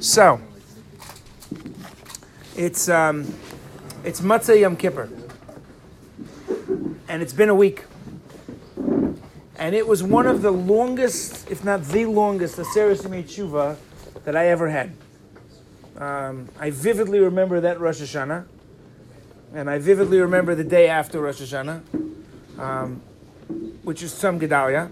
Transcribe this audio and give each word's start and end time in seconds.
So, 0.00 0.40
it's 2.56 2.88
um, 2.88 3.32
it's 4.04 4.20
Motzei 4.20 4.60
Yom 4.60 4.76
Kippur, 4.76 5.08
and 7.08 7.22
it's 7.22 7.32
been 7.32 7.48
a 7.48 7.54
week, 7.54 7.84
and 9.56 9.74
it 9.74 9.86
was 9.86 10.02
one 10.02 10.26
of 10.26 10.42
the 10.42 10.50
longest, 10.50 11.50
if 11.50 11.64
not 11.64 11.84
the 11.84 12.04
longest, 12.06 12.58
Aseret 12.58 13.24
Tshuva 13.24 13.76
that 14.24 14.36
I 14.36 14.48
ever 14.48 14.68
had. 14.68 14.92
Um, 15.96 16.48
I 16.58 16.70
vividly 16.70 17.20
remember 17.20 17.60
that 17.60 17.80
Rosh 17.80 18.00
Hashanah, 18.00 18.44
and 19.54 19.70
I 19.70 19.78
vividly 19.78 20.20
remember 20.20 20.54
the 20.54 20.64
day 20.64 20.88
after 20.88 21.20
Rosh 21.20 21.40
Hashanah, 21.40 21.82
um, 22.58 23.00
which 23.84 24.02
is 24.02 24.12
Tzom 24.12 24.40
Gedalia. 24.40 24.90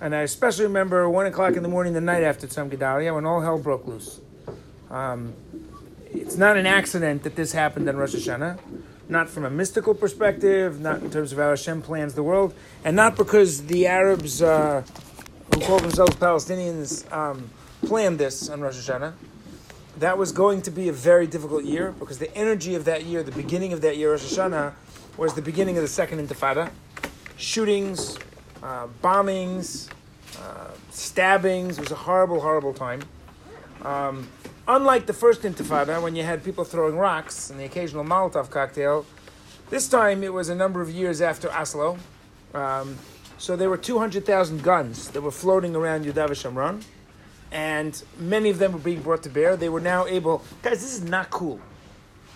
And 0.00 0.14
I 0.14 0.22
especially 0.22 0.66
remember 0.66 1.08
one 1.08 1.26
o'clock 1.26 1.54
in 1.54 1.62
the 1.62 1.68
morning, 1.68 1.94
the 1.94 2.00
night 2.00 2.22
after 2.22 2.46
Tzom 2.46 2.70
Gedalia, 2.70 3.14
when 3.14 3.24
all 3.24 3.40
hell 3.40 3.58
broke 3.58 3.86
loose. 3.86 4.20
Um, 4.90 5.34
it's 6.12 6.36
not 6.36 6.56
an 6.56 6.66
accident 6.66 7.22
that 7.22 7.34
this 7.34 7.52
happened 7.52 7.88
on 7.88 7.96
Rosh 7.96 8.14
Hashanah, 8.14 8.58
not 9.08 9.28
from 9.28 9.44
a 9.44 9.50
mystical 9.50 9.94
perspective, 9.94 10.80
not 10.80 11.02
in 11.02 11.10
terms 11.10 11.32
of 11.32 11.38
how 11.38 11.50
Hashem 11.50 11.82
plans 11.82 12.14
the 12.14 12.22
world, 12.22 12.54
and 12.84 12.94
not 12.94 13.16
because 13.16 13.66
the 13.66 13.86
Arabs 13.86 14.42
uh, 14.42 14.82
who 15.54 15.60
call 15.60 15.78
themselves 15.78 16.14
Palestinians 16.16 17.10
um, 17.10 17.50
planned 17.86 18.18
this 18.18 18.50
on 18.50 18.60
Rosh 18.60 18.76
Hashanah. 18.76 19.14
That 19.98 20.18
was 20.18 20.30
going 20.30 20.60
to 20.62 20.70
be 20.70 20.88
a 20.90 20.92
very 20.92 21.26
difficult 21.26 21.64
year 21.64 21.94
because 21.98 22.18
the 22.18 22.34
energy 22.36 22.74
of 22.74 22.84
that 22.84 23.04
year, 23.04 23.22
the 23.22 23.32
beginning 23.32 23.72
of 23.72 23.80
that 23.80 23.96
year, 23.96 24.10
Rosh 24.10 24.24
Hashanah, 24.24 24.74
was 25.16 25.32
the 25.32 25.42
beginning 25.42 25.78
of 25.78 25.82
the 25.82 25.88
Second 25.88 26.26
Intifada. 26.26 26.70
Shootings, 27.38 28.18
uh, 28.66 28.88
bombings, 29.02 29.88
uh, 30.40 30.70
stabbings. 30.90 31.78
It 31.78 31.82
was 31.82 31.92
a 31.92 31.94
horrible, 31.94 32.40
horrible 32.40 32.74
time. 32.74 33.02
Um, 33.82 34.28
unlike 34.66 35.06
the 35.06 35.12
first 35.12 35.42
Intifada, 35.42 36.02
when 36.02 36.16
you 36.16 36.24
had 36.24 36.42
people 36.42 36.64
throwing 36.64 36.96
rocks 36.96 37.50
and 37.50 37.60
the 37.60 37.64
occasional 37.64 38.04
Molotov 38.04 38.50
cocktail, 38.50 39.06
this 39.70 39.88
time 39.88 40.24
it 40.24 40.32
was 40.32 40.48
a 40.48 40.54
number 40.54 40.80
of 40.80 40.90
years 40.90 41.20
after 41.20 41.50
Oslo. 41.52 41.98
Um, 42.54 42.98
so 43.38 43.54
there 43.54 43.70
were 43.70 43.76
200,000 43.76 44.62
guns 44.62 45.10
that 45.10 45.20
were 45.20 45.30
floating 45.30 45.76
around 45.76 46.04
Yudav 46.04 46.84
and 47.52 48.02
many 48.18 48.50
of 48.50 48.58
them 48.58 48.72
were 48.72 48.78
being 48.80 49.02
brought 49.02 49.22
to 49.22 49.28
bear. 49.28 49.56
They 49.56 49.68
were 49.68 49.80
now 49.80 50.06
able. 50.06 50.42
Guys, 50.62 50.82
this 50.82 50.94
is 50.94 51.04
not 51.04 51.30
cool. 51.30 51.60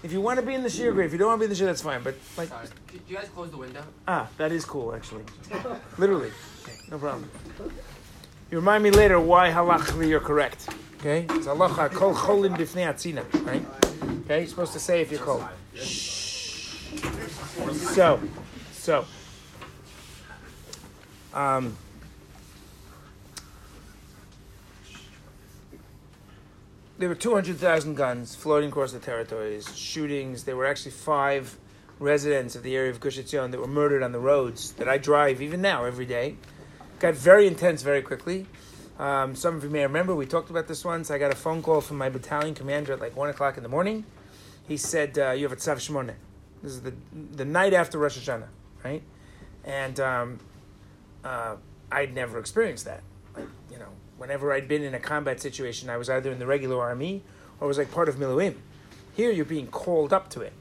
If 0.03 0.13
you 0.13 0.21
want 0.21 0.41
to 0.41 0.47
be 0.47 0.55
in 0.55 0.63
the 0.63 0.69
shiur, 0.69 0.95
great. 0.95 1.07
If 1.07 1.13
you 1.13 1.19
don't 1.19 1.29
want 1.29 1.41
to 1.41 1.47
be 1.47 1.53
in 1.53 1.57
the 1.59 1.63
shiur, 1.63 1.67
that's 1.67 1.83
fine. 1.83 2.03
But 2.03 2.15
like, 2.37 2.49
Sorry. 2.49 2.67
Did 2.91 3.03
you 3.07 3.17
guys 3.17 3.29
close 3.29 3.51
the 3.51 3.57
window? 3.59 3.83
ah, 4.09 4.29
that 4.39 4.51
is 4.53 4.65
cool 4.65 4.95
actually. 4.95 5.25
Literally, 5.99 6.31
no 6.91 6.99
problem. 6.99 7.31
You 8.51 8.59
remind 8.59 8.83
me 8.83 8.91
later 8.91 9.21
why 9.21 9.51
halachically 9.51 10.09
you're 10.09 10.21
correct. 10.21 10.69
Okay, 10.99 11.23
it's 11.31 11.47
halacha 11.47 11.93
kol 11.93 12.15
cholin 12.15 12.57
bifnei 12.57 12.87
atzina. 12.93 13.25
Right? 13.47 13.65
Okay, 14.25 14.41
you're 14.41 14.49
supposed 14.49 14.73
to 14.73 14.81
say 14.81 15.03
if 15.03 15.11
you're 15.11 15.21
cold. 15.21 15.45
So, 17.95 18.21
so. 18.73 19.05
Um, 21.33 21.77
there 27.01 27.09
were 27.09 27.15
200,000 27.15 27.95
guns 27.95 28.35
floating 28.35 28.69
across 28.69 28.93
the 28.93 28.99
territories, 28.99 29.75
shootings. 29.75 30.45
There 30.45 30.55
were 30.55 30.67
actually 30.67 30.91
five 30.91 31.57
residents 31.99 32.55
of 32.55 32.63
the 32.63 32.77
area 32.77 32.91
of 32.91 33.01
Gush 33.01 33.19
Etzion 33.19 33.51
that 33.53 33.59
were 33.59 33.67
murdered 33.67 34.03
on 34.03 34.13
the 34.13 34.19
roads 34.19 34.73
that 34.73 34.87
I 34.87 34.99
drive 34.99 35.41
even 35.41 35.63
now 35.63 35.87
every 35.87 36.05
day. 36.05 36.37
Got 36.99 37.15
very 37.15 37.47
intense 37.47 37.81
very 37.81 38.03
quickly. 38.03 38.47
Um, 38.99 39.35
some 39.35 39.57
of 39.57 39.65
you 39.65 39.71
may 39.71 39.83
remember 39.83 40.15
we 40.15 40.27
talked 40.27 40.51
about 40.51 40.69
this 40.69 40.85
once. 40.85 41.11
I 41.11 41.17
got 41.17 41.33
a 41.33 41.37
phone 41.37 41.63
call 41.63 41.81
from 41.81 41.97
my 41.97 42.11
battalion 42.11 42.55
commander 42.55 42.93
at 42.93 43.01
like 43.01 43.17
one 43.17 43.31
o'clock 43.31 43.57
in 43.57 43.63
the 43.63 43.71
morning. 43.71 44.05
He 44.69 44.77
said, 44.77 45.19
uh, 45.19 45.31
"You 45.31 45.45
have 45.45 45.53
a 45.53 45.57
tzav 45.57 45.77
shmona." 45.77 46.17
This 46.63 46.73
is 46.73 46.83
the 46.83 46.93
the 47.35 47.47
night 47.47 47.73
after 47.73 47.97
Rosh 47.97 48.19
Hashanah, 48.19 48.49
right? 48.85 49.03
And 49.65 49.99
um, 50.01 50.39
uh, 51.25 51.57
I'd 51.91 52.15
never 52.15 52.39
experienced 52.39 52.85
that. 52.85 53.03
Like, 53.35 53.47
you 53.71 53.79
know, 53.79 53.89
whenever 54.21 54.53
I'd 54.53 54.69
been 54.69 54.83
in 54.83 54.93
a 54.93 55.01
combat 55.01 55.41
situation, 55.41 55.89
I 55.89 55.97
was 55.97 56.11
either 56.11 56.31
in 56.31 56.39
the 56.39 56.47
regular 56.47 56.79
army 56.79 57.23
or 57.59 57.67
was 57.67 57.79
like 57.79 57.91
part 57.91 58.07
of 58.07 58.17
Miluim. 58.17 58.55
Here, 59.17 59.31
you're 59.31 59.47
being 59.47 59.67
called 59.67 60.13
up 60.13 60.29
to 60.31 60.43
it. 60.43 60.53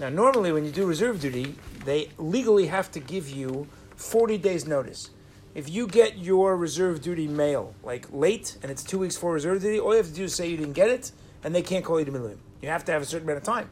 Now, 0.00 0.08
normally 0.08 0.52
when 0.52 0.64
you 0.64 0.70
do 0.70 0.86
reserve 0.86 1.20
duty, 1.20 1.54
they 1.84 2.08
legally 2.16 2.68
have 2.68 2.90
to 2.92 3.00
give 3.00 3.28
you 3.28 3.66
40 3.96 4.38
days 4.38 4.66
notice. 4.66 5.10
If 5.54 5.68
you 5.68 5.86
get 5.86 6.16
your 6.16 6.56
reserve 6.56 7.02
duty 7.02 7.28
mail 7.28 7.74
like 7.82 8.06
late 8.10 8.56
and 8.62 8.72
it's 8.72 8.82
two 8.82 9.00
weeks 9.00 9.18
for 9.18 9.34
reserve 9.34 9.60
duty, 9.60 9.78
all 9.78 9.90
you 9.90 9.98
have 9.98 10.06
to 10.06 10.14
do 10.14 10.24
is 10.24 10.34
say 10.34 10.48
you 10.48 10.56
didn't 10.56 10.72
get 10.72 10.88
it, 10.88 11.12
and 11.44 11.54
they 11.54 11.62
can't 11.62 11.84
call 11.84 11.98
you 11.98 12.06
to 12.06 12.12
Miluim. 12.12 12.38
You 12.62 12.70
have 12.70 12.86
to 12.86 12.92
have 12.92 13.02
a 13.02 13.06
certain 13.06 13.28
amount 13.28 13.38
of 13.38 13.44
time. 13.44 13.68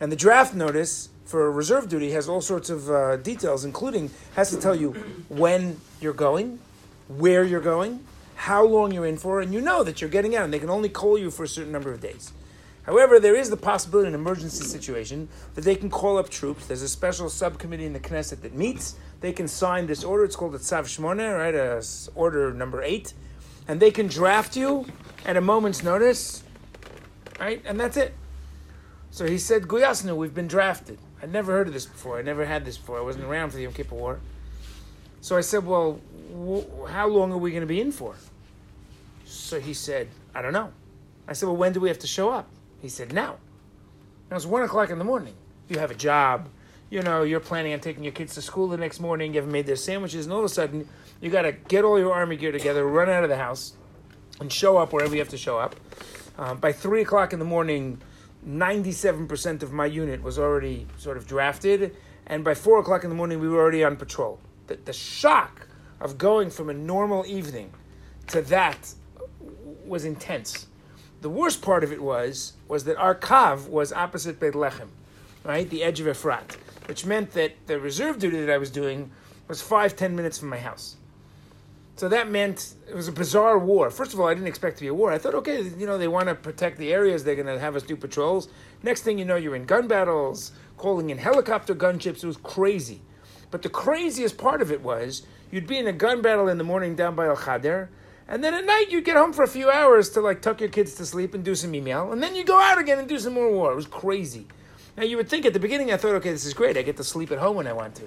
And 0.00 0.10
the 0.10 0.16
draft 0.16 0.54
notice 0.54 1.10
for 1.24 1.52
reserve 1.52 1.88
duty 1.88 2.10
has 2.12 2.28
all 2.28 2.40
sorts 2.40 2.68
of 2.68 2.90
uh, 2.90 3.16
details, 3.18 3.64
including 3.64 4.10
has 4.34 4.50
to 4.50 4.56
tell 4.56 4.74
you 4.74 4.90
when 5.28 5.80
you're 6.00 6.12
going, 6.12 6.58
where 7.06 7.44
you're 7.44 7.60
going, 7.60 8.04
how 8.40 8.64
long 8.64 8.90
you're 8.90 9.04
in 9.06 9.18
for, 9.18 9.40
and 9.42 9.52
you 9.52 9.60
know 9.60 9.84
that 9.84 10.00
you're 10.00 10.08
getting 10.08 10.34
out, 10.34 10.44
and 10.44 10.52
they 10.54 10.58
can 10.58 10.70
only 10.70 10.88
call 10.88 11.18
you 11.18 11.30
for 11.30 11.44
a 11.44 11.48
certain 11.48 11.70
number 11.72 11.92
of 11.92 12.00
days. 12.00 12.32
However, 12.84 13.20
there 13.20 13.36
is 13.36 13.50
the 13.50 13.56
possibility 13.58 14.08
in 14.08 14.14
an 14.14 14.20
emergency 14.20 14.64
situation 14.64 15.28
that 15.54 15.62
they 15.64 15.76
can 15.76 15.90
call 15.90 16.16
up 16.16 16.30
troops. 16.30 16.66
There's 16.66 16.80
a 16.80 16.88
special 16.88 17.28
subcommittee 17.28 17.84
in 17.84 17.92
the 17.92 18.00
Knesset 18.00 18.40
that 18.40 18.54
meets. 18.54 18.96
They 19.20 19.32
can 19.32 19.46
sign 19.46 19.86
this 19.86 20.02
order. 20.02 20.24
It's 20.24 20.36
called 20.36 20.54
a 20.54 20.58
Tzav 20.58 20.84
Shmona, 20.84 21.36
right? 21.38 21.54
A 21.54 21.76
s- 21.76 22.08
order 22.14 22.50
number 22.54 22.82
eight. 22.82 23.12
And 23.68 23.78
they 23.78 23.90
can 23.90 24.06
draft 24.06 24.56
you 24.56 24.86
at 25.26 25.36
a 25.36 25.42
moment's 25.42 25.82
notice, 25.82 26.42
right? 27.38 27.60
And 27.66 27.78
that's 27.78 27.98
it. 27.98 28.14
So 29.10 29.26
he 29.26 29.36
said, 29.36 29.64
Guyasnu, 29.64 30.16
we've 30.16 30.34
been 30.34 30.48
drafted. 30.48 30.98
I'd 31.22 31.30
never 31.30 31.52
heard 31.52 31.66
of 31.68 31.74
this 31.74 31.84
before. 31.84 32.18
I 32.18 32.22
never 32.22 32.46
had 32.46 32.64
this 32.64 32.78
before. 32.78 32.96
I 32.96 33.02
wasn't 33.02 33.26
around 33.26 33.50
for 33.50 33.56
the 33.56 33.64
Yom 33.64 33.74
Kippur 33.74 33.94
War. 33.96 34.18
So 35.20 35.36
I 35.36 35.42
said, 35.42 35.66
well, 35.66 36.00
wh- 36.34 36.90
how 36.90 37.06
long 37.08 37.30
are 37.32 37.36
we 37.38 37.50
going 37.50 37.60
to 37.60 37.66
be 37.66 37.80
in 37.82 37.92
for? 37.92 38.14
So 39.30 39.60
he 39.60 39.74
said, 39.74 40.08
I 40.34 40.42
don't 40.42 40.52
know. 40.52 40.72
I 41.28 41.34
said, 41.34 41.46
well, 41.46 41.56
when 41.56 41.72
do 41.72 41.80
we 41.80 41.88
have 41.88 42.00
to 42.00 42.06
show 42.06 42.30
up? 42.30 42.48
He 42.80 42.88
said, 42.88 43.12
now. 43.12 43.36
Now 44.30 44.36
it's 44.36 44.46
one 44.46 44.62
o'clock 44.62 44.90
in 44.90 44.98
the 44.98 45.04
morning. 45.04 45.34
You 45.68 45.78
have 45.78 45.92
a 45.92 45.94
job. 45.94 46.48
You 46.90 47.02
know, 47.02 47.22
you're 47.22 47.38
planning 47.38 47.72
on 47.72 47.78
taking 47.78 48.02
your 48.02 48.12
kids 48.12 48.34
to 48.34 48.42
school 48.42 48.66
the 48.66 48.76
next 48.76 48.98
morning. 48.98 49.32
You 49.32 49.38
haven't 49.38 49.52
made 49.52 49.66
their 49.66 49.76
sandwiches, 49.76 50.26
and 50.26 50.32
all 50.32 50.40
of 50.40 50.44
a 50.44 50.48
sudden, 50.48 50.88
you 51.20 51.30
got 51.30 51.42
to 51.42 51.52
get 51.52 51.84
all 51.84 51.98
your 51.98 52.12
army 52.12 52.36
gear 52.36 52.50
together, 52.50 52.84
run 52.84 53.08
out 53.08 53.22
of 53.22 53.30
the 53.30 53.36
house, 53.36 53.74
and 54.40 54.52
show 54.52 54.76
up 54.76 54.92
wherever 54.92 55.14
you 55.14 55.20
have 55.20 55.28
to 55.28 55.38
show 55.38 55.58
up. 55.58 55.76
Um, 56.36 56.58
by 56.58 56.72
three 56.72 57.02
o'clock 57.02 57.32
in 57.32 57.38
the 57.38 57.44
morning, 57.44 58.02
97% 58.48 59.62
of 59.62 59.72
my 59.72 59.86
unit 59.86 60.20
was 60.22 60.40
already 60.40 60.88
sort 60.96 61.16
of 61.16 61.28
drafted, 61.28 61.94
and 62.26 62.42
by 62.42 62.54
four 62.54 62.80
o'clock 62.80 63.04
in 63.04 63.10
the 63.10 63.16
morning, 63.16 63.38
we 63.38 63.48
were 63.48 63.60
already 63.60 63.84
on 63.84 63.96
patrol. 63.96 64.40
The, 64.66 64.76
the 64.84 64.92
shock 64.92 65.68
of 66.00 66.18
going 66.18 66.50
from 66.50 66.70
a 66.70 66.74
normal 66.74 67.24
evening 67.26 67.72
to 68.28 68.42
that 68.42 68.94
was 69.90 70.06
intense. 70.06 70.66
The 71.20 71.28
worst 71.28 71.60
part 71.60 71.84
of 71.84 71.92
it 71.92 72.02
was 72.02 72.54
was 72.66 72.84
that 72.84 72.96
our 72.96 73.14
kav 73.14 73.68
was 73.68 73.92
opposite 73.92 74.40
Beit 74.40 74.54
Lechem, 74.54 74.88
right, 75.44 75.68
the 75.68 75.82
edge 75.82 76.00
of 76.00 76.06
Efrat, 76.06 76.56
which 76.86 77.04
meant 77.04 77.32
that 77.32 77.52
the 77.66 77.78
reserve 77.78 78.18
duty 78.18 78.40
that 78.40 78.50
I 78.50 78.56
was 78.56 78.70
doing 78.70 79.10
was 79.48 79.60
five 79.60 79.96
ten 79.96 80.16
minutes 80.16 80.38
from 80.38 80.48
my 80.48 80.58
house. 80.58 80.96
So 81.96 82.08
that 82.08 82.30
meant 82.30 82.76
it 82.88 82.94
was 82.94 83.08
a 83.08 83.12
bizarre 83.12 83.58
war. 83.58 83.90
First 83.90 84.14
of 84.14 84.20
all, 84.20 84.26
I 84.26 84.32
didn't 84.32 84.46
expect 84.46 84.78
to 84.78 84.84
be 84.84 84.88
a 84.88 84.94
war. 84.94 85.12
I 85.12 85.18
thought, 85.18 85.34
okay, 85.34 85.60
you 85.60 85.86
know, 85.86 85.98
they 85.98 86.08
want 86.08 86.30
to 86.30 86.34
protect 86.34 86.78
the 86.78 86.94
areas. 86.94 87.24
They're 87.24 87.34
going 87.34 87.46
to 87.46 87.58
have 87.58 87.76
us 87.76 87.82
do 87.82 87.94
patrols. 87.94 88.48
Next 88.82 89.02
thing 89.02 89.18
you 89.18 89.26
know, 89.26 89.36
you're 89.36 89.54
in 89.54 89.66
gun 89.66 89.86
battles, 89.86 90.52
calling 90.78 91.10
in 91.10 91.18
helicopter 91.18 91.74
gunships. 91.74 92.24
It 92.24 92.26
was 92.26 92.38
crazy. 92.38 93.02
But 93.50 93.60
the 93.60 93.68
craziest 93.68 94.38
part 94.38 94.62
of 94.62 94.72
it 94.72 94.80
was 94.80 95.26
you'd 95.50 95.66
be 95.66 95.76
in 95.76 95.86
a 95.88 95.92
gun 95.92 96.22
battle 96.22 96.48
in 96.48 96.56
the 96.56 96.64
morning 96.64 96.94
down 96.94 97.14
by 97.14 97.26
Al 97.26 97.36
Khader, 97.36 97.88
and 98.30 98.44
then 98.44 98.54
at 98.54 98.64
night 98.64 98.86
you'd 98.90 99.04
get 99.04 99.16
home 99.16 99.32
for 99.32 99.42
a 99.42 99.48
few 99.48 99.68
hours 99.68 100.08
to 100.10 100.20
like 100.20 100.40
tuck 100.40 100.60
your 100.60 100.68
kids 100.68 100.94
to 100.94 101.04
sleep 101.04 101.34
and 101.34 101.44
do 101.44 101.56
some 101.56 101.74
email, 101.74 102.12
and 102.12 102.22
then 102.22 102.36
you 102.36 102.44
go 102.44 102.58
out 102.58 102.78
again 102.78 103.00
and 103.00 103.08
do 103.08 103.18
some 103.18 103.34
more 103.34 103.50
war. 103.50 103.72
It 103.72 103.76
was 103.76 103.88
crazy. 103.88 104.46
Now 104.96 105.02
you 105.02 105.16
would 105.16 105.28
think 105.28 105.44
at 105.44 105.52
the 105.52 105.58
beginning 105.58 105.92
I 105.92 105.96
thought, 105.96 106.14
okay, 106.14 106.30
this 106.30 106.44
is 106.44 106.54
great. 106.54 106.76
I 106.78 106.82
get 106.82 106.96
to 106.98 107.04
sleep 107.04 107.32
at 107.32 107.38
home 107.38 107.56
when 107.56 107.66
I 107.66 107.72
want 107.72 107.96
to. 107.96 108.06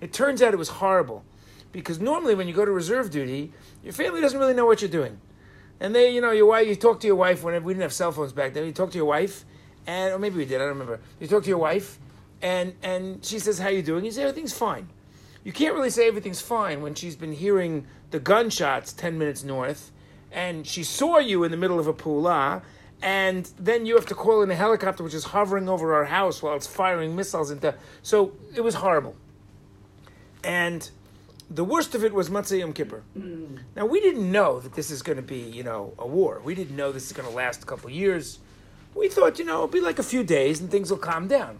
It 0.00 0.12
turns 0.12 0.42
out 0.42 0.52
it 0.52 0.56
was 0.56 0.68
horrible 0.68 1.24
because 1.70 2.00
normally 2.00 2.34
when 2.34 2.48
you 2.48 2.52
go 2.52 2.64
to 2.64 2.72
reserve 2.72 3.10
duty, 3.10 3.52
your 3.84 3.92
family 3.92 4.20
doesn't 4.20 4.38
really 4.38 4.54
know 4.54 4.66
what 4.66 4.82
you're 4.82 4.90
doing, 4.90 5.20
and 5.78 5.94
they, 5.94 6.12
you 6.12 6.20
know, 6.20 6.32
your 6.32 6.46
wife, 6.46 6.66
you 6.66 6.74
talk 6.74 6.98
to 7.00 7.06
your 7.06 7.16
wife 7.16 7.44
whenever 7.44 7.64
we 7.64 7.74
didn't 7.74 7.82
have 7.82 7.92
cell 7.92 8.10
phones 8.10 8.32
back 8.32 8.54
then. 8.54 8.66
You 8.66 8.72
talk 8.72 8.90
to 8.90 8.98
your 8.98 9.06
wife, 9.06 9.44
and 9.86 10.12
or 10.12 10.18
maybe 10.18 10.36
we 10.36 10.46
did, 10.46 10.56
I 10.56 10.64
don't 10.64 10.70
remember. 10.70 10.98
You 11.20 11.28
talk 11.28 11.44
to 11.44 11.48
your 11.48 11.58
wife, 11.58 12.00
and 12.42 12.74
and 12.82 13.24
she 13.24 13.38
says, 13.38 13.60
"How 13.60 13.68
you 13.68 13.82
doing?" 13.82 14.04
You 14.04 14.10
say, 14.10 14.22
"Everything's 14.22 14.52
fine." 14.52 14.88
You 15.44 15.52
can't 15.52 15.74
really 15.74 15.90
say 15.90 16.08
everything's 16.08 16.40
fine 16.40 16.80
when 16.80 16.94
she's 16.94 17.16
been 17.16 17.32
hearing 17.32 17.86
the 18.14 18.20
gunshots 18.20 18.92
ten 18.92 19.18
minutes 19.18 19.42
north, 19.42 19.90
and 20.30 20.64
she 20.68 20.84
saw 20.84 21.18
you 21.18 21.42
in 21.42 21.50
the 21.50 21.56
middle 21.56 21.80
of 21.80 21.88
a 21.88 21.92
pula, 21.92 22.62
and 23.02 23.50
then 23.58 23.86
you 23.86 23.96
have 23.96 24.06
to 24.06 24.14
call 24.14 24.40
in 24.44 24.50
a 24.52 24.54
helicopter 24.54 25.02
which 25.02 25.14
is 25.14 25.24
hovering 25.24 25.68
over 25.68 25.92
our 25.92 26.04
house 26.04 26.40
while 26.40 26.54
it's 26.54 26.68
firing 26.68 27.16
missiles 27.16 27.50
into. 27.50 27.74
So 28.02 28.32
it 28.54 28.60
was 28.60 28.76
horrible. 28.76 29.16
And 30.44 30.88
the 31.50 31.64
worst 31.64 31.96
of 31.96 32.04
it 32.04 32.14
was 32.14 32.30
Motzei 32.30 32.60
Yom 32.60 32.72
Kippur. 32.72 33.02
Now 33.74 33.86
we 33.86 33.98
didn't 34.00 34.30
know 34.30 34.60
that 34.60 34.74
this 34.74 34.92
is 34.92 35.02
going 35.02 35.16
to 35.16 35.22
be, 35.36 35.40
you 35.40 35.64
know, 35.64 35.92
a 35.98 36.06
war. 36.06 36.40
We 36.44 36.54
didn't 36.54 36.76
know 36.76 36.92
this 36.92 37.06
is 37.06 37.12
going 37.12 37.28
to 37.28 37.34
last 37.34 37.64
a 37.64 37.66
couple 37.66 37.90
years. 37.90 38.38
We 38.94 39.08
thought, 39.08 39.40
you 39.40 39.44
know, 39.44 39.54
it'll 39.54 39.66
be 39.66 39.80
like 39.80 39.98
a 39.98 40.04
few 40.04 40.22
days 40.22 40.60
and 40.60 40.70
things 40.70 40.88
will 40.88 40.98
calm 40.98 41.26
down. 41.26 41.58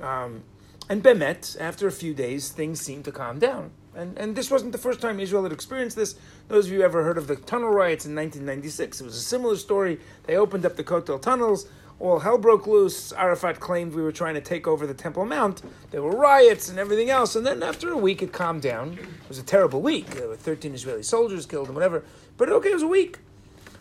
Um, 0.00 0.42
and 0.88 1.02
Bemet, 1.02 1.60
after 1.60 1.86
a 1.86 1.92
few 1.92 2.14
days, 2.14 2.48
things 2.48 2.80
seemed 2.80 3.04
to 3.04 3.12
calm 3.12 3.38
down. 3.38 3.72
And, 3.96 4.16
and 4.18 4.36
this 4.36 4.50
wasn't 4.50 4.72
the 4.72 4.78
first 4.78 5.00
time 5.00 5.18
Israel 5.18 5.42
had 5.42 5.52
experienced 5.52 5.96
this. 5.96 6.16
Those 6.48 6.66
of 6.66 6.72
you 6.72 6.78
who 6.78 6.84
ever 6.84 7.02
heard 7.02 7.18
of 7.18 7.26
the 7.26 7.36
tunnel 7.36 7.70
riots 7.70 8.04
in 8.04 8.14
1996, 8.14 9.00
it 9.00 9.04
was 9.04 9.16
a 9.16 9.20
similar 9.20 9.56
story. 9.56 9.98
They 10.24 10.36
opened 10.36 10.66
up 10.66 10.76
the 10.76 10.84
Kotel 10.84 11.20
tunnels 11.20 11.66
all 11.98 12.18
hell 12.18 12.38
broke 12.38 12.66
loose. 12.66 13.12
Arafat 13.12 13.60
claimed 13.60 13.94
we 13.94 14.02
were 14.02 14.12
trying 14.12 14.34
to 14.34 14.40
take 14.40 14.66
over 14.66 14.86
the 14.86 14.94
Temple 14.94 15.24
Mount. 15.24 15.62
There 15.90 16.02
were 16.02 16.10
riots 16.10 16.68
and 16.68 16.78
everything 16.78 17.10
else. 17.10 17.36
And 17.36 17.46
then 17.46 17.62
after 17.62 17.90
a 17.90 17.96
week, 17.96 18.22
it 18.22 18.32
calmed 18.32 18.62
down. 18.62 18.94
It 18.94 19.28
was 19.28 19.38
a 19.38 19.42
terrible 19.42 19.80
week. 19.80 20.06
There 20.10 20.28
were 20.28 20.36
13 20.36 20.74
Israeli 20.74 21.02
soldiers 21.02 21.46
killed 21.46 21.68
and 21.68 21.74
whatever. 21.74 22.04
But 22.36 22.50
okay, 22.50 22.70
it 22.70 22.74
was 22.74 22.82
a 22.82 22.88
week. 22.88 23.18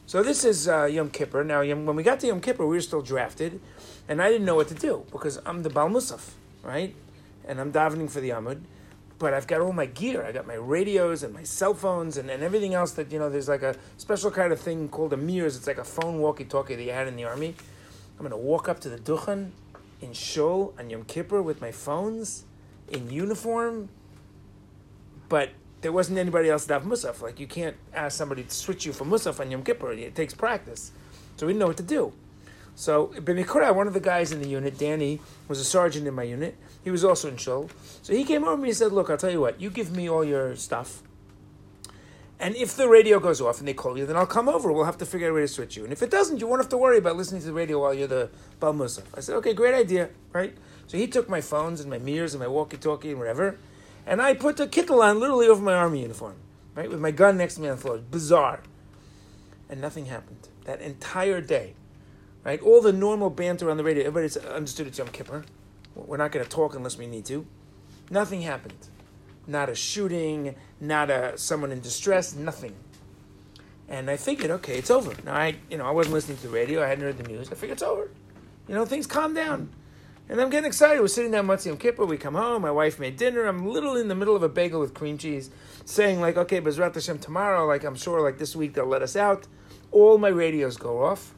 So 0.07 0.23
this 0.23 0.45
is 0.45 0.67
uh, 0.67 0.85
Yom 0.85 1.09
Kippur. 1.09 1.43
Now, 1.43 1.59
when 1.59 1.95
we 1.95 2.03
got 2.03 2.19
to 2.21 2.27
Yom 2.27 2.39
Kippur, 2.39 2.65
we 2.65 2.77
were 2.77 2.81
still 2.81 3.01
drafted. 3.01 3.59
And 4.07 4.21
I 4.21 4.29
didn't 4.29 4.45
know 4.45 4.55
what 4.55 4.67
to 4.69 4.75
do 4.75 5.03
because 5.11 5.39
I'm 5.45 5.63
the 5.63 5.69
Bal 5.69 5.89
Musaf, 5.89 6.31
right? 6.63 6.95
And 7.47 7.59
I'm 7.59 7.73
davening 7.73 8.09
for 8.09 8.21
the 8.21 8.29
Amud. 8.29 8.61
But 9.17 9.33
I've 9.33 9.47
got 9.47 9.61
all 9.61 9.71
my 9.71 9.85
gear. 9.85 10.25
I 10.25 10.31
got 10.31 10.45
my 10.45 10.55
radios 10.55 11.23
and 11.23 11.33
my 11.33 11.43
cell 11.43 11.73
phones 11.73 12.17
and, 12.17 12.29
and 12.29 12.43
everything 12.43 12.73
else 12.73 12.91
that, 12.93 13.11
you 13.11 13.19
know, 13.19 13.29
there's 13.29 13.47
like 13.47 13.63
a 13.63 13.75
special 13.97 14.29
kind 14.29 14.51
of 14.51 14.59
thing 14.59 14.89
called 14.89 15.13
a 15.13 15.17
mirrors. 15.17 15.55
It's 15.55 15.67
like 15.67 15.77
a 15.77 15.85
phone 15.85 16.19
walkie-talkie 16.19 16.75
that 16.75 16.83
you 16.83 16.91
had 16.91 17.07
in 17.07 17.15
the 17.15 17.23
army 17.23 17.55
I'm 18.17 18.21
going 18.21 18.31
to 18.31 18.37
walk 18.37 18.69
up 18.69 18.79
to 18.81 18.89
the 18.89 18.97
Duchen 18.97 19.51
in 20.01 20.13
Shul 20.13 20.73
on 20.79 20.89
Yom 20.89 21.03
Kippur 21.03 21.41
with 21.41 21.59
my 21.59 21.71
phones 21.71 22.45
in 22.87 23.09
uniform, 23.09 23.89
but 25.27 25.49
there 25.81 25.91
wasn't 25.91 26.17
anybody 26.17 26.49
else 26.49 26.65
to 26.67 26.73
have 26.73 26.83
Musaf. 26.83 27.21
Like, 27.21 27.39
you 27.39 27.47
can't 27.47 27.75
ask 27.93 28.17
somebody 28.17 28.43
to 28.43 28.51
switch 28.51 28.85
you 28.85 28.93
for 28.93 29.03
Musaf 29.03 29.41
on 29.41 29.51
Yom 29.51 29.63
Kippur. 29.63 29.91
It 29.91 30.15
takes 30.15 30.33
practice. 30.33 30.91
So 31.35 31.45
we 31.45 31.53
didn't 31.53 31.59
know 31.59 31.67
what 31.67 31.77
to 31.77 31.83
do. 31.83 32.13
So, 32.75 33.07
B'mikra, 33.15 33.73
one 33.73 33.87
of 33.87 33.93
the 33.93 34.01
guys 34.01 34.31
in 34.31 34.41
the 34.41 34.49
unit, 34.49 34.77
Danny, 34.77 35.21
was 35.47 35.59
a 35.59 35.63
sergeant 35.63 36.07
in 36.07 36.13
my 36.13 36.23
unit. 36.23 36.57
He 36.83 36.91
was 36.91 37.03
also 37.03 37.29
in 37.29 37.37
Shul. 37.37 37.69
So 38.01 38.13
he 38.13 38.23
came 38.23 38.43
over 38.43 38.57
to 38.57 38.61
me 38.61 38.69
and 38.69 38.77
said, 38.77 38.91
Look, 38.91 39.09
I'll 39.09 39.17
tell 39.17 39.31
you 39.31 39.41
what, 39.41 39.59
you 39.59 39.69
give 39.69 39.95
me 39.95 40.09
all 40.09 40.23
your 40.23 40.55
stuff. 40.55 41.01
And 42.37 42.55
if 42.55 42.75
the 42.75 42.89
radio 42.89 43.19
goes 43.19 43.39
off 43.39 43.59
and 43.59 43.67
they 43.67 43.73
call 43.73 43.97
you, 43.97 44.05
then 44.05 44.17
I'll 44.17 44.25
come 44.25 44.49
over. 44.49 44.71
We'll 44.71 44.83
have 44.83 44.97
to 44.97 45.05
figure 45.05 45.27
out 45.27 45.31
a 45.31 45.33
way 45.35 45.41
to 45.41 45.47
switch 45.47 45.77
you. 45.77 45.85
And 45.85 45.93
if 45.93 46.03
it 46.03 46.11
doesn't, 46.11 46.41
you 46.41 46.47
won't 46.47 46.61
have 46.61 46.69
to 46.69 46.77
worry 46.77 46.97
about 46.97 47.15
listening 47.15 47.39
to 47.41 47.47
the 47.47 47.53
radio 47.53 47.79
while 47.79 47.93
you're 47.93 48.07
the 48.07 48.29
Bal. 48.59 48.83
I 48.83 49.19
said, 49.21 49.35
okay, 49.35 49.53
great 49.53 49.73
idea, 49.73 50.09
right? 50.33 50.53
So 50.87 50.97
he 50.97 51.07
took 51.07 51.29
my 51.29 51.39
phones 51.39 51.79
and 51.79 51.89
my 51.89 51.97
mirrors 51.97 52.33
and 52.33 52.41
my 52.41 52.47
walkie-talkie 52.47 53.09
and 53.09 53.19
whatever, 53.19 53.57
and 54.05 54.21
I 54.21 54.33
put 54.33 54.59
a 54.59 54.67
kittel 54.67 55.01
on 55.01 55.19
literally 55.19 55.47
over 55.47 55.63
my 55.63 55.73
army 55.73 56.01
uniform, 56.01 56.35
right, 56.75 56.89
with 56.89 56.99
my 56.99 57.11
gun 57.11 57.37
next 57.37 57.55
to 57.55 57.61
me 57.61 57.69
on 57.69 57.77
the 57.77 57.81
floor. 57.81 57.97
Bizarre. 57.97 58.61
And 59.69 59.81
nothing 59.81 60.05
happened. 60.05 60.49
That 60.65 60.81
entire 60.81 61.41
day, 61.41 61.73
right? 62.45 62.61
All 62.61 62.79
the 62.79 62.93
normal 62.93 63.29
banter 63.29 63.69
on 63.69 63.75
the 63.75 63.83
radio, 63.83 64.05
everybody 64.05 64.47
understood 64.47 64.87
it's 64.87 64.97
Yom 64.97 65.09
Kippur. 65.09 65.43
We're 65.95 66.17
not 66.17 66.31
going 66.31 66.45
to 66.45 66.49
talk 66.49 66.75
unless 66.75 66.97
we 66.97 67.07
need 67.07 67.25
to. 67.25 67.45
Nothing 68.09 68.41
happened 68.43 68.87
not 69.47 69.69
a 69.69 69.75
shooting, 69.75 70.55
not 70.79 71.09
a 71.09 71.37
someone 71.37 71.71
in 71.71 71.81
distress, 71.81 72.35
nothing. 72.35 72.75
And 73.87 74.09
I 74.09 74.17
figured, 74.17 74.49
okay, 74.51 74.77
it's 74.77 74.89
over. 74.89 75.13
Now 75.23 75.35
I, 75.35 75.55
you 75.69 75.77
know, 75.77 75.85
I 75.85 75.91
wasn't 75.91 76.15
listening 76.15 76.37
to 76.37 76.43
the 76.43 76.53
radio. 76.53 76.83
I 76.83 76.87
hadn't 76.87 77.03
heard 77.03 77.17
the 77.17 77.23
news. 77.23 77.51
I 77.51 77.55
figured 77.55 77.77
it's 77.77 77.83
over. 77.83 78.09
You 78.67 78.73
know, 78.73 78.85
things 78.85 79.05
calm 79.05 79.33
down. 79.33 79.69
And 80.27 80.41
I'm 80.41 80.49
getting 80.49 80.65
excited. 80.65 80.99
We're 80.99 81.07
sitting 81.07 81.31
down 81.31 81.45
Motzei 81.45 81.67
Yom 81.67 81.77
Kippur. 81.77 82.05
We 82.05 82.17
come 82.17 82.33
home. 82.33 82.63
My 82.63 82.71
wife 82.71 82.99
made 82.99 83.15
dinner. 83.15 83.45
I'm 83.45 83.67
little 83.67 83.95
in 83.95 84.07
the 84.07 84.15
middle 84.15 84.35
of 84.35 84.41
a 84.41 84.49
bagel 84.49 84.79
with 84.79 84.95
cream 84.95 85.19
cheese, 85.19 85.51
saying 85.85 86.19
like, 86.19 86.35
okay, 86.35 86.59
Bezrat 86.59 86.95
Hashem 86.95 87.19
tomorrow. 87.19 87.67
Like 87.67 87.83
I'm 87.83 87.95
sure, 87.95 88.21
like 88.21 88.39
this 88.39 88.55
week 88.55 88.73
they'll 88.73 88.87
let 88.87 89.03
us 89.03 89.15
out. 89.15 89.47
All 89.91 90.17
my 90.17 90.29
radios 90.29 90.77
go 90.77 91.03
off. 91.03 91.35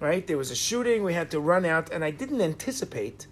Right? 0.00 0.26
There 0.26 0.38
was 0.38 0.50
a 0.50 0.56
shooting. 0.56 1.04
We 1.04 1.12
had 1.12 1.30
to 1.30 1.40
run 1.40 1.64
out, 1.64 1.92
and 1.92 2.02
I 2.02 2.10
didn't 2.10 2.40
anticipate 2.40 3.26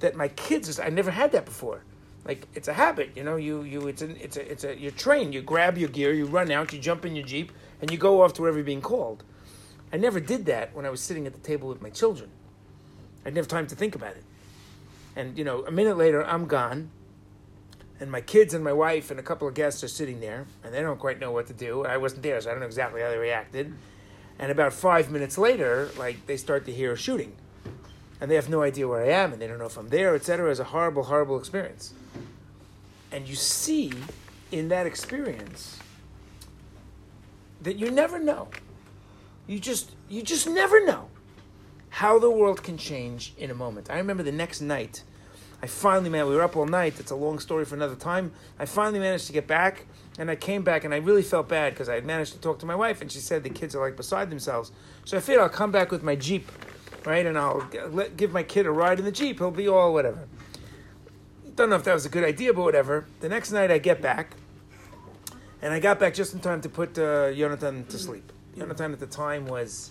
that 0.00 0.14
my 0.14 0.28
kids. 0.28 0.78
I 0.78 0.90
never 0.90 1.10
had 1.10 1.32
that 1.32 1.44
before 1.46 1.82
like 2.24 2.46
it's 2.54 2.68
a 2.68 2.72
habit, 2.72 3.10
you 3.14 3.22
know. 3.22 3.36
You 3.36 3.62
you 3.62 3.86
it's 3.88 4.02
a 4.02 4.10
it's 4.22 4.36
a 4.36 4.50
it's 4.50 4.64
a 4.64 4.78
you're 4.78 4.90
trained. 4.92 5.34
You 5.34 5.42
grab 5.42 5.76
your 5.76 5.88
gear, 5.88 6.12
you 6.12 6.26
run 6.26 6.50
out, 6.50 6.72
you 6.72 6.78
jump 6.78 7.04
in 7.04 7.14
your 7.14 7.26
jeep, 7.26 7.52
and 7.80 7.90
you 7.90 7.98
go 7.98 8.22
off 8.22 8.32
to 8.34 8.42
wherever 8.42 8.58
you're 8.58 8.64
being 8.64 8.80
called. 8.80 9.24
I 9.92 9.96
never 9.96 10.20
did 10.20 10.46
that 10.46 10.74
when 10.74 10.86
I 10.86 10.90
was 10.90 11.00
sitting 11.00 11.26
at 11.26 11.34
the 11.34 11.40
table 11.40 11.68
with 11.68 11.82
my 11.82 11.90
children. 11.90 12.30
I 13.22 13.24
didn't 13.24 13.36
have 13.36 13.48
time 13.48 13.66
to 13.68 13.76
think 13.76 13.94
about 13.94 14.16
it. 14.16 14.24
And 15.14 15.36
you 15.36 15.44
know, 15.44 15.64
a 15.66 15.70
minute 15.70 15.96
later, 15.96 16.24
I'm 16.24 16.46
gone, 16.46 16.90
and 18.00 18.10
my 18.10 18.20
kids 18.20 18.54
and 18.54 18.64
my 18.64 18.72
wife 18.72 19.10
and 19.10 19.20
a 19.20 19.22
couple 19.22 19.46
of 19.46 19.54
guests 19.54 19.84
are 19.84 19.88
sitting 19.88 20.20
there, 20.20 20.46
and 20.64 20.72
they 20.72 20.80
don't 20.80 20.98
quite 20.98 21.20
know 21.20 21.30
what 21.30 21.46
to 21.48 21.52
do. 21.52 21.84
I 21.84 21.98
wasn't 21.98 22.22
there, 22.22 22.40
so 22.40 22.48
I 22.48 22.52
don't 22.52 22.60
know 22.60 22.66
exactly 22.66 23.02
how 23.02 23.10
they 23.10 23.18
reacted. 23.18 23.72
And 24.38 24.50
about 24.50 24.72
five 24.72 25.10
minutes 25.10 25.38
later, 25.38 25.90
like 25.96 26.26
they 26.26 26.36
start 26.36 26.66
to 26.66 26.72
hear 26.72 26.96
shooting, 26.96 27.34
and 28.20 28.30
they 28.30 28.34
have 28.34 28.48
no 28.48 28.62
idea 28.62 28.88
where 28.88 29.02
I 29.02 29.08
am, 29.08 29.32
and 29.32 29.40
they 29.40 29.46
don't 29.46 29.58
know 29.58 29.66
if 29.66 29.76
I'm 29.76 29.88
there, 29.88 30.14
etc. 30.14 30.50
It's 30.50 30.60
a 30.60 30.64
horrible, 30.64 31.04
horrible 31.04 31.38
experience. 31.38 31.94
And 33.12 33.28
you 33.28 33.36
see 33.36 33.92
in 34.50 34.68
that 34.68 34.86
experience 34.86 35.78
that 37.62 37.76
you 37.76 37.90
never 37.90 38.18
know. 38.18 38.48
You 39.46 39.58
just 39.58 39.92
you 40.08 40.22
just 40.22 40.48
never 40.48 40.84
know 40.84 41.08
how 41.90 42.18
the 42.18 42.30
world 42.30 42.62
can 42.62 42.76
change 42.76 43.34
in 43.38 43.50
a 43.50 43.54
moment. 43.54 43.90
I 43.90 43.98
remember 43.98 44.22
the 44.22 44.32
next 44.32 44.60
night, 44.60 45.02
I 45.62 45.66
finally 45.66 46.10
man, 46.10 46.26
we 46.26 46.34
were 46.34 46.42
up 46.42 46.56
all 46.56 46.66
night. 46.66 46.98
It's 46.98 47.10
a 47.10 47.16
long 47.16 47.38
story 47.38 47.64
for 47.64 47.74
another 47.74 47.94
time. 47.94 48.32
I 48.58 48.66
finally 48.66 48.98
managed 48.98 49.26
to 49.26 49.32
get 49.32 49.46
back, 49.46 49.86
and 50.18 50.30
I 50.30 50.36
came 50.36 50.62
back, 50.62 50.84
and 50.84 50.94
I 50.94 50.98
really 50.98 51.22
felt 51.22 51.48
bad 51.48 51.72
because 51.72 51.88
I 51.88 51.94
had 51.94 52.04
managed 52.04 52.32
to 52.32 52.38
talk 52.38 52.58
to 52.60 52.66
my 52.66 52.74
wife, 52.74 53.00
and 53.00 53.10
she 53.10 53.18
said 53.18 53.42
the 53.42 53.50
kids 53.50 53.74
are 53.74 53.80
like 53.80 53.96
beside 53.96 54.30
themselves. 54.30 54.72
So 55.04 55.16
I 55.16 55.20
figured 55.20 55.42
I'll 55.42 55.48
come 55.48 55.72
back 55.72 55.90
with 55.90 56.02
my 56.02 56.16
jeep, 56.16 56.50
right, 57.04 57.26
and 57.26 57.36
I'll 57.38 57.68
give 58.16 58.32
my 58.32 58.42
kid 58.42 58.66
a 58.66 58.70
ride 58.70 58.98
in 58.98 59.04
the 59.04 59.12
jeep. 59.12 59.38
He'll 59.38 59.50
be 59.50 59.68
all 59.68 59.92
whatever 59.92 60.28
don't 61.56 61.70
know 61.70 61.76
if 61.76 61.84
that 61.84 61.94
was 61.94 62.06
a 62.06 62.08
good 62.08 62.24
idea, 62.24 62.52
but 62.52 62.62
whatever. 62.62 63.06
The 63.20 63.28
next 63.28 63.52
night 63.52 63.70
I 63.70 63.78
get 63.78 64.02
back, 64.02 64.34
and 65.62 65.72
I 65.72 65.80
got 65.80 65.98
back 65.98 66.14
just 66.14 66.34
in 66.34 66.40
time 66.40 66.60
to 66.62 66.68
put 66.68 66.98
uh, 66.98 67.32
Jonathan 67.32 67.84
to 67.86 67.98
sleep. 67.98 68.32
Jonathan 68.56 68.92
at 68.92 69.00
the 69.00 69.06
time 69.06 69.46
was 69.46 69.90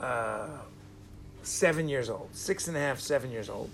uh, 0.00 0.48
seven 1.42 1.88
years 1.88 2.08
old, 2.08 2.28
six 2.32 2.68
and 2.68 2.76
a 2.76 2.80
half, 2.80 3.00
seven 3.00 3.30
years 3.30 3.48
old. 3.48 3.70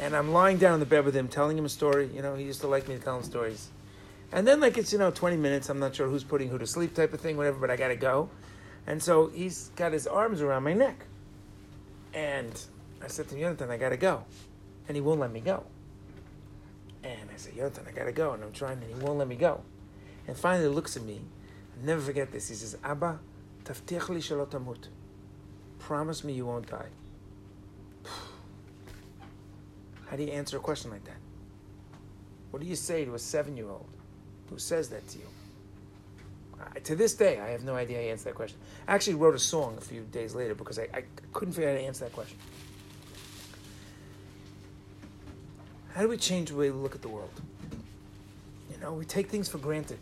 And 0.00 0.16
I'm 0.16 0.32
lying 0.32 0.58
down 0.58 0.74
in 0.74 0.80
the 0.80 0.86
bed 0.86 1.04
with 1.04 1.14
him, 1.14 1.28
telling 1.28 1.58
him 1.58 1.64
a 1.64 1.68
story. 1.68 2.08
You 2.14 2.22
know, 2.22 2.34
he 2.34 2.44
used 2.44 2.60
to 2.62 2.66
like 2.66 2.88
me 2.88 2.96
to 2.96 3.00
tell 3.02 3.16
him 3.16 3.22
stories. 3.22 3.68
And 4.32 4.46
then, 4.46 4.60
like, 4.60 4.78
it's, 4.78 4.92
you 4.92 4.98
know, 4.98 5.10
20 5.10 5.36
minutes. 5.36 5.68
I'm 5.68 5.78
not 5.78 5.94
sure 5.94 6.08
who's 6.08 6.24
putting 6.24 6.48
who 6.48 6.58
to 6.58 6.66
sleep 6.66 6.94
type 6.94 7.12
of 7.12 7.20
thing, 7.20 7.36
whatever, 7.36 7.58
but 7.58 7.70
I 7.70 7.76
got 7.76 7.88
to 7.88 7.96
go. 7.96 8.30
And 8.86 9.02
so 9.02 9.28
he's 9.28 9.70
got 9.76 9.92
his 9.92 10.06
arms 10.06 10.40
around 10.40 10.62
my 10.64 10.72
neck. 10.72 11.04
And 12.14 12.52
I 13.02 13.08
said 13.08 13.28
to 13.28 13.38
Jonathan, 13.38 13.70
I 13.70 13.76
got 13.76 13.90
to 13.90 13.96
go. 13.96 14.24
And 14.88 14.96
he 14.96 15.00
won't 15.00 15.20
let 15.20 15.30
me 15.30 15.40
go. 15.40 15.64
And 17.04 17.28
I 17.32 17.36
said, 17.36 17.54
Yonatan, 17.54 17.88
I 17.88 17.92
gotta 17.92 18.12
go. 18.12 18.32
And 18.32 18.44
I'm 18.44 18.52
trying, 18.52 18.78
and 18.82 18.94
he 18.94 19.04
won't 19.04 19.18
let 19.18 19.28
me 19.28 19.36
go. 19.36 19.62
And 20.26 20.36
finally 20.36 20.68
looks 20.68 20.96
at 20.96 21.02
me. 21.02 21.20
I'll 21.76 21.86
never 21.86 22.00
forget 22.00 22.30
this. 22.30 22.48
He 22.48 22.54
says, 22.54 22.76
Abba, 22.84 23.18
taftiach 23.64 24.08
li 24.08 24.20
shalot 24.20 24.88
Promise 25.80 26.22
me 26.24 26.32
you 26.34 26.46
won't 26.46 26.70
die. 26.70 26.90
How 30.06 30.16
do 30.16 30.22
you 30.22 30.30
answer 30.30 30.56
a 30.58 30.60
question 30.60 30.90
like 30.90 31.04
that? 31.04 31.16
What 32.52 32.62
do 32.62 32.68
you 32.68 32.76
say 32.76 33.04
to 33.04 33.14
a 33.14 33.18
seven-year-old 33.18 33.88
who 34.52 34.58
says 34.58 34.88
that 34.90 35.06
to 35.08 35.18
you? 35.18 35.24
Uh, 36.60 36.64
to 36.84 36.94
this 36.94 37.14
day, 37.14 37.40
I 37.40 37.48
have 37.48 37.64
no 37.64 37.74
idea 37.74 37.96
how 37.96 38.02
to 38.02 38.10
answer 38.10 38.24
that 38.24 38.34
question. 38.34 38.58
I 38.86 38.94
actually 38.94 39.14
wrote 39.14 39.34
a 39.34 39.38
song 39.38 39.76
a 39.78 39.80
few 39.80 40.02
days 40.12 40.34
later 40.34 40.54
because 40.54 40.78
I, 40.78 40.88
I 40.94 41.04
couldn't 41.32 41.54
figure 41.54 41.70
out 41.70 41.74
how 41.74 41.80
to 41.80 41.86
answer 41.86 42.04
that 42.04 42.12
question. 42.12 42.36
How 45.94 46.02
do 46.02 46.08
we 46.08 46.16
change 46.16 46.50
the 46.50 46.56
way 46.56 46.70
we 46.70 46.78
look 46.78 46.94
at 46.94 47.02
the 47.02 47.08
world? 47.08 47.40
You 48.70 48.78
know, 48.80 48.92
we 48.92 49.04
take 49.04 49.28
things 49.28 49.48
for 49.48 49.58
granted. 49.58 49.98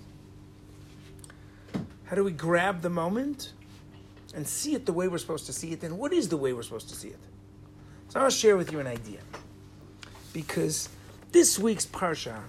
How 2.05 2.17
do 2.17 2.25
we 2.25 2.33
grab 2.33 2.83
the 2.83 2.91
moment 2.91 3.53
and 4.35 4.47
see 4.47 4.75
it 4.75 4.85
the 4.85 4.93
way 4.93 5.09
we're 5.09 5.19
supposed 5.19 5.47
to 5.47 5.53
see 5.53 5.73
it? 5.73 5.83
And 5.83 5.99
what 5.99 6.13
is 6.13 6.29
the 6.29 6.37
way 6.37 6.53
we're 6.53 6.63
supposed 6.63 6.89
to 6.89 6.95
see 6.97 7.09
it? 7.09 7.19
So 8.09 8.21
I'll 8.21 8.31
share 8.31 8.57
with 8.57 8.73
you 8.73 8.81
an 8.81 8.87
idea. 8.87 9.21
Because 10.33 10.89
this 11.33 11.59
week's 11.59 11.87
Parsha 11.87 12.41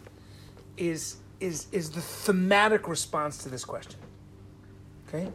is, 0.77 1.17
is, 1.41 1.67
is 1.71 1.89
the 1.89 2.01
thematic 2.01 2.87
response 2.87 3.39
to 3.39 3.49
this 3.49 3.65
question. 3.65 3.99
Okay? 5.07 5.29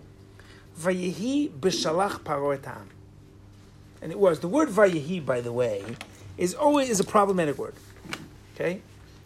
Vayehi 0.78 1.50
b'shalach 1.50 2.20
paro 2.20 2.58
And 4.00 4.12
it 4.12 4.18
was. 4.18 4.40
The 4.40 4.48
word 4.48 4.68
vayehi, 4.68 5.24
by 5.24 5.40
the 5.40 5.52
way, 5.52 5.84
is 6.38 6.54
always 6.54 6.88
is 6.88 7.00
a 7.00 7.04
problematic 7.04 7.58
word. 7.58 7.74
Okay? 8.54 8.80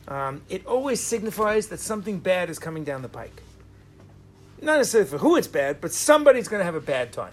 Um, 0.08 0.42
it 0.48 0.66
always 0.66 1.00
signifies 1.00 1.68
that 1.68 1.78
something 1.78 2.18
bad 2.18 2.50
is 2.50 2.58
coming 2.58 2.82
down 2.82 3.02
the 3.02 3.08
pike. 3.08 3.42
Not 4.60 4.76
necessarily 4.78 5.08
for 5.08 5.18
who 5.18 5.36
it's 5.36 5.46
bad, 5.46 5.80
but 5.80 5.92
somebody's 5.92 6.48
going 6.48 6.60
to 6.60 6.64
have 6.64 6.74
a 6.74 6.80
bad 6.80 7.12
time. 7.12 7.32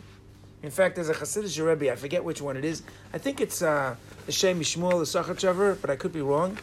In 0.64 0.72
fact, 0.72 0.96
there's 0.96 1.10
a 1.10 1.14
Hasidic 1.14 1.66
Rebbe, 1.66 1.92
I 1.92 1.96
forget 1.96 2.24
which 2.24 2.42
one 2.42 2.58
it 2.58 2.66
is. 2.66 2.84
I 3.14 3.18
think 3.18 3.42
it's 3.42 3.62
uh, 3.62 3.96
the 4.26 4.32
Shem 4.32 4.60
Mishmuel, 4.60 5.00
the 5.00 5.20
Sochatchover, 5.20 5.80
but 5.80 5.90
I 5.90 5.96
could 5.96 6.14
be 6.14 6.22
wrong. 6.22 6.58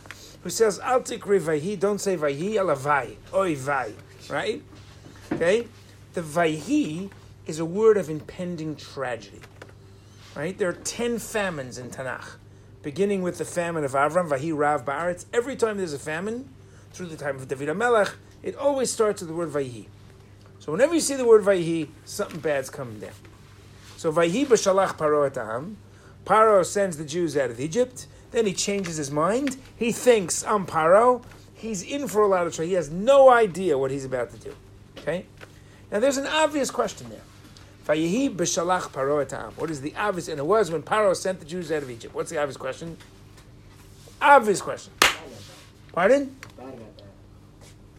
Who 0.44 0.50
says 0.50 0.78
Al 0.80 1.00
vayhi, 1.00 1.80
don't 1.80 1.98
say 1.98 2.16
vayhi, 2.16 2.52
Alavai, 2.52 3.16
oy 3.32 3.56
vai, 3.56 3.92
right? 4.28 4.62
Okay, 5.32 5.66
the 6.12 6.20
vayhi 6.20 7.10
is 7.46 7.58
a 7.58 7.64
word 7.64 7.96
of 7.96 8.10
impending 8.10 8.76
tragedy, 8.76 9.40
right? 10.36 10.56
There 10.56 10.68
are 10.68 10.74
ten 10.74 11.18
famines 11.18 11.78
in 11.78 11.90
Tanakh, 11.90 12.36
beginning 12.82 13.22
with 13.22 13.38
the 13.38 13.46
famine 13.46 13.84
of 13.84 13.92
Avram, 13.92 14.28
vahi 14.28 14.56
rav 14.56 14.84
ba'aretz. 14.84 15.24
Every 15.32 15.56
time 15.56 15.78
there's 15.78 15.94
a 15.94 15.98
famine, 15.98 16.50
through 16.92 17.06
the 17.06 17.16
time 17.16 17.36
of 17.36 17.48
David 17.48 17.74
Melech, 17.74 18.12
it 18.42 18.54
always 18.54 18.92
starts 18.92 19.22
with 19.22 19.30
the 19.30 19.34
word 19.34 19.48
vayhi. 19.48 19.86
So 20.58 20.72
whenever 20.72 20.92
you 20.92 21.00
see 21.00 21.16
the 21.16 21.24
word 21.24 21.42
vayhi, 21.42 21.88
something 22.04 22.40
bad's 22.40 22.68
coming 22.68 23.00
down. 23.00 23.12
So 23.96 24.12
vayhi 24.12 24.44
b'shalach 24.44 24.98
paro 24.98 25.26
et 25.26 25.74
Paro 26.26 26.64
sends 26.64 26.98
the 26.98 27.04
Jews 27.04 27.34
out 27.34 27.50
of 27.50 27.60
Egypt. 27.60 28.06
Then 28.34 28.46
he 28.46 28.52
changes 28.52 28.96
his 28.96 29.12
mind. 29.12 29.56
He 29.76 29.92
thinks, 29.92 30.44
I'm 30.44 30.66
Paro. 30.66 31.22
He's 31.54 31.84
in 31.84 32.08
for 32.08 32.22
a 32.22 32.26
lot 32.26 32.48
of 32.48 32.52
trouble. 32.52 32.66
He 32.66 32.74
has 32.74 32.90
no 32.90 33.30
idea 33.30 33.78
what 33.78 33.92
he's 33.92 34.04
about 34.04 34.32
to 34.32 34.36
do. 34.38 34.56
Okay? 34.98 35.26
Now 35.92 36.00
there's 36.00 36.16
an 36.16 36.26
obvious 36.26 36.68
question 36.68 37.10
there. 37.10 37.20
Vayihi 37.86 38.34
b'shalach 38.34 38.90
paro 38.90 39.22
et 39.22 39.52
What 39.56 39.70
is 39.70 39.82
the 39.82 39.94
obvious? 39.94 40.26
And 40.26 40.40
it 40.40 40.46
was 40.46 40.68
when 40.68 40.82
Paro 40.82 41.14
sent 41.14 41.38
the 41.38 41.44
Jews 41.44 41.70
out 41.70 41.84
of 41.84 41.90
Egypt. 41.90 42.12
What's 42.12 42.30
the 42.30 42.38
obvious 42.38 42.56
question? 42.56 42.96
Obvious 44.20 44.60
question. 44.60 44.92
Pardon? 45.92 46.34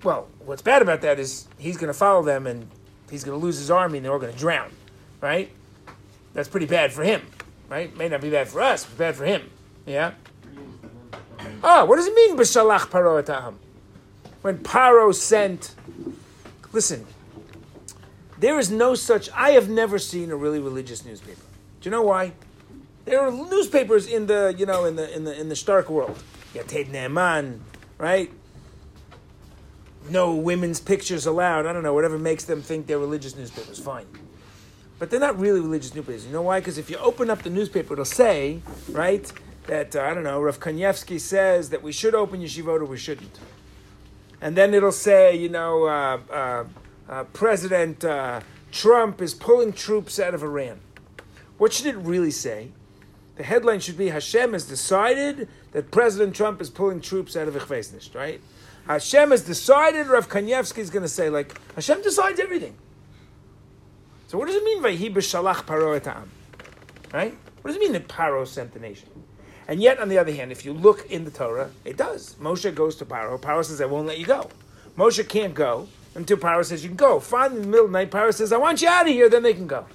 Well, 0.03 0.27
what's 0.45 0.61
bad 0.61 0.81
about 0.81 0.99
that 1.03 1.17
is 1.17 1.47
he's 1.57 1.77
going 1.77 1.87
to 1.87 1.97
follow 1.97 2.23
them 2.23 2.45
and 2.45 2.67
he's 3.09 3.23
going 3.23 3.39
to 3.39 3.43
lose 3.43 3.57
his 3.57 3.71
army 3.71 3.99
and 3.99 4.05
they're 4.05 4.11
all 4.11 4.19
going 4.19 4.33
to 4.33 4.37
drown, 4.37 4.71
right? 5.21 5.49
That's 6.33 6.49
pretty 6.49 6.65
bad 6.65 6.91
for 6.91 7.03
him, 7.03 7.21
right? 7.69 7.95
May 7.95 8.09
not 8.09 8.19
be 8.19 8.29
bad 8.29 8.49
for 8.49 8.59
us, 8.59 8.83
but 8.83 8.97
bad 8.97 9.15
for 9.15 9.23
him. 9.23 9.49
Yeah? 9.85 10.11
Oh, 11.63 11.85
what 11.85 11.95
does 11.97 12.07
it 12.07 12.13
mean, 12.13 12.37
b'shalach 12.37 12.89
paro 12.89 13.23
etaham? 13.23 13.55
When 14.41 14.59
Paro 14.59 15.13
sent, 15.13 15.73
listen, 16.71 17.05
there 18.37 18.59
is 18.59 18.69
no 18.69 18.93
such, 18.93 19.29
I 19.31 19.51
have 19.51 19.69
never 19.69 19.97
seen 19.97 20.29
a 20.29 20.35
really 20.35 20.59
religious 20.59 21.03
newspaper. 21.03 21.41
Do 21.81 21.89
you 21.89 21.91
know 21.91 22.03
why? 22.03 22.33
There 23.05 23.19
are 23.19 23.31
newspapers 23.31 24.07
in 24.07 24.27
the, 24.27 24.53
you 24.57 24.65
know, 24.65 24.85
in 24.85 24.95
the, 24.95 25.15
in 25.15 25.23
the, 25.23 25.39
in 25.39 25.49
the 25.49 25.55
Stark 25.55 25.89
world. 25.89 26.21
Yated 26.53 26.89
Ne'eman, 26.89 27.59
right? 27.97 28.31
No 30.09 30.35
women's 30.35 30.79
pictures 30.79 31.25
allowed. 31.25 31.65
I 31.65 31.73
don't 31.73 31.83
know, 31.83 31.93
whatever 31.93 32.19
makes 32.19 32.43
them 32.45 32.61
think 32.61 32.87
they're 32.87 32.99
religious 32.99 33.35
newspapers, 33.35 33.79
fine. 33.79 34.05
But 34.99 35.09
they're 35.09 35.19
not 35.19 35.39
really 35.39 35.59
religious 35.59 35.93
newspapers. 35.95 36.25
You 36.25 36.33
know 36.33 36.43
why? 36.43 36.59
Because 36.59 36.77
if 36.77 36.89
you 36.89 36.97
open 36.97 37.29
up 37.29 37.41
the 37.41 37.49
newspaper, 37.49 37.93
it'll 37.93 38.05
say, 38.05 38.61
right, 38.89 39.31
that, 39.67 39.95
uh, 39.95 40.01
I 40.01 40.13
don't 40.13 40.23
know, 40.23 40.41
Rav 40.41 40.59
Kanievsky 40.59 41.19
says 41.19 41.69
that 41.69 41.81
we 41.81 41.91
should 41.91 42.15
open 42.15 42.41
yeshivot 42.41 42.81
or 42.81 42.85
we 42.85 42.97
shouldn't. 42.97 43.39
And 44.41 44.55
then 44.55 44.73
it'll 44.73 44.91
say, 44.91 45.35
you 45.35 45.49
know, 45.49 45.85
uh, 45.85 46.19
uh, 46.31 46.65
uh 47.09 47.23
President 47.25 48.03
uh, 48.03 48.41
Trump 48.71 49.21
is 49.21 49.33
pulling 49.33 49.73
troops 49.73 50.19
out 50.19 50.33
of 50.33 50.43
Iran. 50.43 50.79
What 51.57 51.73
should 51.73 51.87
it 51.87 51.95
really 51.95 52.31
say? 52.31 52.71
The 53.37 53.43
headline 53.43 53.79
should 53.79 53.97
be 53.97 54.09
Hashem 54.09 54.53
has 54.53 54.65
decided 54.65 55.47
that 55.71 55.91
President 55.91 56.35
Trump 56.35 56.61
is 56.61 56.69
pulling 56.69 57.01
troops 57.01 57.35
out 57.35 57.47
of 57.47 57.55
Ichvesnisht, 57.55 58.15
right? 58.15 58.41
Hashem 58.87 59.31
has 59.31 59.43
decided, 59.43 60.07
Rav 60.07 60.29
Kanievsky 60.29 60.77
is 60.77 60.89
going 60.89 61.03
to 61.03 61.09
say, 61.09 61.29
like, 61.29 61.59
Hashem 61.73 62.01
decides 62.01 62.39
everything. 62.39 62.75
So 64.27 64.37
what 64.37 64.47
does 64.47 64.55
it 64.55 64.63
mean, 64.63 64.81
Vayhi 64.81 65.13
b'shalach 65.13 65.65
paro? 65.65 66.27
Right? 67.13 67.35
What 67.61 67.69
does 67.69 67.77
it 67.77 67.79
mean 67.79 67.93
that 67.93 68.07
Paro 68.07 68.45
sent 68.45 68.73
the 68.73 68.79
nation? 68.79 69.09
And 69.67 69.81
yet, 69.81 69.99
on 69.99 70.09
the 70.09 70.17
other 70.17 70.31
hand, 70.33 70.51
if 70.51 70.63
you 70.63 70.73
look 70.73 71.09
in 71.09 71.25
the 71.25 71.31
Torah, 71.31 71.71
it 71.83 71.97
does. 71.97 72.35
Moshe 72.39 72.73
goes 72.73 72.95
to 72.97 73.05
Paro. 73.05 73.39
Paro 73.39 73.65
says, 73.65 73.81
I 73.81 73.85
won't 73.85 74.07
let 74.07 74.19
you 74.19 74.25
go. 74.25 74.49
Moshe 74.97 75.27
can't 75.27 75.53
go 75.53 75.87
until 76.13 76.37
Paro 76.37 76.63
says, 76.63 76.83
you 76.83 76.89
can 76.89 76.95
go. 76.95 77.19
Finally, 77.19 77.57
in 77.57 77.61
the 77.63 77.67
middle 77.67 77.85
of 77.85 77.91
the 77.91 77.97
night, 77.97 78.11
Paro 78.11 78.33
says, 78.33 78.53
I 78.53 78.57
want 78.57 78.81
you 78.81 78.87
out 78.87 79.07
of 79.07 79.13
here, 79.13 79.27
then 79.27 79.43
they 79.43 79.53
can 79.53 79.67
go. 79.67 79.85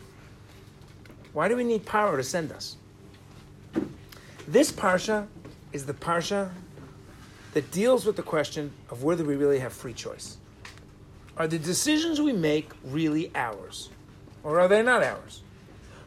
Why 1.33 1.49
do 1.49 1.57
we 1.57 1.65
need 1.65 1.87
Paro 1.87 2.17
to 2.17 2.25
send 2.25 2.51
us? 2.53 2.77
This 4.49 4.73
parsha 4.73 5.29
is 5.73 5.87
the 5.87 5.95
parsha 5.95 6.51
that 7.53 7.71
deals 7.71 8.05
with 8.05 8.17
the 8.17 8.23
question 8.23 8.73
of 8.91 9.05
whether 9.05 9.23
we 9.23 9.37
really 9.37 9.61
have 9.61 9.73
free 9.73 9.93
choice. 9.93 10.39
Are 11.37 11.47
the 11.47 11.59
decisions 11.59 12.21
we 12.21 12.33
make 12.33 12.71
really 12.85 13.31
ours? 13.37 13.91
Or 14.43 14.59
are 14.59 14.67
they 14.67 14.83
not 14.83 15.03
ours? 15.03 15.43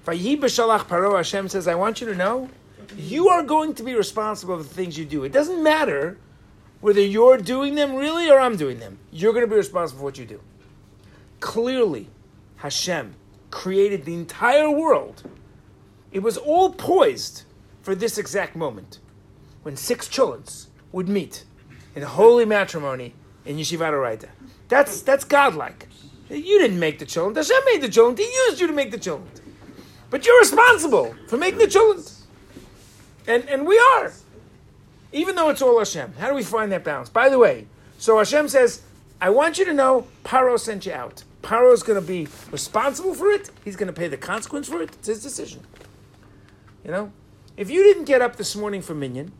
Hashem 0.05 1.47
says, 1.47 1.67
I 1.67 1.75
want 1.75 2.01
you 2.01 2.07
to 2.07 2.15
know, 2.15 2.49
you 2.97 3.29
are 3.29 3.43
going 3.43 3.73
to 3.75 3.83
be 3.83 3.93
responsible 3.93 4.57
for 4.57 4.63
the 4.63 4.69
things 4.69 4.97
you 4.97 5.05
do. 5.05 5.23
It 5.23 5.31
doesn't 5.31 5.61
matter 5.61 6.17
whether 6.81 7.01
you're 7.01 7.37
doing 7.37 7.75
them 7.75 7.95
really 7.95 8.29
or 8.29 8.39
I'm 8.39 8.57
doing 8.57 8.79
them. 8.79 8.99
You're 9.11 9.33
going 9.33 9.45
to 9.45 9.49
be 9.49 9.55
responsible 9.55 9.99
for 9.99 10.05
what 10.05 10.17
you 10.17 10.25
do. 10.25 10.41
Clearly, 11.39 12.09
Hashem 12.57 13.15
created 13.51 14.05
the 14.05 14.13
entire 14.13 14.69
world. 14.69 15.23
It 16.11 16.19
was 16.19 16.37
all 16.37 16.71
poised 16.71 17.43
for 17.81 17.95
this 17.95 18.17
exact 18.17 18.55
moment 18.55 18.99
when 19.63 19.77
six 19.77 20.07
cholents 20.07 20.67
would 20.91 21.07
meet 21.07 21.45
in 21.95 22.03
holy 22.03 22.45
matrimony 22.45 23.13
in 23.45 23.57
Yeshivat 23.57 23.91
Oraita. 23.91 24.29
That's, 24.67 25.01
that's 25.01 25.23
godlike. 25.23 25.87
You 26.29 26.59
didn't 26.59 26.79
make 26.79 26.99
the 26.99 27.05
cholent. 27.05 27.35
Hashem 27.35 27.57
made 27.65 27.81
the 27.81 27.89
cholent. 27.89 28.17
He 28.17 28.25
used 28.47 28.59
you 28.59 28.67
to 28.67 28.73
make 28.73 28.91
the 28.91 28.97
cholent. 28.97 29.41
But 30.09 30.25
you're 30.25 30.39
responsible 30.39 31.15
for 31.27 31.37
making 31.37 31.59
the 31.59 31.67
cholent. 31.67 32.22
And, 33.27 33.47
and 33.49 33.65
we 33.65 33.77
are. 33.95 34.11
Even 35.11 35.35
though 35.35 35.49
it's 35.49 35.61
all 35.61 35.77
Hashem. 35.77 36.13
How 36.19 36.29
do 36.29 36.35
we 36.35 36.43
find 36.43 36.71
that 36.71 36.83
balance? 36.83 37.09
By 37.09 37.29
the 37.29 37.39
way, 37.39 37.67
so 37.97 38.17
Hashem 38.17 38.49
says, 38.49 38.81
I 39.21 39.29
want 39.29 39.57
you 39.57 39.65
to 39.65 39.73
know 39.73 40.07
Paro 40.23 40.59
sent 40.59 40.85
you 40.85 40.93
out. 40.93 41.23
Paro 41.41 41.73
is 41.73 41.83
going 41.83 41.99
to 41.99 42.05
be 42.05 42.27
responsible 42.51 43.13
for 43.13 43.29
it. 43.29 43.49
He's 43.63 43.75
going 43.75 43.87
to 43.87 43.93
pay 43.93 44.07
the 44.07 44.17
consequence 44.17 44.67
for 44.67 44.81
it. 44.81 44.89
It's 44.93 45.07
his 45.07 45.21
decision. 45.21 45.61
You 46.83 46.91
know? 46.91 47.11
If 47.55 47.69
you 47.69 47.83
didn't 47.83 48.05
get 48.05 48.21
up 48.21 48.37
this 48.37 48.55
morning 48.55 48.81
for 48.81 48.95
Minyan, 48.95 49.31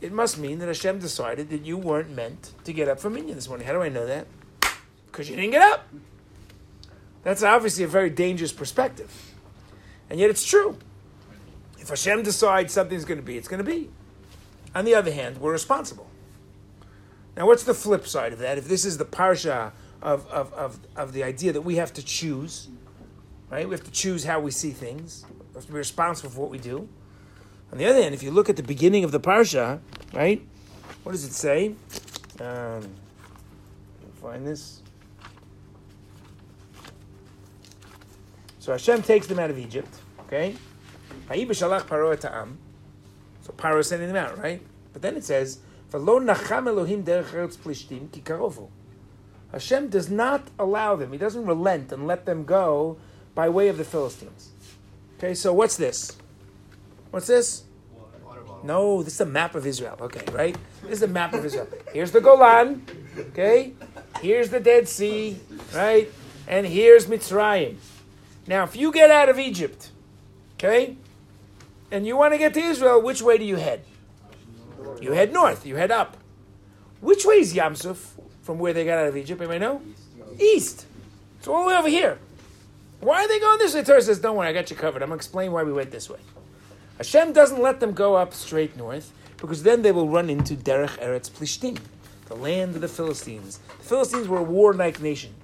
it 0.00 0.12
must 0.12 0.36
mean 0.36 0.58
that 0.58 0.66
Hashem 0.66 0.98
decided 0.98 1.48
that 1.50 1.64
you 1.64 1.78
weren't 1.78 2.10
meant 2.10 2.52
to 2.64 2.72
get 2.72 2.88
up 2.88 3.00
for 3.00 3.08
Minyan 3.08 3.36
this 3.36 3.48
morning. 3.48 3.66
How 3.66 3.72
do 3.72 3.82
I 3.82 3.88
know 3.88 4.06
that? 4.06 4.26
Because 5.06 5.30
you 5.30 5.36
didn't 5.36 5.52
get 5.52 5.62
up. 5.62 5.88
That's 7.22 7.42
obviously 7.42 7.84
a 7.84 7.88
very 7.88 8.10
dangerous 8.10 8.52
perspective. 8.52 9.34
And 10.10 10.18
yet 10.18 10.28
it's 10.28 10.44
true. 10.44 10.76
If 11.82 11.88
Hashem 11.88 12.22
decides 12.22 12.72
something's 12.72 13.04
going 13.04 13.18
to 13.18 13.26
be, 13.26 13.36
it's 13.36 13.48
going 13.48 13.62
to 13.62 13.68
be. 13.68 13.90
On 14.72 14.84
the 14.84 14.94
other 14.94 15.12
hand, 15.12 15.38
we're 15.38 15.50
responsible. 15.50 16.08
Now, 17.36 17.48
what's 17.48 17.64
the 17.64 17.74
flip 17.74 18.06
side 18.06 18.32
of 18.32 18.38
that? 18.38 18.56
If 18.56 18.68
this 18.68 18.84
is 18.84 18.98
the 18.98 19.04
parsha 19.04 19.72
of, 20.00 20.24
of, 20.28 20.52
of, 20.52 20.78
of 20.94 21.12
the 21.12 21.24
idea 21.24 21.52
that 21.52 21.62
we 21.62 21.76
have 21.76 21.92
to 21.94 22.02
choose, 22.04 22.68
right? 23.50 23.68
We 23.68 23.74
have 23.74 23.82
to 23.82 23.90
choose 23.90 24.22
how 24.22 24.38
we 24.38 24.52
see 24.52 24.70
things. 24.70 25.26
We 25.28 25.56
have 25.56 25.66
to 25.66 25.72
be 25.72 25.78
responsible 25.78 26.30
for 26.30 26.42
what 26.42 26.50
we 26.50 26.58
do. 26.58 26.88
On 27.72 27.78
the 27.78 27.86
other 27.86 28.00
hand, 28.00 28.14
if 28.14 28.22
you 28.22 28.30
look 28.30 28.48
at 28.48 28.54
the 28.54 28.62
beginning 28.62 29.02
of 29.02 29.10
the 29.10 29.20
parsha, 29.20 29.80
right? 30.14 30.40
What 31.02 31.12
does 31.12 31.24
it 31.24 31.32
say? 31.32 31.74
Um, 32.40 32.88
find 34.20 34.46
this. 34.46 34.82
So 38.60 38.70
Hashem 38.70 39.02
takes 39.02 39.26
them 39.26 39.40
out 39.40 39.50
of 39.50 39.58
Egypt. 39.58 39.92
Okay. 40.20 40.54
So 41.28 41.38
Paro 43.52 43.84
sending 43.84 44.08
them 44.08 44.16
out, 44.16 44.38
right? 44.38 44.62
But 44.92 45.02
then 45.02 45.16
it 45.16 45.24
says, 45.24 45.58
Hashem 49.52 49.88
does 49.88 50.10
not 50.10 50.48
allow 50.58 50.96
them. 50.96 51.12
He 51.12 51.18
doesn't 51.18 51.44
relent 51.44 51.92
and 51.92 52.06
let 52.06 52.24
them 52.24 52.44
go 52.44 52.96
by 53.34 53.48
way 53.48 53.68
of 53.68 53.78
the 53.78 53.84
Philistines. 53.84 54.50
Okay, 55.18 55.34
so 55.34 55.52
what's 55.52 55.76
this? 55.76 56.16
What's 57.10 57.26
this? 57.26 57.64
No, 58.64 59.02
this 59.02 59.14
is 59.14 59.20
a 59.20 59.26
map 59.26 59.54
of 59.54 59.66
Israel. 59.66 59.96
Okay, 60.00 60.24
right? 60.32 60.56
This 60.82 60.92
is 60.92 61.02
a 61.02 61.08
map 61.08 61.34
of 61.34 61.44
Israel. 61.44 61.68
Here's 61.92 62.12
the 62.12 62.20
Golan. 62.20 62.86
Okay, 63.18 63.72
here's 64.20 64.50
the 64.50 64.60
Dead 64.60 64.88
Sea. 64.88 65.38
Right, 65.74 66.10
and 66.46 66.66
here's 66.66 67.06
Mitzrayim. 67.06 67.76
Now, 68.46 68.64
if 68.64 68.76
you 68.76 68.92
get 68.92 69.10
out 69.10 69.28
of 69.28 69.38
Egypt, 69.38 69.90
okay, 70.54 70.96
and 71.92 72.06
you 72.06 72.16
want 72.16 72.32
to 72.32 72.38
get 72.38 72.54
to 72.54 72.60
Israel, 72.60 73.00
which 73.00 73.20
way 73.20 73.36
do 73.36 73.44
you 73.44 73.56
head? 73.56 73.84
You 75.00 75.12
head 75.12 75.32
north. 75.32 75.66
You 75.66 75.76
head 75.76 75.90
up. 75.90 76.16
Which 77.00 77.26
way 77.26 77.36
is 77.36 77.52
Yamsuf 77.54 77.98
from 78.40 78.58
where 78.58 78.72
they 78.72 78.84
got 78.84 78.98
out 78.98 79.08
of 79.08 79.16
Egypt? 79.16 79.40
Anybody 79.40 79.60
know? 79.60 79.82
East. 80.40 80.86
It's 81.38 81.46
all 81.46 81.64
the 81.64 81.68
way 81.68 81.76
over 81.76 81.88
here. 81.88 82.18
Why 83.00 83.24
are 83.24 83.28
they 83.28 83.38
going 83.38 83.58
this 83.58 83.74
way? 83.74 83.84
Torah 83.84 84.00
says, 84.00 84.20
don't 84.20 84.36
worry, 84.36 84.48
I 84.48 84.52
got 84.52 84.70
you 84.70 84.76
covered. 84.76 85.02
I'm 85.02 85.08
going 85.08 85.18
to 85.18 85.22
explain 85.22 85.52
why 85.52 85.64
we 85.64 85.72
went 85.72 85.90
this 85.90 86.08
way. 86.08 86.20
Hashem 86.96 87.32
doesn't 87.32 87.60
let 87.60 87.80
them 87.80 87.92
go 87.92 88.14
up 88.14 88.32
straight 88.32 88.76
north 88.76 89.12
because 89.36 89.62
then 89.62 89.82
they 89.82 89.92
will 89.92 90.08
run 90.08 90.30
into 90.30 90.54
Derech 90.54 90.98
Eretz 90.98 91.30
Plishtim, 91.30 91.78
the 92.26 92.36
land 92.36 92.74
of 92.76 92.80
the 92.80 92.88
Philistines. 92.88 93.58
The 93.78 93.84
Philistines 93.84 94.28
were 94.28 94.38
a 94.38 94.42
warlike 94.42 95.00
nation. 95.00 95.34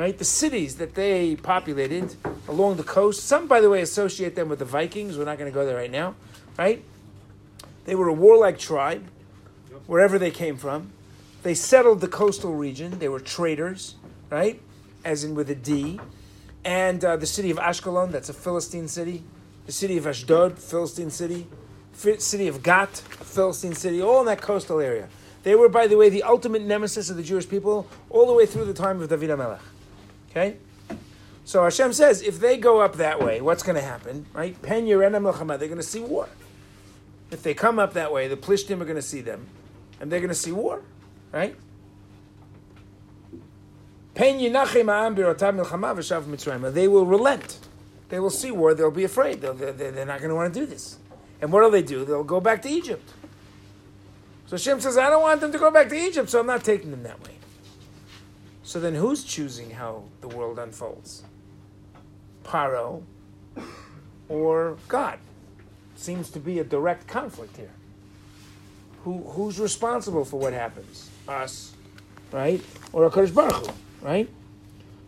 Right? 0.00 0.16
The 0.16 0.24
cities 0.24 0.76
that 0.76 0.94
they 0.94 1.36
populated 1.36 2.16
along 2.48 2.78
the 2.78 2.82
coast, 2.82 3.26
some, 3.26 3.46
by 3.46 3.60
the 3.60 3.68
way, 3.68 3.82
associate 3.82 4.34
them 4.34 4.48
with 4.48 4.58
the 4.58 4.64
Vikings. 4.64 5.18
We're 5.18 5.26
not 5.26 5.36
going 5.36 5.52
to 5.52 5.54
go 5.54 5.66
there 5.66 5.76
right 5.76 5.90
now. 5.90 6.14
Right? 6.56 6.82
They 7.84 7.94
were 7.94 8.08
a 8.08 8.14
warlike 8.14 8.58
tribe. 8.58 9.06
wherever 9.86 10.18
they 10.18 10.30
came 10.30 10.56
from. 10.56 10.90
They 11.42 11.52
settled 11.52 12.00
the 12.00 12.08
coastal 12.08 12.54
region. 12.54 12.98
They 12.98 13.10
were 13.10 13.20
traders, 13.20 13.96
right? 14.30 14.62
As 15.04 15.22
in 15.22 15.34
with 15.34 15.50
a 15.50 15.54
D. 15.54 16.00
And 16.64 17.04
uh, 17.04 17.16
the 17.18 17.26
city 17.26 17.50
of 17.50 17.58
Ashkelon, 17.58 18.10
that's 18.10 18.30
a 18.30 18.32
Philistine 18.32 18.88
city. 18.88 19.22
The 19.66 19.72
city 19.72 19.98
of 19.98 20.06
Ashdod, 20.06 20.58
Philistine 20.58 21.10
city. 21.10 21.46
City 21.92 22.48
of 22.48 22.62
Gat, 22.62 22.88
Philistine 22.88 23.74
city, 23.74 24.00
all 24.00 24.20
in 24.20 24.26
that 24.26 24.40
coastal 24.40 24.80
area. 24.80 25.10
They 25.42 25.54
were, 25.54 25.68
by 25.68 25.86
the 25.86 25.98
way, 25.98 26.08
the 26.08 26.22
ultimate 26.22 26.62
nemesis 26.62 27.10
of 27.10 27.18
the 27.18 27.22
Jewish 27.22 27.46
people 27.46 27.86
all 28.08 28.26
the 28.26 28.32
way 28.32 28.46
through 28.46 28.64
the 28.64 28.72
time 28.72 29.02
of 29.02 29.10
David 29.10 29.28
HaMelech. 29.28 29.60
Okay? 30.30 30.56
So 31.44 31.64
Hashem 31.64 31.92
says, 31.92 32.22
if 32.22 32.38
they 32.38 32.56
go 32.56 32.80
up 32.80 32.96
that 32.96 33.20
way, 33.20 33.40
what's 33.40 33.62
going 33.62 33.76
to 33.76 33.82
happen? 33.82 34.26
Right? 34.32 34.60
Pen 34.62 34.86
Yerena 34.86 35.58
They're 35.58 35.68
going 35.68 35.76
to 35.76 35.82
see 35.82 36.00
war. 36.00 36.28
If 37.30 37.42
they 37.42 37.54
come 37.54 37.78
up 37.78 37.94
that 37.94 38.12
way, 38.12 38.28
the 38.28 38.36
Plishtim 38.36 38.80
are 38.80 38.84
going 38.84 38.96
to 38.96 39.02
see 39.02 39.20
them, 39.20 39.46
and 40.00 40.10
they're 40.10 40.20
going 40.20 40.28
to 40.28 40.34
see 40.34 40.52
war. 40.52 40.82
Right? 41.32 41.56
Pen 44.14 44.38
They 46.74 46.88
will 46.88 47.06
relent. 47.06 47.58
They 48.08 48.20
will 48.20 48.30
see 48.30 48.50
war. 48.50 48.74
They'll 48.74 48.90
be 48.90 49.04
afraid. 49.04 49.40
They'll, 49.40 49.54
they're, 49.54 49.72
they're 49.72 50.04
not 50.04 50.18
going 50.18 50.30
to 50.30 50.34
want 50.34 50.52
to 50.52 50.60
do 50.60 50.66
this. 50.66 50.98
And 51.40 51.52
what 51.52 51.64
do 51.64 51.70
they 51.70 51.82
do? 51.82 52.04
They'll 52.04 52.24
go 52.24 52.40
back 52.40 52.62
to 52.62 52.68
Egypt. 52.68 53.08
So 54.46 54.56
Hashem 54.56 54.80
says, 54.80 54.98
I 54.98 55.08
don't 55.08 55.22
want 55.22 55.40
them 55.40 55.52
to 55.52 55.58
go 55.58 55.70
back 55.70 55.88
to 55.88 55.96
Egypt, 55.96 56.28
so 56.28 56.40
I'm 56.40 56.46
not 56.46 56.64
taking 56.64 56.90
them 56.90 57.04
that 57.04 57.22
way. 57.22 57.39
So 58.70 58.78
then 58.78 58.94
who's 58.94 59.24
choosing 59.24 59.68
how 59.70 60.04
the 60.20 60.28
world 60.28 60.60
unfolds? 60.60 61.24
Paro 62.44 63.02
or 64.28 64.76
God? 64.86 65.18
Seems 65.96 66.30
to 66.30 66.38
be 66.38 66.60
a 66.60 66.62
direct 66.62 67.08
conflict 67.08 67.56
here. 67.56 67.72
Who, 69.02 69.24
who's 69.24 69.58
responsible 69.58 70.24
for 70.24 70.38
what 70.38 70.52
happens? 70.52 71.10
Us, 71.26 71.72
right? 72.30 72.62
Or 72.92 73.10
HaKadosh 73.10 73.34
Baruch 73.34 73.66
Hu, 73.66 73.72
right? 74.02 74.30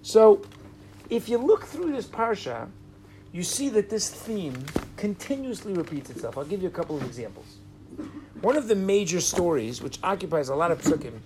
So, 0.03 0.43
if 1.09 1.29
you 1.29 1.39
look 1.39 1.65
through 1.65 1.93
this 1.93 2.09
parsha, 2.09 2.69
you 3.31 3.45
see 3.45 3.69
that 3.69 3.89
this 3.89 4.11
theme 4.11 4.57
continuously 4.97 5.73
repeats 5.75 6.11
itself. 6.11 6.37
I'll 6.37 6.45
give 6.45 6.63
you 6.63 6.69
a 6.69 6.73
couple 6.73 6.97
of 6.97 7.05
examples. 7.05 7.59
One 8.41 8.57
of 8.57 8.67
the 8.67 8.75
major 8.75 9.21
stories, 9.21 9.81
which 9.81 10.01
occupies 10.03 10.49
a 10.49 10.57
lot 10.57 10.73
of 10.73 10.83
psukim 10.83 11.21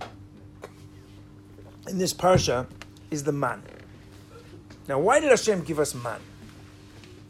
in 1.89 1.99
this 1.99 2.13
parsha, 2.15 2.67
is 3.11 3.25
the 3.25 3.33
man. 3.33 3.63
Now, 4.89 4.99
why 4.99 5.21
did 5.21 5.31
Hashem 5.31 5.63
give 5.63 5.79
us 5.79 5.95
man? 5.95 6.21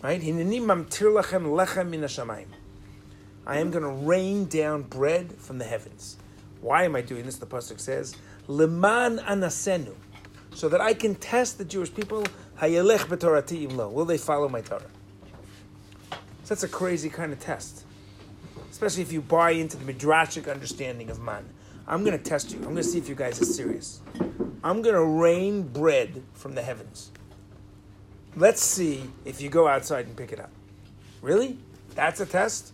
Right? 0.03 0.23
I 3.49 3.59
am 3.59 3.71
going 3.71 3.85
to 3.85 3.91
rain 3.91 4.47
down 4.47 4.83
bread 4.83 5.37
from 5.39 5.59
the 5.59 5.65
heavens. 5.65 6.17
Why 6.61 6.85
am 6.85 6.97
I 6.97 7.01
doing 7.01 7.25
this? 7.25 7.37
The 7.37 7.47
pasuk 7.47 7.81
says, 7.81 8.15
"Leman 8.47 9.19
anasenu," 9.19 9.95
so 10.55 10.69
that 10.69 10.81
I 10.81 10.95
can 10.95 11.15
test 11.15 11.59
the 11.59 11.65
Jewish 11.65 11.95
people. 11.95 12.25
Will 12.61 14.05
they 14.05 14.19
follow 14.19 14.49
my 14.49 14.61
Torah? 14.61 14.83
So 16.11 16.49
that's 16.49 16.63
a 16.63 16.69
crazy 16.69 17.11
kind 17.11 17.33
of 17.33 17.41
test, 17.41 17.85
especially 18.71 19.03
if 19.03 19.13
you 19.13 19.21
buy 19.21 19.51
into 19.51 19.77
the 19.77 19.93
midrashic 19.93 20.51
understanding 20.51 21.11
of 21.11 21.21
man. 21.21 21.45
I'm 21.87 22.05
going 22.05 22.17
to 22.17 22.23
test 22.23 22.51
you. 22.51 22.59
I'm 22.59 22.65
going 22.65 22.77
to 22.77 22.85
see 22.85 22.99
if 22.99 23.09
you 23.09 23.15
guys 23.15 23.41
are 23.41 23.45
serious. 23.45 24.01
I'm 24.65 24.83
going 24.83 24.95
to 24.95 25.05
rain 25.05 25.63
bread 25.63 26.23
from 26.35 26.55
the 26.55 26.63
heavens. 26.63 27.13
Let's 28.35 28.61
see 28.63 29.11
if 29.25 29.41
you 29.41 29.49
go 29.49 29.69
outside 29.69 30.07
and 30.07 30.17
pick 30.17 30.33
it 30.33 30.41
up. 30.41 30.51
Really? 31.23 31.59
That's 31.95 32.21
a 32.21 32.27
test? 32.27 32.73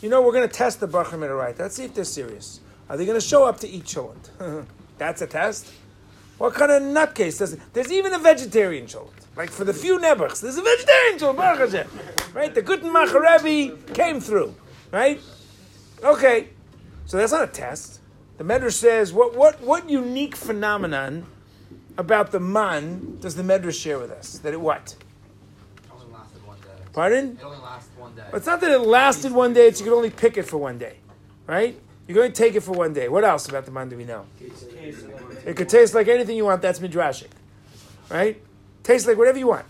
You 0.00 0.08
know, 0.08 0.20
we're 0.22 0.32
going 0.32 0.48
to 0.48 0.54
test 0.54 0.80
the 0.80 0.88
Bachar 0.88 1.36
right. 1.36 1.58
Let's 1.58 1.76
see 1.76 1.84
if 1.84 1.94
they're 1.94 2.04
serious. 2.04 2.60
Are 2.88 2.96
they 2.96 3.06
going 3.06 3.18
to 3.18 3.26
show 3.26 3.44
up 3.44 3.60
to 3.60 3.68
eat 3.68 3.84
cholent? 3.84 4.66
That's 4.98 5.22
a 5.22 5.26
test? 5.26 5.72
What 6.38 6.54
kind 6.54 6.70
of 6.72 6.82
nutcase 6.82 7.38
does 7.38 7.52
it? 7.52 7.60
There's 7.72 7.90
even 7.90 8.12
a 8.12 8.18
vegetarian 8.18 8.86
cholent. 8.86 9.10
Like 9.36 9.50
for 9.50 9.64
the 9.64 9.72
few 9.72 9.98
nebuchs, 9.98 10.40
there's 10.40 10.58
a 10.58 10.62
vegetarian 10.62 11.18
cholent, 11.18 12.34
Right? 12.34 12.54
The 12.54 12.62
Guten 12.62 12.90
Macharebi 12.90 13.94
came 13.94 14.20
through. 14.20 14.54
Right? 14.90 15.20
Okay. 16.02 16.48
So 17.06 17.16
that's 17.16 17.32
not 17.32 17.44
a 17.44 17.52
test. 17.52 18.00
The 18.38 18.44
Medrash 18.44 18.72
says, 18.72 19.12
what, 19.12 19.36
what, 19.36 19.60
what 19.60 19.88
unique 19.88 20.34
phenomenon 20.34 21.26
about 21.98 22.32
the 22.32 22.40
man 22.40 23.18
does 23.20 23.34
the 23.34 23.42
Medrash 23.42 23.80
share 23.80 23.98
with 23.98 24.10
us? 24.10 24.38
That 24.38 24.52
it 24.52 24.60
what? 24.60 24.96
only 25.92 26.12
lasted 26.12 26.46
one 26.46 26.58
day. 26.60 26.68
Pardon? 26.92 27.38
It 27.38 27.44
only 27.44 27.58
lasted 27.58 27.98
one 27.98 28.14
day. 28.14 28.24
It's 28.32 28.46
not 28.46 28.60
that 28.60 28.70
it 28.70 28.80
lasted 28.80 29.32
one 29.32 29.52
day, 29.52 29.68
it's 29.68 29.80
you 29.80 29.84
could 29.86 29.96
only 29.96 30.10
pick 30.10 30.36
it 30.36 30.44
for 30.44 30.56
one 30.56 30.78
day. 30.78 30.96
Right? 31.46 31.78
You're 32.06 32.16
going 32.16 32.32
to 32.32 32.36
take 32.36 32.54
it 32.54 32.62
for 32.62 32.72
one 32.72 32.92
day. 32.92 33.08
What 33.08 33.24
else 33.24 33.48
about 33.48 33.64
the 33.64 33.70
man 33.70 33.88
do 33.88 33.96
we 33.96 34.04
know? 34.04 34.26
It 35.44 35.56
could 35.56 35.68
taste 35.68 35.94
like 35.94 36.08
anything 36.08 36.36
you 36.36 36.44
want, 36.44 36.62
that's 36.62 36.78
midrashic. 36.78 37.28
Right? 38.08 38.42
Tastes 38.82 39.06
like 39.06 39.16
whatever 39.16 39.38
you 39.38 39.48
want. 39.48 39.66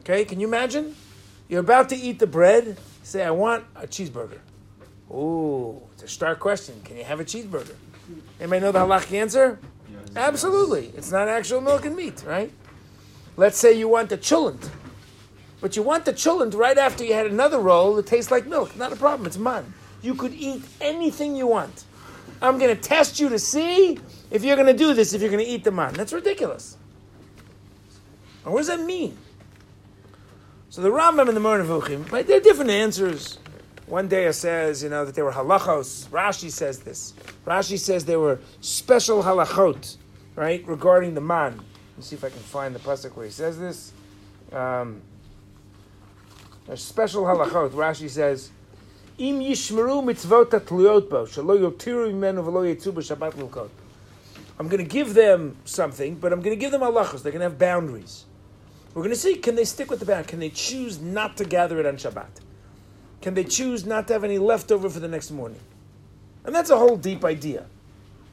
Okay? 0.00 0.24
Can 0.24 0.40
you 0.40 0.46
imagine? 0.46 0.96
You're 1.48 1.60
about 1.60 1.88
to 1.90 1.96
eat 1.96 2.18
the 2.18 2.26
bread, 2.26 2.78
say, 3.02 3.24
I 3.24 3.30
want 3.30 3.64
a 3.74 3.86
cheeseburger. 3.86 4.38
Ooh, 5.10 5.82
a 6.08 6.10
stark 6.10 6.40
question. 6.40 6.80
Can 6.84 6.96
you 6.96 7.04
have 7.04 7.20
a 7.20 7.24
cheeseburger? 7.24 7.74
Anybody 8.40 8.60
know 8.60 8.72
the 8.72 8.78
halachic 8.78 9.12
answer? 9.12 9.58
Absolutely. 10.16 10.90
It's 10.96 11.12
not 11.12 11.28
actual 11.28 11.60
milk 11.60 11.84
and 11.84 11.94
meat, 11.94 12.24
right? 12.26 12.50
Let's 13.36 13.58
say 13.58 13.74
you 13.74 13.88
want 13.88 14.08
the 14.08 14.16
chulent. 14.16 14.70
But 15.60 15.76
you 15.76 15.82
want 15.82 16.06
the 16.06 16.12
chulent 16.12 16.54
right 16.54 16.78
after 16.78 17.04
you 17.04 17.12
had 17.12 17.26
another 17.26 17.58
roll 17.58 17.94
that 17.96 18.06
tastes 18.06 18.30
like 18.30 18.46
milk. 18.46 18.74
Not 18.74 18.92
a 18.92 18.96
problem. 18.96 19.26
It's 19.26 19.36
man. 19.36 19.74
You 20.00 20.14
could 20.14 20.32
eat 20.32 20.62
anything 20.80 21.36
you 21.36 21.46
want. 21.46 21.84
I'm 22.40 22.58
going 22.58 22.74
to 22.74 22.80
test 22.80 23.20
you 23.20 23.28
to 23.28 23.38
see 23.38 23.98
if 24.30 24.44
you're 24.44 24.56
going 24.56 24.68
to 24.68 24.72
do 24.72 24.94
this, 24.94 25.12
if 25.12 25.20
you're 25.20 25.30
going 25.30 25.44
to 25.44 25.50
eat 25.50 25.64
the 25.64 25.72
man. 25.72 25.92
That's 25.92 26.12
ridiculous. 26.12 26.76
And 28.44 28.54
what 28.54 28.60
does 28.60 28.68
that 28.68 28.80
mean? 28.80 29.18
So 30.70 30.80
the 30.80 30.90
Rambam 30.90 31.28
and 31.28 31.36
the 31.36 31.40
Moreh 31.40 31.62
Nevuchim, 31.62 32.10
right, 32.10 32.26
there 32.26 32.38
are 32.38 32.40
different 32.40 32.70
answers. 32.70 33.38
One 33.88 34.06
day 34.06 34.26
it 34.26 34.34
says, 34.34 34.82
you 34.82 34.90
know, 34.90 35.06
that 35.06 35.14
they 35.14 35.22
were 35.22 35.32
halachos. 35.32 36.06
Rashi 36.08 36.50
says 36.50 36.80
this. 36.80 37.14
Rashi 37.46 37.78
says 37.78 38.04
there 38.04 38.20
were 38.20 38.38
special 38.60 39.22
halachot, 39.22 39.96
right, 40.36 40.66
regarding 40.66 41.14
the 41.14 41.22
man. 41.22 41.58
Let's 41.96 42.08
see 42.08 42.16
if 42.16 42.22
I 42.22 42.28
can 42.28 42.40
find 42.40 42.74
the 42.74 42.80
pasuk 42.80 43.16
where 43.16 43.24
he 43.24 43.32
says 43.32 43.58
this. 43.58 43.92
Um, 44.52 45.00
there's 46.66 46.84
special 46.84 47.24
halachot. 47.24 47.70
Rashi 47.70 48.10
says, 48.10 48.50
"Im 49.16 49.40
yishmeru 49.40 50.04
mitzvot 50.04 50.50
atliyot 50.50 51.08
bo 51.08 51.24
shelo 51.24 51.72
b'shabbat 52.92 53.32
lukot." 53.32 53.70
I'm 54.58 54.68
going 54.68 54.84
to 54.84 54.90
give 54.90 55.14
them 55.14 55.56
something, 55.64 56.16
but 56.16 56.32
I'm 56.32 56.42
going 56.42 56.54
to 56.54 56.60
give 56.60 56.72
them 56.72 56.82
halachos. 56.82 57.22
They're 57.22 57.32
going 57.32 57.40
to 57.40 57.48
have 57.48 57.58
boundaries. 57.58 58.26
We're 58.92 59.02
going 59.02 59.14
to 59.14 59.20
see 59.20 59.36
can 59.36 59.54
they 59.54 59.64
stick 59.64 59.90
with 59.90 60.00
the 60.00 60.06
bound? 60.06 60.26
Can 60.28 60.40
they 60.40 60.50
choose 60.50 61.00
not 61.00 61.38
to 61.38 61.44
gather 61.44 61.80
it 61.80 61.86
on 61.86 61.96
Shabbat? 61.96 62.47
Can 63.20 63.34
they 63.34 63.44
choose 63.44 63.84
not 63.84 64.06
to 64.08 64.12
have 64.12 64.24
any 64.24 64.38
leftover 64.38 64.88
for 64.88 65.00
the 65.00 65.08
next 65.08 65.30
morning? 65.30 65.60
And 66.44 66.54
that's 66.54 66.70
a 66.70 66.78
whole 66.78 66.96
deep 66.96 67.24
idea, 67.24 67.66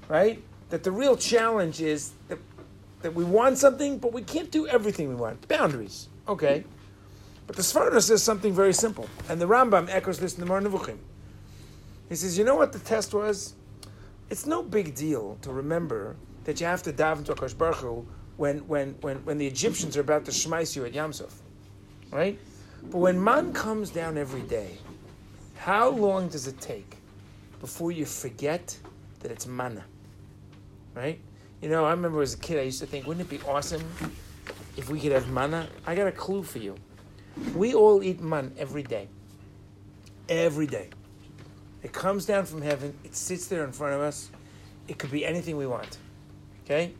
right? 0.07 0.41
That 0.69 0.83
the 0.83 0.91
real 0.91 1.17
challenge 1.17 1.81
is 1.81 2.11
that, 2.27 2.39
that 3.01 3.13
we 3.13 3.23
want 3.23 3.57
something, 3.57 3.97
but 3.97 4.13
we 4.13 4.21
can't 4.21 4.51
do 4.51 4.67
everything 4.67 5.09
we 5.09 5.15
want. 5.15 5.47
Boundaries, 5.47 6.07
okay. 6.27 6.63
But 7.47 7.55
the 7.55 7.61
Sforno 7.61 8.01
says 8.01 8.23
something 8.23 8.53
very 8.53 8.73
simple, 8.73 9.07
and 9.29 9.39
the 9.39 9.47
Rambam 9.47 9.89
echoes 9.89 10.19
this 10.19 10.35
in 10.35 10.39
the 10.39 10.45
Moreh 10.45 10.61
Nevuchim. 10.61 10.97
He 12.09 12.15
says, 12.15 12.37
you 12.37 12.43
know 12.43 12.55
what 12.55 12.71
the 12.71 12.79
test 12.79 13.13
was? 13.13 13.53
It's 14.29 14.45
no 14.45 14.63
big 14.63 14.95
deal 14.95 15.37
to 15.41 15.51
remember 15.51 16.15
that 16.45 16.59
you 16.59 16.65
have 16.65 16.83
to 16.83 16.93
daven 16.93 17.25
to 17.25 17.35
Akash 17.35 17.57
Baruch 17.57 17.77
Hu 17.77 18.07
when, 18.37 18.59
when, 18.67 18.95
when, 19.01 19.17
when 19.25 19.37
the 19.37 19.47
Egyptians 19.47 19.97
are 19.97 20.01
about 20.01 20.25
to 20.25 20.31
shmeiss 20.31 20.75
you 20.75 20.85
at 20.85 20.93
Yamsuf, 20.93 21.31
right? 22.11 22.39
But 22.83 22.97
when 22.97 23.23
man 23.23 23.53
comes 23.53 23.89
down 23.89 24.17
every 24.17 24.41
day, 24.41 24.77
how 25.55 25.89
long 25.89 26.27
does 26.27 26.47
it 26.47 26.59
take 26.61 26.97
before 27.59 27.91
you 27.91 28.05
forget 28.05 28.77
that 29.19 29.31
it's 29.31 29.47
manna? 29.47 29.83
Right? 30.93 31.19
You 31.61 31.69
know, 31.69 31.85
I 31.85 31.91
remember 31.91 32.21
as 32.21 32.33
a 32.33 32.37
kid, 32.37 32.59
I 32.59 32.63
used 32.63 32.79
to 32.79 32.85
think, 32.85 33.07
wouldn't 33.07 33.25
it 33.25 33.29
be 33.29 33.43
awesome 33.47 33.83
if 34.77 34.89
we 34.89 34.99
could 34.99 35.11
have 35.11 35.29
manna? 35.29 35.67
I 35.87 35.95
got 35.95 36.07
a 36.07 36.11
clue 36.11 36.43
for 36.43 36.59
you. 36.59 36.75
We 37.55 37.73
all 37.73 38.03
eat 38.03 38.21
man 38.21 38.53
every 38.57 38.83
day. 38.83 39.07
Every 40.29 40.67
day. 40.67 40.89
It 41.83 41.93
comes 41.93 42.25
down 42.25 42.45
from 42.45 42.61
heaven, 42.61 42.93
it 43.03 43.15
sits 43.15 43.47
there 43.47 43.63
in 43.63 43.71
front 43.71 43.93
of 43.93 44.01
us. 44.01 44.29
It 44.87 44.97
could 44.97 45.11
be 45.11 45.25
anything 45.25 45.57
we 45.57 45.67
want. 45.67 45.97
Okay? 46.63 46.93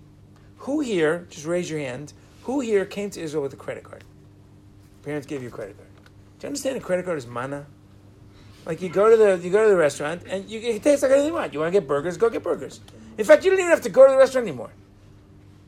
Who 0.58 0.80
here, 0.80 1.28
just 1.30 1.46
raise 1.46 1.70
your 1.70 1.80
hand, 1.80 2.14
who 2.44 2.60
here 2.60 2.86
came 2.86 3.10
to 3.12 3.22
Israel 3.22 3.44
with 3.44 3.54
a 3.54 3.58
credit 3.58 3.84
card? 3.84 4.04
Parents 5.06 5.28
gave 5.28 5.44
you 5.44 5.50
a 5.50 5.52
credit 5.52 5.78
card. 5.78 5.88
Do 6.40 6.46
you 6.46 6.48
understand 6.48 6.78
a 6.78 6.80
credit 6.80 7.06
card 7.06 7.20
is 7.20 7.28
mana? 7.28 7.68
Like 8.66 8.82
you 8.82 8.90
go 8.90 9.10
to 9.10 9.16
the 9.16 9.38
you 9.38 9.52
go 9.52 9.64
to 9.64 9.70
the 9.70 9.78
restaurant 9.78 10.24
and 10.28 10.50
you 10.50 10.60
it 10.60 10.82
tastes 10.82 11.04
like 11.04 11.12
anything 11.12 11.28
you 11.28 11.34
want. 11.34 11.54
You 11.54 11.60
want 11.60 11.74
to 11.74 11.80
get 11.80 11.88
burgers, 11.88 12.18
go 12.18 12.30
get 12.30 12.42
burgers. 12.42 12.82
In 13.18 13.24
fact, 13.24 13.46
you 13.46 13.52
don't 13.52 13.60
even 13.60 13.70
have 13.70 13.82
to 13.82 13.90
go 13.90 14.06
to 14.06 14.12
the 14.12 14.18
restaurant 14.18 14.48
anymore. 14.48 14.72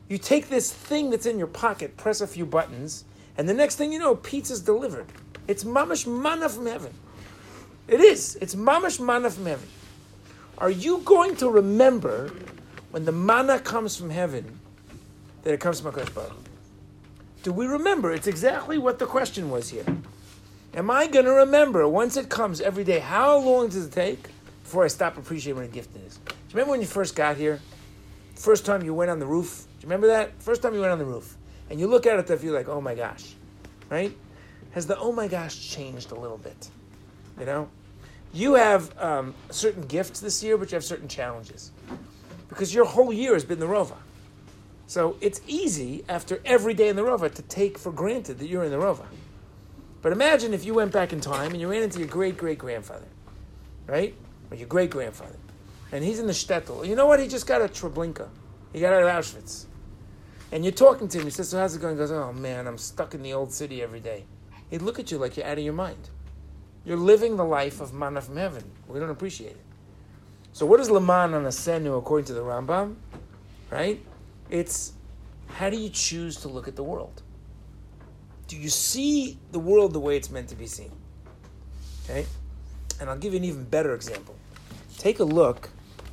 You 0.08 0.18
take 0.18 0.48
this 0.48 0.72
thing 0.72 1.10
that's 1.10 1.26
in 1.26 1.38
your 1.38 1.46
pocket, 1.46 1.96
press 1.96 2.20
a 2.20 2.26
few 2.26 2.44
buttons, 2.44 3.04
and 3.36 3.48
the 3.48 3.54
next 3.54 3.76
thing 3.76 3.92
you 3.92 4.00
know, 4.00 4.16
pizza's 4.16 4.60
delivered. 4.60 5.06
It's 5.46 5.62
mamash 5.64 6.06
mana 6.06 6.48
from 6.48 6.66
heaven. 6.66 6.92
It 7.86 8.00
is. 8.00 8.36
It's 8.40 8.54
mamash 8.56 8.98
mana 8.98 9.30
from 9.30 9.46
heaven. 9.46 9.68
Are 10.58 10.70
you 10.70 10.98
going 11.04 11.36
to 11.36 11.48
remember 11.48 12.32
when 12.90 13.04
the 13.04 13.12
mana 13.12 13.60
comes 13.60 13.96
from 13.96 14.10
heaven 14.10 14.58
that 15.42 15.54
it 15.54 15.60
comes 15.60 15.80
from 15.80 15.92
HaKadosh 15.92 16.14
Baruch? 16.14 16.47
Do 17.48 17.54
we 17.54 17.66
remember? 17.66 18.12
It's 18.12 18.26
exactly 18.26 18.76
what 18.76 18.98
the 18.98 19.06
question 19.06 19.48
was 19.48 19.70
here. 19.70 19.86
Am 20.74 20.90
I 20.90 21.06
going 21.06 21.24
to 21.24 21.32
remember 21.32 21.88
once 21.88 22.18
it 22.18 22.28
comes 22.28 22.60
every 22.60 22.84
day? 22.84 22.98
How 22.98 23.38
long 23.38 23.68
does 23.70 23.86
it 23.86 23.90
take 23.90 24.28
before 24.62 24.84
I 24.84 24.88
stop 24.88 25.16
appreciating 25.16 25.62
what 25.62 25.64
a 25.64 25.72
gift 25.72 25.96
is? 25.96 26.18
Do 26.18 26.34
you 26.34 26.36
remember 26.52 26.72
when 26.72 26.82
you 26.82 26.86
first 26.86 27.16
got 27.16 27.38
here? 27.38 27.58
First 28.34 28.66
time 28.66 28.82
you 28.82 28.92
went 28.92 29.10
on 29.10 29.18
the 29.18 29.24
roof? 29.24 29.64
Do 29.80 29.86
you 29.86 29.86
remember 29.86 30.08
that? 30.08 30.42
First 30.42 30.60
time 30.60 30.74
you 30.74 30.80
went 30.80 30.92
on 30.92 30.98
the 30.98 31.06
roof. 31.06 31.38
And 31.70 31.80
you 31.80 31.86
look 31.86 32.06
at 32.06 32.18
it 32.18 32.28
and 32.28 32.42
you're 32.42 32.52
like, 32.52 32.68
oh 32.68 32.82
my 32.82 32.94
gosh, 32.94 33.32
right? 33.88 34.14
Has 34.72 34.86
the 34.86 34.98
oh 34.98 35.12
my 35.12 35.26
gosh 35.26 35.70
changed 35.70 36.12
a 36.12 36.16
little 36.16 36.36
bit? 36.36 36.68
You 37.40 37.46
know? 37.46 37.70
You 38.34 38.56
have 38.56 38.92
um, 38.98 39.34
certain 39.48 39.86
gifts 39.86 40.20
this 40.20 40.44
year, 40.44 40.58
but 40.58 40.70
you 40.70 40.76
have 40.76 40.84
certain 40.84 41.08
challenges. 41.08 41.70
Because 42.50 42.74
your 42.74 42.84
whole 42.84 43.10
year 43.10 43.32
has 43.32 43.46
been 43.46 43.58
the 43.58 43.64
Rova. 43.64 43.96
So 44.88 45.18
it's 45.20 45.42
easy 45.46 46.02
after 46.08 46.40
every 46.46 46.72
day 46.72 46.88
in 46.88 46.96
the 46.96 47.02
Rova 47.02 47.32
to 47.34 47.42
take 47.42 47.76
for 47.76 47.92
granted 47.92 48.38
that 48.38 48.48
you're 48.48 48.64
in 48.64 48.70
the 48.70 48.78
Rova. 48.78 49.04
But 50.00 50.12
imagine 50.12 50.54
if 50.54 50.64
you 50.64 50.72
went 50.72 50.92
back 50.92 51.12
in 51.12 51.20
time 51.20 51.52
and 51.52 51.60
you 51.60 51.70
ran 51.70 51.82
into 51.82 51.98
your 51.98 52.08
great 52.08 52.38
great 52.38 52.56
grandfather, 52.56 53.06
right? 53.86 54.14
Or 54.50 54.56
your 54.56 54.66
great 54.66 54.88
grandfather. 54.88 55.36
And 55.92 56.02
he's 56.02 56.18
in 56.18 56.26
the 56.26 56.32
shtetl. 56.32 56.88
You 56.88 56.96
know 56.96 57.06
what? 57.06 57.20
He 57.20 57.28
just 57.28 57.46
got 57.46 57.60
a 57.60 57.66
Treblinka. 57.66 58.28
He 58.72 58.80
got 58.80 58.94
out 58.94 59.02
of 59.02 59.10
Auschwitz. 59.10 59.66
And 60.52 60.64
you're 60.64 60.72
talking 60.72 61.06
to 61.08 61.18
him. 61.18 61.24
He 61.24 61.30
says, 61.30 61.50
So 61.50 61.58
how's 61.58 61.76
it 61.76 61.82
going? 61.82 61.94
He 61.94 61.98
goes, 61.98 62.10
Oh 62.10 62.32
man, 62.32 62.66
I'm 62.66 62.78
stuck 62.78 63.14
in 63.14 63.22
the 63.22 63.34
old 63.34 63.52
city 63.52 63.82
every 63.82 64.00
day. 64.00 64.24
He'd 64.70 64.80
look 64.80 64.98
at 64.98 65.10
you 65.10 65.18
like 65.18 65.36
you're 65.36 65.46
out 65.46 65.58
of 65.58 65.64
your 65.64 65.74
mind. 65.74 66.08
You're 66.86 66.96
living 66.96 67.36
the 67.36 67.44
life 67.44 67.82
of 67.82 67.92
manna 67.92 68.22
from 68.22 68.38
heaven. 68.38 68.64
We 68.86 68.98
don't 68.98 69.10
appreciate 69.10 69.50
it. 69.50 69.64
So 70.52 70.64
what 70.64 70.80
is 70.80 70.90
Laman 70.90 71.34
on 71.34 71.44
Asenu 71.44 71.98
according 71.98 72.24
to 72.28 72.32
the 72.32 72.40
Rambam? 72.40 72.96
Right? 73.70 74.02
It's 74.50 74.92
how 75.48 75.70
do 75.70 75.76
you 75.76 75.88
choose 75.88 76.36
to 76.38 76.48
look 76.48 76.68
at 76.68 76.76
the 76.76 76.82
world? 76.82 77.22
Do 78.46 78.56
you 78.56 78.68
see 78.68 79.38
the 79.52 79.58
world 79.58 79.92
the 79.92 80.00
way 80.00 80.16
it's 80.16 80.30
meant 80.30 80.48
to 80.48 80.56
be 80.56 80.66
seen? 80.66 80.92
Okay? 82.04 82.26
And 83.00 83.10
I'll 83.10 83.18
give 83.18 83.34
you 83.34 83.38
an 83.38 83.44
even 83.44 83.64
better 83.64 83.94
example. 83.94 84.34
Take 84.96 85.20
a 85.20 85.24
look 85.24 85.68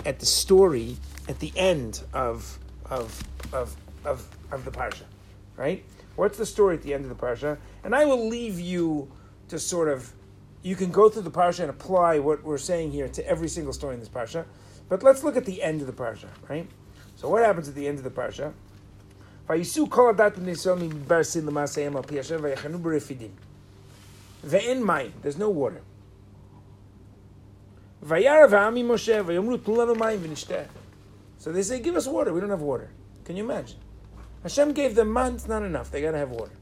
at 0.06 0.19
the 0.19 0.26
story 0.26 0.98
at 1.28 1.39
the 1.39 1.52
end 1.56 2.04
of 2.13 2.60
of 2.89 3.24
of 3.54 3.76
of, 4.04 4.28
of 4.52 4.65
the 4.65 4.71
parsha. 4.71 5.04
Right? 5.56 5.84
What's 6.15 6.38
the 6.38 6.45
story 6.45 6.76
at 6.76 6.82
the 6.82 6.93
end 6.93 7.04
of 7.04 7.10
the 7.10 7.15
parsha? 7.15 7.58
And 7.84 7.95
I 7.95 8.06
will 8.06 8.28
leave 8.28 8.60
you 8.60 9.12
to 9.48 9.60
sort 9.60 9.88
of 9.88 10.12
you 10.62 10.76
can 10.76 10.91
go 10.91 11.10
through 11.10 11.21
the 11.21 11.32
parsha 11.32 11.62
and 11.62 11.69
apply 11.69 12.19
what 12.19 12.43
we're 12.43 12.58
saying 12.58 12.91
here 12.91 13.08
to 13.08 13.28
every 13.28 13.48
single 13.48 13.71
story 13.71 13.93
in 13.93 14.00
this 14.00 14.10
parsha. 14.10 14.45
But 14.89 15.04
let's 15.04 15.24
look 15.24 15.38
at 15.38 15.45
the 15.45 15.62
end 15.62 15.82
of 15.82 15.88
the 15.88 15.93
parsha, 15.93 16.28
right? 16.50 16.67
So 17.15 17.30
what 17.30 17.43
happens 17.43 17.67
at 17.67 17.75
the 17.75 17.88
end 17.88 17.97
of 17.97 18.04
the 18.04 18.10
parsha? 18.10 18.54
Vayisu 19.47 19.89
kol 19.89 20.13
adat 20.13 20.36
b'nei 20.36 20.51
Yisrael 20.51 20.89
midbar 20.89 21.25
sin 21.25 21.45
l'masayim 21.45 21.95
al 21.95 22.04
pi 22.04 22.15
Hashem 22.15 22.41
vayachanu 22.41 22.80
b'refidim. 22.80 23.32
Ve'en 24.45 24.82
mayim. 24.82 25.12
There's 25.21 25.38
no 25.38 25.49
water. 25.49 25.82
Vayara 28.04 28.47
v'ami 28.49 28.84
Moshe 28.84 29.23
vayomru 29.23 29.58
tnu 29.60 29.78
lanu 29.78 29.95
mayim 29.95 30.19
v'nishteh. 30.19 30.67
So 31.38 31.51
they 31.51 31.62
say, 31.62 31.80
give 31.80 31.95
us 31.95 32.08
water. 32.08 32.34
We 32.34 32.39
don't 32.39 32.49
have 32.49 32.62
water. 32.62 32.89
Can 33.23 33.36
you 33.36 33.43
imagine? 33.43 33.78
Hashem 34.43 34.73
gave 34.73 34.95
them 34.95 35.13
man. 35.13 35.36
It's 35.36 35.47
not 35.47 35.63
enough. 35.63 35.91
They 35.91 36.01
got 36.01 36.12
to 36.12 36.17
have 36.17 36.30
water. 36.30 36.54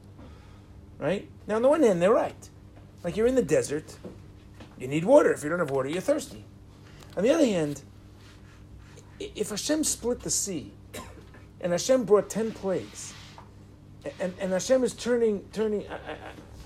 Right? 0.98 1.28
Now, 1.46 1.56
on 1.56 1.62
the 1.62 1.68
one 1.68 1.82
hand, 1.82 2.02
they're 2.02 2.12
right. 2.12 2.48
Like 3.02 3.16
you're 3.16 3.26
in 3.26 3.34
the 3.34 3.42
desert, 3.42 3.96
you 4.78 4.88
need 4.88 5.04
water. 5.04 5.32
If 5.32 5.42
you 5.42 5.50
don't 5.50 5.58
have 5.58 5.70
water, 5.70 5.88
you're 5.88 6.00
thirsty. 6.00 6.44
On 7.16 7.22
the 7.22 7.30
other 7.30 7.44
hand, 7.44 7.82
if 9.34 9.50
Hashem 9.50 9.84
split 9.84 10.20
the 10.20 10.30
sea, 10.30 10.72
and 11.60 11.72
Hashem 11.72 12.04
brought 12.04 12.28
ten 12.28 12.52
plagues, 12.52 13.14
and, 14.20 14.34
and 14.38 14.52
Hashem 14.52 14.84
is 14.84 14.92
turning, 14.94 15.44
turning. 15.52 15.86
I, 15.88 15.94
I, 15.94 16.16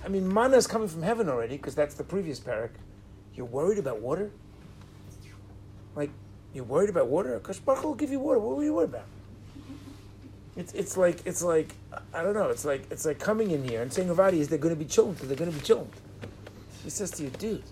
I 0.05 0.09
mean, 0.09 0.33
manna 0.33 0.57
is 0.57 0.66
coming 0.66 0.88
from 0.88 1.03
heaven 1.03 1.29
already 1.29 1.57
because 1.57 1.75
that's 1.75 1.94
the 1.94 2.05
previous 2.05 2.40
parak. 2.40 2.71
You're 3.35 3.47
worried 3.47 3.79
about 3.79 4.01
water? 4.01 4.31
Like, 5.94 6.11
you're 6.55 6.64
worried 6.64 6.90
about 6.90 7.09
water? 7.09 7.38
Because 7.38 7.59
Baruch 7.59 7.85
will 7.85 7.94
give 7.94 8.11
you 8.11 8.21
water. 8.21 8.38
What 8.38 8.59
are 8.59 8.64
you 8.64 8.75
worried 8.75 8.90
about? 8.90 9.07
It's, 10.57 10.73
it's 10.73 10.97
like 10.97 11.25
it's 11.25 11.40
like 11.40 11.75
I 12.12 12.23
don't 12.23 12.35
know. 12.35 12.49
It's 12.49 12.64
like 12.64 12.90
it's 12.90 13.05
like 13.05 13.21
coming 13.21 13.53
in 13.53 13.62
here 13.62 13.81
and 13.81 13.92
saying 13.92 14.09
Avadi 14.09 14.38
is 14.38 14.49
they're 14.49 14.59
going 14.59 14.75
to 14.75 14.79
be 14.79 14.90
chilled 14.90 15.14
because 15.14 15.29
they're 15.29 15.37
going 15.37 15.53
to 15.53 15.57
be 15.57 15.64
chilled. 15.64 15.88
He 16.83 16.90
says 16.90 17.12
to 17.12 17.23
you, 17.23 17.31
dude, 17.31 17.62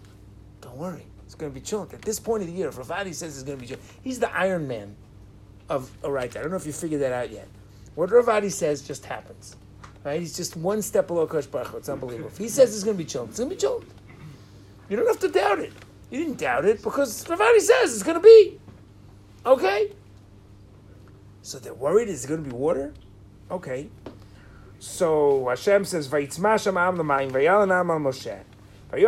don't 0.61 0.77
worry. 0.77 1.05
It's 1.27 1.35
going 1.35 1.53
to 1.53 1.55
be 1.55 1.61
chilled. 1.61 1.93
At 1.93 2.03
this 2.03 2.19
point 2.19 2.43
of 2.43 2.49
the 2.49 2.55
year, 2.55 2.69
if 2.69 2.77
Ravadi 2.77 3.13
says 3.13 3.37
it's 3.37 3.43
going 3.43 3.59
to 3.59 3.61
be 3.61 3.69
chilled, 3.69 3.83
he's 4.03 4.19
the 4.19 4.33
Iron 4.35 4.67
Man 4.67 4.97
of 5.69 5.91
Oraita. 6.03 6.37
I 6.37 6.43
don't 6.43 6.51
know 6.51 6.57
if 6.57 6.67
you 6.67 6.73
figured 6.73 7.03
that 7.03 7.13
out 7.13 7.31
yet. 7.31 7.49
What 7.97 8.11
Ravadi 8.11 8.51
says 8.51 8.83
just 8.83 9.05
happens. 9.05 9.57
Right? 10.05 10.21
He's 10.21 10.37
just 10.37 10.57
one 10.57 10.83
step 10.83 11.09
below 11.09 11.27
Kosh 11.27 11.47
Baruch 11.47 11.75
It's 11.75 11.89
unbelievable. 11.89 12.29
If 12.29 12.39
he 12.39 12.49
says 12.49 12.75
it's 12.75 12.85
going 12.85 12.97
to 12.97 13.03
be 13.03 13.09
chilled, 13.09 13.31
it's 13.31 13.39
going 13.39 13.51
to 13.51 13.57
be 13.57 13.61
chilled. 13.61 13.85
You 14.89 14.97
don't 14.97 15.09
have 15.09 15.19
to 15.21 15.29
doubt 15.29 15.59
it. 15.59 15.73
You 16.11 16.21
didn't 16.21 16.39
doubt 16.39 16.65
it 16.65 16.83
because 16.83 17.25
Ravadi 17.25 17.61
says 17.61 17.93
it's 17.93 18.05
going 18.05 18.17
to 18.17 18.23
be. 18.23 18.61
Okay? 19.45 19.91
So 21.43 21.59
they're 21.59 21.75
worried, 21.75 22.09
is 22.09 22.25
it 22.25 22.29
going 22.29 22.45
to 22.45 22.51
be 22.51 22.55
water? 22.55 22.95
Okay. 23.51 23.89
So 24.79 25.49
Hashem 25.49 25.85
says, 25.85 26.09
Vayitzma 26.09 26.77
am 26.77 26.97
l'mayim, 26.97 27.31
vayalanam 27.31 27.91
al 27.91 27.99
Moshe. 27.99 28.41
We 28.93 29.05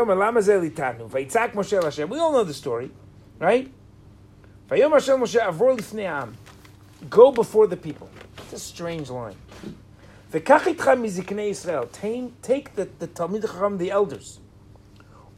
all 2.18 2.32
know 2.32 2.44
the 2.44 2.54
story, 2.54 2.90
right? 3.38 3.72
Go 7.08 7.30
before 7.30 7.66
the 7.66 7.76
people. 7.76 8.10
It's 8.38 8.52
a 8.52 8.58
strange 8.58 9.08
line. 9.08 9.36
Yisrael. 11.50 11.88
Take 12.42 12.74
the, 12.74 12.88
the 12.98 13.08
Talmid 13.08 13.42
Chacham, 13.42 13.78
the 13.78 13.90
elders. 13.90 14.40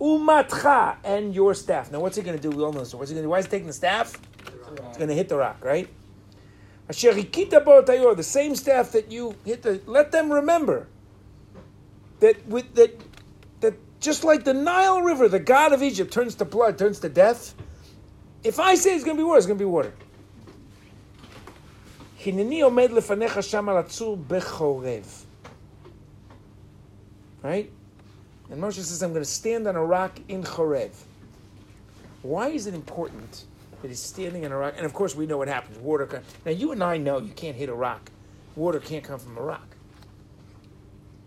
Umatcha 0.00 0.96
and 1.05 1.35
your 1.35 1.55
staff. 1.55 1.92
Now, 1.92 2.00
what's 2.00 2.16
he 2.16 2.22
going 2.22 2.37
to 2.37 2.42
do? 2.42 2.57
We 2.57 2.64
all 2.64 2.72
know 2.72 2.81
this. 2.81 2.94
What's 2.94 3.11
he 3.11 3.14
going 3.14 3.22
to 3.22 3.26
do? 3.26 3.31
Why 3.31 3.38
is 3.38 3.44
he 3.44 3.50
taking 3.50 3.66
the 3.66 3.72
staff? 3.72 4.18
It's 4.88 4.96
going 4.96 5.09
to 5.09 5.14
hit 5.14 5.29
the 5.29 5.37
rock, 5.37 5.62
right? 5.62 5.88
The 6.88 8.22
same 8.22 8.57
staff 8.57 8.92
that 8.92 9.12
you 9.12 9.37
hit 9.44 9.62
the. 9.62 9.81
Let 9.87 10.11
them 10.11 10.33
remember 10.33 10.88
that 12.20 12.46
with 12.46 12.74
that 12.74 13.00
just 14.00 14.24
like 14.24 14.44
the 14.44 14.54
Nile 14.54 15.02
River, 15.02 15.28
the 15.28 15.38
God 15.38 15.72
of 15.72 15.82
Egypt 15.82 16.12
turns 16.12 16.34
to 16.36 16.44
blood, 16.44 16.78
turns 16.78 16.98
to 17.00 17.08
death. 17.08 17.54
If 18.42 18.58
I 18.58 18.74
say 18.74 18.94
it's 18.94 19.04
going 19.04 19.16
to 19.16 19.20
be 19.20 19.24
water, 19.24 19.38
it's 19.38 19.46
going 19.46 19.58
to 19.58 19.62
be 19.62 19.70
water. 19.70 19.92
Right? 27.42 27.70
And 28.50 28.60
Moshe 28.60 28.74
says, 28.74 29.02
I'm 29.02 29.12
going 29.12 29.22
to 29.22 29.30
stand 29.30 29.66
on 29.66 29.76
a 29.76 29.84
rock 29.84 30.18
in 30.28 30.42
Chorev. 30.42 30.92
Why 32.22 32.48
is 32.48 32.66
it 32.66 32.74
important 32.74 33.44
that 33.80 33.88
he's 33.88 34.00
standing 34.00 34.44
on 34.44 34.52
a 34.52 34.56
rock? 34.56 34.74
And 34.76 34.84
of 34.84 34.92
course, 34.92 35.14
we 35.14 35.26
know 35.26 35.38
what 35.38 35.48
happens. 35.48 35.78
Water 35.78 36.06
comes. 36.06 36.26
Now, 36.44 36.52
you 36.52 36.72
and 36.72 36.82
I 36.82 36.96
know 36.96 37.18
you 37.18 37.32
can't 37.32 37.56
hit 37.56 37.68
a 37.68 37.74
rock. 37.74 38.10
Water 38.56 38.80
can't 38.80 39.04
come 39.04 39.18
from 39.18 39.38
a 39.38 39.42
rock. 39.42 39.76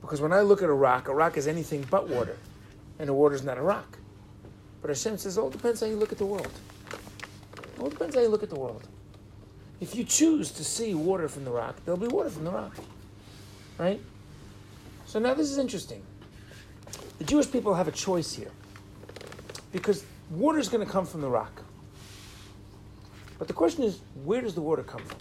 Because 0.01 0.21
when 0.21 0.33
I 0.33 0.41
look 0.41 0.61
at 0.61 0.69
a 0.69 0.73
rock, 0.73 1.07
a 1.07 1.15
rock 1.15 1.37
is 1.37 1.47
anything 1.47 1.87
but 1.89 2.09
water. 2.09 2.37
And 2.99 3.09
the 3.09 3.13
water 3.13 3.35
is 3.35 3.43
not 3.43 3.57
a 3.57 3.61
rock. 3.61 3.97
But 4.81 4.89
Hashem 4.89 5.17
says, 5.17 5.37
it 5.37 5.51
depends 5.51 5.79
how 5.79 5.87
you 5.87 5.95
look 5.95 6.11
at 6.11 6.17
the 6.17 6.25
world. 6.25 6.51
All 7.79 7.89
depends 7.89 8.15
how 8.15 8.21
you 8.21 8.27
look 8.27 8.43
at 8.43 8.49
the 8.49 8.59
world. 8.59 8.87
If 9.79 9.95
you 9.95 10.03
choose 10.03 10.51
to 10.51 10.63
see 10.63 10.93
water 10.93 11.27
from 11.27 11.45
the 11.45 11.51
rock, 11.51 11.77
there'll 11.83 11.99
be 11.99 12.07
water 12.07 12.29
from 12.29 12.45
the 12.45 12.51
rock. 12.51 12.75
Right? 13.77 13.99
So 15.05 15.19
now 15.19 15.33
this 15.33 15.49
is 15.49 15.57
interesting. 15.57 16.01
The 17.17 17.23
Jewish 17.23 17.51
people 17.51 17.73
have 17.73 17.87
a 17.87 17.91
choice 17.91 18.33
here. 18.33 18.51
Because 19.71 20.05
water 20.29 20.59
is 20.59 20.69
going 20.69 20.85
to 20.85 20.91
come 20.91 21.05
from 21.05 21.21
the 21.21 21.29
rock. 21.29 21.63
But 23.39 23.47
the 23.47 23.53
question 23.53 23.83
is, 23.83 23.99
where 24.23 24.41
does 24.41 24.55
the 24.55 24.61
water 24.61 24.83
come 24.83 25.01
from? 25.03 25.17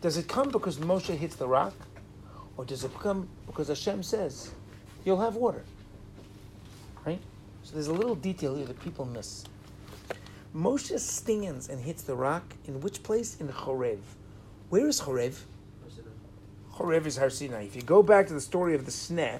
Does 0.00 0.16
it 0.16 0.28
come 0.28 0.50
because 0.50 0.76
Moshe 0.78 1.16
hits 1.16 1.36
the 1.36 1.48
rock? 1.48 1.74
Or 2.56 2.64
does 2.64 2.84
it 2.84 2.92
come 2.98 3.28
because 3.46 3.68
Hashem 3.68 4.02
says, 4.02 4.50
you'll 5.04 5.20
have 5.20 5.36
water? 5.36 5.64
So 7.64 7.72
there's 7.72 7.88
a 7.88 7.94
little 7.94 8.14
detail 8.14 8.56
here 8.56 8.66
that 8.66 8.78
people 8.80 9.06
miss. 9.06 9.44
Moshe 10.54 10.98
stands 11.00 11.70
and 11.70 11.80
hits 11.80 12.02
the 12.02 12.14
rock 12.14 12.44
in 12.66 12.80
which 12.82 13.02
place? 13.02 13.40
In 13.40 13.48
Chorev. 13.48 14.00
Where 14.68 14.86
is 14.86 15.00
Chorev? 15.00 15.34
Chorev 16.74 17.06
is 17.06 17.16
Har 17.16 17.30
Sinai. 17.30 17.64
If 17.64 17.74
you 17.74 17.80
go 17.80 18.02
back 18.02 18.26
to 18.26 18.34
the 18.34 18.40
story 18.40 18.74
of 18.74 18.84
the 18.84 18.90
sneh, 18.90 19.38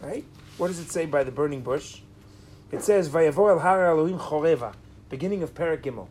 right? 0.00 0.24
What 0.56 0.68
does 0.68 0.78
it 0.78 0.90
say 0.92 1.04
by 1.04 1.24
the 1.24 1.32
burning 1.32 1.62
bush? 1.62 2.00
It 2.70 2.82
says, 2.82 3.08
Vayavo 3.08 3.50
el 3.50 3.58
har 3.58 3.84
Elohim 3.84 4.18
Choreva, 4.18 4.74
beginning 5.08 5.42
of 5.42 5.52
Parak 5.52 5.82
Gimel. 5.82 6.06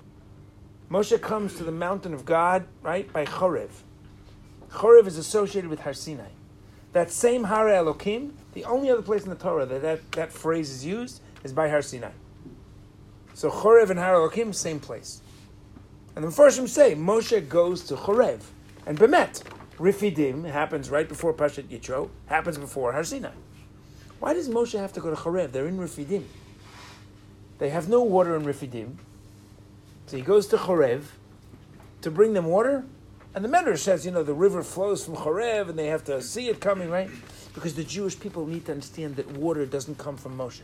Moshe 0.91 1.19
comes 1.21 1.55
to 1.55 1.63
the 1.63 1.71
mountain 1.71 2.13
of 2.13 2.25
God, 2.25 2.65
right, 2.81 3.11
by 3.11 3.25
Chorev. 3.25 3.69
Chorev 4.69 5.07
is 5.07 5.17
associated 5.17 5.69
with 5.69 5.79
Har 5.79 5.93
Sinai. 5.93 6.29
That 6.91 7.09
same 7.09 7.45
Har 7.45 7.69
Elohim, 7.69 8.33
the 8.53 8.65
only 8.65 8.89
other 8.89 9.01
place 9.01 9.23
in 9.23 9.29
the 9.29 9.35
Torah 9.35 9.65
that 9.65 9.81
that, 9.81 10.11
that 10.11 10.33
phrase 10.33 10.69
is 10.69 10.85
used 10.85 11.21
is 11.43 11.53
by 11.53 11.69
Har 11.69 11.81
Sinai. 11.81 12.11
So 13.33 13.49
Chorev 13.49 13.89
and 13.89 13.99
Har 13.99 14.15
Elohim, 14.15 14.53
same 14.53 14.79
place. 14.79 15.21
And 16.15 16.23
the 16.23 16.29
Mepharshim 16.29 16.67
say 16.69 16.95
Moshe 16.95 17.47
goes 17.49 17.83
to 17.85 17.95
Chorev. 17.95 18.41
And 18.85 18.97
Bemet, 18.97 19.43
Rifidim 19.77 20.49
happens 20.49 20.89
right 20.89 21.07
before 21.07 21.33
Pashat 21.33 21.63
Yitro, 21.63 22.09
happens 22.27 22.57
before 22.57 22.93
Har 22.93 23.03
Sinai. 23.03 23.31
Why 24.19 24.33
does 24.33 24.47
Moshe 24.47 24.77
have 24.77 24.93
to 24.93 24.99
go 24.99 25.09
to 25.09 25.15
Chorev? 25.15 25.51
They're 25.51 25.67
in 25.67 25.77
Rifidim. 25.77 26.23
They 27.57 27.69
have 27.69 27.89
no 27.89 28.03
water 28.03 28.35
in 28.35 28.43
Rifidim. 28.43 28.95
So 30.05 30.17
he 30.17 30.23
goes 30.23 30.47
to 30.47 30.57
Chorev 30.57 31.03
to 32.01 32.11
bring 32.11 32.33
them 32.33 32.45
water. 32.45 32.85
And 33.35 33.43
the 33.43 33.49
Medrash 33.49 33.79
says, 33.79 34.05
you 34.05 34.11
know, 34.11 34.21
the 34.21 34.33
river 34.33 34.61
flows 34.61 35.03
from 35.03 35.15
Chorev 35.15 35.69
and 35.69 35.79
they 35.79 35.87
have 35.87 36.03
to 36.05 36.21
see 36.21 36.49
it 36.49 36.59
coming, 36.59 36.89
right? 36.89 37.09
Because 37.55 37.73
the 37.73 37.83
Jewish 37.83 38.19
people 38.19 38.45
need 38.45 38.65
to 38.67 38.73
understand 38.73 39.15
that 39.15 39.29
water 39.31 39.65
doesn't 39.65 39.97
come 39.97 40.17
from 40.17 40.37
Moshe. 40.37 40.61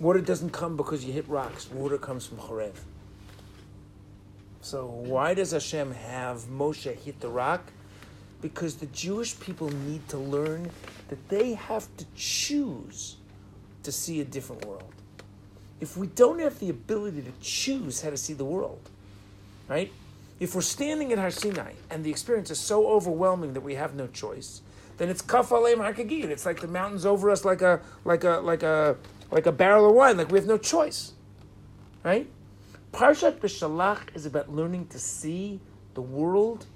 Water 0.00 0.20
doesn't 0.20 0.50
come 0.50 0.76
because 0.76 1.04
you 1.04 1.12
hit 1.12 1.28
rocks. 1.28 1.70
Water 1.70 1.98
comes 1.98 2.26
from 2.26 2.38
Chorev. 2.38 2.74
So 4.60 4.86
why 4.86 5.34
does 5.34 5.52
Hashem 5.52 5.92
have 5.92 6.46
Moshe 6.46 6.94
hit 6.96 7.20
the 7.20 7.28
rock? 7.28 7.70
Because 8.40 8.76
the 8.76 8.86
Jewish 8.86 9.38
people 9.38 9.68
need 9.68 10.08
to 10.08 10.18
learn 10.18 10.70
that 11.08 11.28
they 11.28 11.54
have 11.54 11.86
to 11.98 12.04
choose 12.16 13.16
to 13.82 13.92
see 13.92 14.20
a 14.20 14.24
different 14.24 14.64
world. 14.64 14.92
If 15.80 15.96
we 15.96 16.06
don't 16.08 16.40
have 16.40 16.58
the 16.58 16.70
ability 16.70 17.22
to 17.22 17.32
choose 17.40 18.00
how 18.02 18.10
to 18.10 18.16
see 18.16 18.32
the 18.32 18.44
world, 18.44 18.88
right? 19.68 19.92
If 20.40 20.54
we're 20.54 20.62
standing 20.62 21.12
at 21.12 21.18
Har 21.18 21.30
Sinai 21.30 21.72
and 21.90 22.02
the 22.02 22.10
experience 22.10 22.50
is 22.50 22.58
so 22.58 22.88
overwhelming 22.88 23.52
that 23.52 23.60
we 23.60 23.74
have 23.74 23.94
no 23.94 24.06
choice, 24.06 24.62
then 24.96 25.08
it's 25.08 25.22
kaf 25.22 25.50
aleim 25.50 25.78
hakagid. 25.78 26.24
It's 26.24 26.46
like 26.46 26.60
the 26.60 26.68
mountains 26.68 27.04
over 27.04 27.30
us, 27.30 27.44
like 27.44 27.62
a 27.62 27.80
like 28.04 28.24
a 28.24 28.40
like 28.40 28.62
a 28.62 28.96
like 29.34 29.46
a 29.46 29.52
barrel 29.52 29.90
of 29.90 29.94
wine. 29.94 30.16
Like 30.16 30.30
we 30.30 30.38
have 30.38 30.46
no 30.46 30.56
choice, 30.56 31.12
right? 32.02 32.30
Parshat 32.92 33.40
B'Shalach 33.40 34.14
is 34.14 34.24
about 34.24 34.48
learning 34.48 34.86
to 34.86 34.98
see 34.98 35.60
the 35.94 36.00
world 36.00 36.66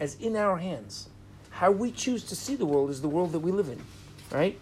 as 0.00 0.16
in 0.16 0.34
our 0.34 0.56
hands. 0.56 1.10
How 1.50 1.70
we 1.70 1.92
choose 1.92 2.24
to 2.24 2.34
see 2.34 2.56
the 2.56 2.66
world 2.66 2.90
is 2.90 3.02
the 3.02 3.08
world 3.08 3.32
that 3.32 3.40
we 3.40 3.52
live 3.52 3.68
in, 3.68 3.80
right? 4.32 4.58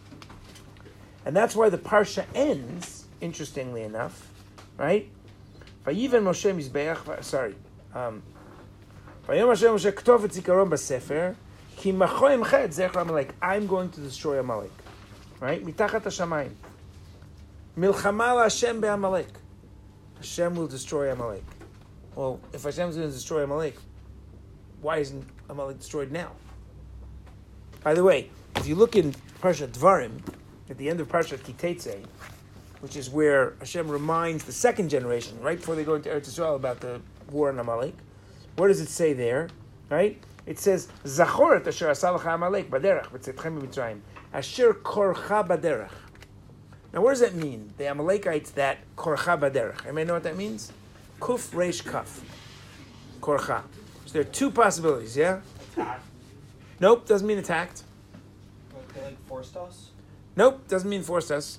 And 1.24 1.34
that's 1.34 1.56
why 1.56 1.68
the 1.68 1.78
parsha 1.78 2.26
ends, 2.34 3.06
interestingly 3.20 3.82
enough, 3.82 4.30
right? 4.76 5.08
Vayiven 5.86 6.22
Moshe 6.22 6.52
Mizbeach, 6.52 7.22
sorry. 7.22 7.54
Um, 7.94 8.22
Vayom 9.28 9.48
Hashem 9.48 9.70
Moshe 9.70 9.92
Ktov 9.92 10.24
et 10.24 10.30
Zikaron 10.32 10.68
B'Sefer, 10.68 11.36
Ki 11.76 11.92
Machoim 11.92 12.48
Chet 12.48 12.70
Zecher 12.70 13.02
Amalek. 13.02 13.34
I'm 13.40 13.66
going 13.66 13.90
to 13.90 14.00
destroy 14.00 14.38
Amalek. 14.40 14.72
Right? 15.40 15.64
Mitachat 15.64 16.02
HaShamayim. 16.02 16.52
Milchama 17.76 18.40
Hashem 18.40 18.80
be'Amalek. 18.80 19.26
Hashem 20.18 20.54
will 20.54 20.68
destroy 20.68 21.10
Amalek. 21.10 21.42
Well, 22.14 22.38
if 22.52 22.62
Hashem 22.62 22.88
is 22.88 22.96
going 22.96 23.08
to 23.08 23.14
destroy 23.14 23.42
Amalek, 23.42 23.76
why 24.80 24.98
isn't 24.98 25.24
Amalek 25.50 25.78
destroyed 25.78 26.12
now? 26.12 26.30
By 27.82 27.94
the 27.94 28.04
way, 28.04 28.30
if 28.54 28.68
you 28.68 28.76
look 28.76 28.94
in 28.94 29.12
Parsha 29.42 29.66
Dvarim, 29.66 30.20
at 30.70 30.78
the 30.78 30.88
end 30.88 31.00
of 31.00 31.08
Parshat 31.08 31.38
Kitetse, 31.38 31.98
which 32.78 32.94
is 32.94 33.10
where 33.10 33.54
Hashem 33.58 33.88
reminds 33.88 34.44
the 34.44 34.52
second 34.52 34.88
generation, 34.88 35.40
right 35.40 35.58
before 35.58 35.74
they 35.74 35.82
go 35.82 35.94
into 35.94 36.10
Eretz 36.10 36.28
Yisrael, 36.28 36.54
about 36.54 36.78
the 36.78 37.00
war 37.32 37.48
on 37.48 37.58
Amalek, 37.58 37.94
what 38.54 38.68
does 38.68 38.80
it 38.80 38.88
say 38.88 39.14
there? 39.14 39.48
Right? 39.90 40.22
It 40.46 40.60
says, 40.60 40.88
Zachor 41.04 41.56
et 41.56 41.66
asher 41.66 41.88
asalacha 41.88 42.34
Amalek 42.34 42.70
baderach 42.70 43.08
v'tzetchem. 43.08 44.00
Asher 44.32 44.74
korcha 44.74 45.46
baderach. 45.46 45.90
Now, 46.94 47.00
what 47.00 47.10
does 47.10 47.20
that 47.20 47.34
mean? 47.34 47.74
The 47.76 47.88
Amalekites 47.88 48.52
that 48.52 48.78
korcha 48.96 49.36
baderach. 49.36 49.84
Anybody 49.84 50.04
know 50.04 50.14
what 50.14 50.22
that 50.22 50.36
means? 50.36 50.72
Kuf 51.18 51.50
reish 51.50 51.84
kaf. 51.84 52.22
Korcha. 53.20 53.62
So 54.06 54.12
there 54.12 54.22
are 54.22 54.24
two 54.26 54.52
possibilities, 54.52 55.16
yeah? 55.16 55.40
Attacked. 55.72 56.04
Nope, 56.78 57.04
doesn't 57.04 57.26
mean 57.26 57.38
attacked. 57.38 57.82
Like, 58.72 58.94
they 58.94 59.02
like 59.02 59.26
forced 59.26 59.56
us. 59.56 59.90
Nope, 60.36 60.68
doesn't 60.68 60.88
mean 60.88 61.02
forced 61.02 61.32
us. 61.32 61.58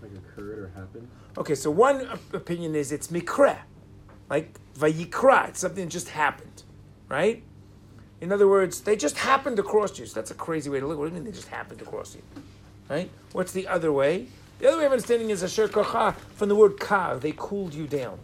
Like 0.00 0.12
occurred 0.12 0.58
or 0.58 0.72
happened? 0.74 1.08
Okay, 1.36 1.54
so 1.54 1.70
one 1.70 2.18
opinion 2.32 2.74
is 2.74 2.90
it's 2.90 3.08
mikra, 3.08 3.58
like 4.30 4.58
vayikra, 4.78 5.50
it's 5.50 5.60
something 5.60 5.84
that 5.84 5.90
just 5.90 6.08
happened, 6.08 6.62
right? 7.10 7.42
In 8.22 8.32
other 8.32 8.48
words, 8.48 8.80
they 8.80 8.96
just 8.96 9.18
happened 9.18 9.58
to 9.58 9.62
cross 9.62 9.98
you. 9.98 10.06
So 10.06 10.14
that's 10.14 10.30
a 10.30 10.34
crazy 10.34 10.70
way 10.70 10.80
to 10.80 10.86
look. 10.86 10.98
What 10.98 11.04
do 11.04 11.10
you 11.10 11.14
mean 11.16 11.24
they 11.24 11.36
just 11.36 11.48
happened 11.48 11.80
to 11.80 11.84
cross 11.84 12.14
you, 12.14 12.22
right? 12.88 13.10
What's 13.32 13.52
the 13.52 13.68
other 13.68 13.92
way? 13.92 14.28
The 14.60 14.68
other 14.68 14.78
way 14.78 14.84
of 14.84 14.92
understanding 14.92 15.30
is 15.30 15.42
asher 15.42 15.68
kocha 15.68 16.14
from 16.14 16.48
the 16.48 16.54
word 16.54 16.78
ka. 16.78 17.14
They 17.14 17.32
cooled 17.36 17.74
you 17.74 17.86
down. 17.86 18.18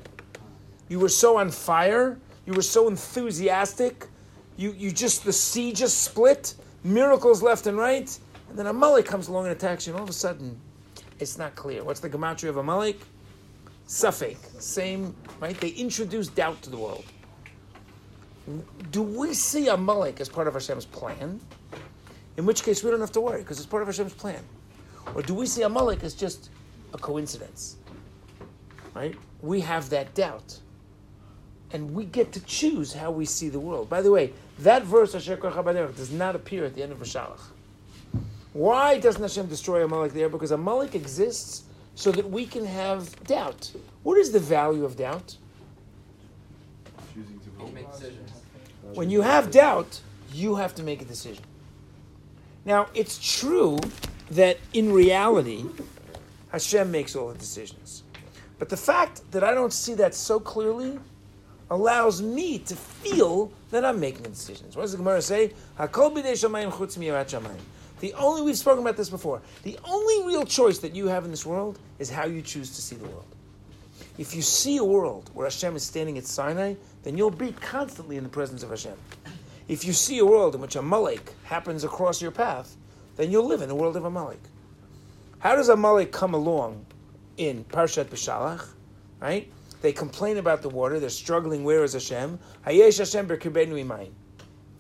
You 0.89 1.01
were 1.01 1.09
so 1.09 1.39
on 1.39 1.51
fire. 1.51 2.19
You 2.45 2.53
were 2.53 2.63
so 2.63 2.89
enthusiastic. 2.89 4.07
You 4.57 4.73
you 4.73 4.93
just 4.93 5.25
the 5.25 5.33
sea 5.33 5.73
just 5.73 6.03
split. 6.03 6.55
Miracles 6.85 7.43
left 7.43 7.67
and 7.67 7.79
right. 7.79 8.19
And 8.51 8.59
then 8.59 8.67
Amalek 8.67 9.07
comes 9.07 9.29
along 9.29 9.47
and 9.47 9.53
attacks 9.53 9.87
you, 9.87 9.93
and 9.93 9.99
all 9.99 10.05
of 10.05 10.11
a 10.11 10.13
sudden, 10.13 10.61
it's 11.19 11.39
not 11.39 11.57
clear. 11.57 11.83
What's 11.83 12.01
the 12.01 12.11
gematria 12.11 12.51
of 12.51 12.59
Amalek? 12.59 13.01
safek. 13.87 14.37
Same, 14.61 15.15
right? 15.41 15.59
They 15.61 15.71
introduce 15.71 16.29
doubt 16.29 16.61
to 16.63 16.71
the 16.71 16.77
world. 16.77 17.05
Do 18.91 19.03
we 19.03 19.35
see 19.35 19.69
Amalek 19.69 20.21
as 20.21 20.29
part 20.29 20.47
of 20.49 20.55
Hashem's 20.55 20.85
plan? 20.85 21.41
In 22.37 22.47
which 22.47 22.63
case, 22.63 22.85
we 22.85 22.91
don't 22.91 23.01
have 23.01 23.13
to 23.13 23.21
worry 23.21 23.41
because 23.41 23.59
it's 23.59 23.67
part 23.67 23.83
of 23.83 23.89
Hashem's 23.89 24.15
plan. 24.15 24.43
Or 25.15 25.23
do 25.23 25.35
we 25.35 25.47
see 25.47 25.63
Amalek 25.63 26.03
as 26.05 26.15
just 26.15 26.51
a 26.93 26.99
coincidence? 26.99 27.77
Right? 28.95 29.15
We 29.43 29.61
have 29.61 29.91
that 29.91 30.15
doubt. 30.15 30.61
And 31.73 31.95
we 31.95 32.05
get 32.05 32.33
to 32.33 32.41
choose 32.41 32.93
how 32.93 33.11
we 33.11 33.25
see 33.25 33.49
the 33.49 33.61
world. 33.61 33.89
By 33.89 34.03
the 34.03 34.11
way, 34.11 34.33
that 34.61 34.85
verse, 34.85 35.15
Asher 35.15 35.37
Korcha 35.37 35.65
Baderech, 35.65 35.97
does 35.97 36.11
not 36.11 36.37
appear 36.37 36.65
at 36.65 36.75
the 36.75 36.83
end 36.83 36.93
of 36.93 36.99
Rishalach. 36.99 37.41
Why 38.53 38.99
doesn't 38.99 39.21
Hashem 39.21 39.49
destroy 39.49 39.85
Amalek 39.85 40.13
there? 40.13 40.29
Because 40.29 40.51
Amalek 40.51 40.95
exists 40.95 41.65
so 41.95 42.11
that 42.13 42.31
we 42.31 42.47
can 42.47 42.65
have 42.65 43.23
doubt. 43.25 43.73
What 44.03 44.17
is 44.17 44.33
the 44.33 44.41
value 44.41 44.85
of 44.85 44.97
doubt? 44.97 45.37
Choosing 47.13 47.41
to 47.41 47.73
make 47.75 47.91
decisions. 47.91 48.31
When 48.95 49.11
you 49.11 49.23
have 49.23 49.51
doubt, 49.51 50.01
you 50.33 50.57
have 50.57 50.75
to 50.77 50.83
make 50.83 51.03
a 51.03 51.05
decision. 51.05 51.45
Now, 52.65 52.89
it's 52.95 53.19
true 53.41 53.79
that 54.31 54.59
in 54.73 54.93
reality, 54.93 55.65
Hashem 56.51 56.91
makes 56.91 57.15
all 57.15 57.29
the 57.29 57.39
decisions. 57.39 58.03
But 58.59 58.69
the 58.69 58.77
fact 58.77 59.23
that 59.33 59.45
I 59.45 59.55
don't 59.55 59.73
see 59.73 59.95
that 59.95 60.15
so 60.15 60.41
clearly 60.41 60.99
allows 61.71 62.23
me 62.23 62.59
to 62.61 62.77
feel 62.77 63.53
that 63.71 63.85
I'm 63.85 63.99
making 64.01 64.23
the 64.23 64.29
decisions. 64.31 64.77
What 64.77 64.83
does 64.83 64.93
the 64.93 64.99
Gemara 64.99 65.21
say? 65.21 65.53
The 68.01 68.15
only, 68.15 68.43
we've 68.43 68.59
spoken 68.59 68.83
about 68.83 68.97
this 68.97 69.09
before, 69.09 69.41
the 69.63 69.79
only 69.85 70.27
real 70.27 70.45
choice 70.45 70.79
that 70.79 70.95
you 70.95 71.07
have 71.09 71.25
in 71.25 71.31
this 71.31 71.47
world 71.47 71.79
is 71.99 72.11
how 72.11 72.27
you 72.27 72.43
choose 72.43 72.75
to 72.77 72.83
see 72.83 72.97
the 72.97 73.07
world. 73.07 73.25
If 74.19 74.35
you 74.35 74.43
see 74.43 74.77
a 74.79 74.85
world 74.85 75.31
where 75.35 75.47
Hashem 75.47 75.77
is 75.77 75.83
standing 75.83 76.17
at 76.19 76.27
Sinai, 76.27 76.75
then 77.03 77.17
you'll 77.19 77.31
be 77.31 77.53
constantly 77.53 78.17
in 78.17 78.23
the 78.23 78.29
presence 78.29 78.63
of 78.63 78.71
Hashem. 78.71 78.97
If 79.69 79.85
you 79.85 79.93
see 79.93 80.19
a 80.19 80.25
world 80.25 80.55
in 80.55 80.61
which 80.61 80.77
Amalek 80.77 81.33
happens 81.45 81.85
across 81.85 82.23
your 82.23 82.31
path, 82.31 82.77
then 83.17 83.31
you'll 83.31 83.47
live 83.47 83.63
in 83.63 83.69
the 83.69 83.75
world 83.75 83.97
of 83.97 84.05
Amalek. 84.05 84.41
How 85.39 85.57
does 85.57 85.69
Amalek 85.69 86.13
come 86.13 86.35
along 86.35 86.87
in 87.37 87.65
Parshat 87.65 88.07
B'Shalach? 88.07 88.69
Right? 89.21 89.51
They 89.83 89.93
complain 89.93 90.39
about 90.39 90.63
the 90.63 90.69
water. 90.69 90.99
They're 90.99 91.11
struggling. 91.11 91.65
Where 91.65 91.85
is 91.85 91.93
Hashem? 91.93 92.39
Hayesh 92.67 92.99
Hashem 92.99 93.29
imayim. 93.29 94.13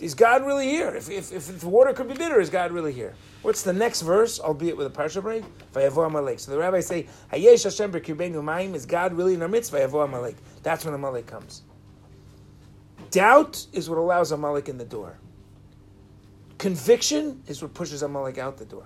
Is 0.01 0.14
God 0.14 0.44
really 0.44 0.68
here? 0.68 0.94
If, 0.94 1.09
if, 1.09 1.33
if 1.33 1.61
the 1.61 1.68
water 1.68 1.92
could 1.94 2.09
be 2.09 2.14
bitter, 2.14 2.40
is 2.40 2.51
God 2.51 2.70
really 2.70 2.92
here? 2.92 3.14
What's 3.42 3.62
the 3.62 3.72
next 3.72 4.03
verse, 4.03 4.40
albeit 4.40 4.77
with 4.77 4.87
a 4.87 4.90
parsha 4.90 5.22
break? 5.22 5.44
Vayavo 5.72 6.07
Amalek. 6.07 6.40
So 6.40 6.51
the 6.51 6.59
rabbis 6.59 6.87
say, 6.87 7.07
Hayesh 7.33 7.64
Hashem 7.64 7.92
imayim. 7.92 8.75
Is 8.75 8.85
God 8.85 9.14
really 9.14 9.35
in 9.35 9.42
our 9.42 9.49
midst? 9.49 9.72
Vayavo 9.72 10.05
Amalek. 10.05 10.37
That's 10.62 10.85
when 10.85 10.92
Amalek 10.92 11.27
comes. 11.27 11.62
Doubt 13.11 13.66
is 13.72 13.88
what 13.88 13.99
allows 13.99 14.33
Amalek 14.33 14.68
in 14.68 14.77
the 14.77 14.85
door. 14.85 15.18
Conviction 16.59 17.42
is 17.47 17.61
what 17.62 17.75
pushes 17.75 18.03
Amalek 18.03 18.38
out 18.38 18.57
the 18.57 18.64
door. 18.64 18.85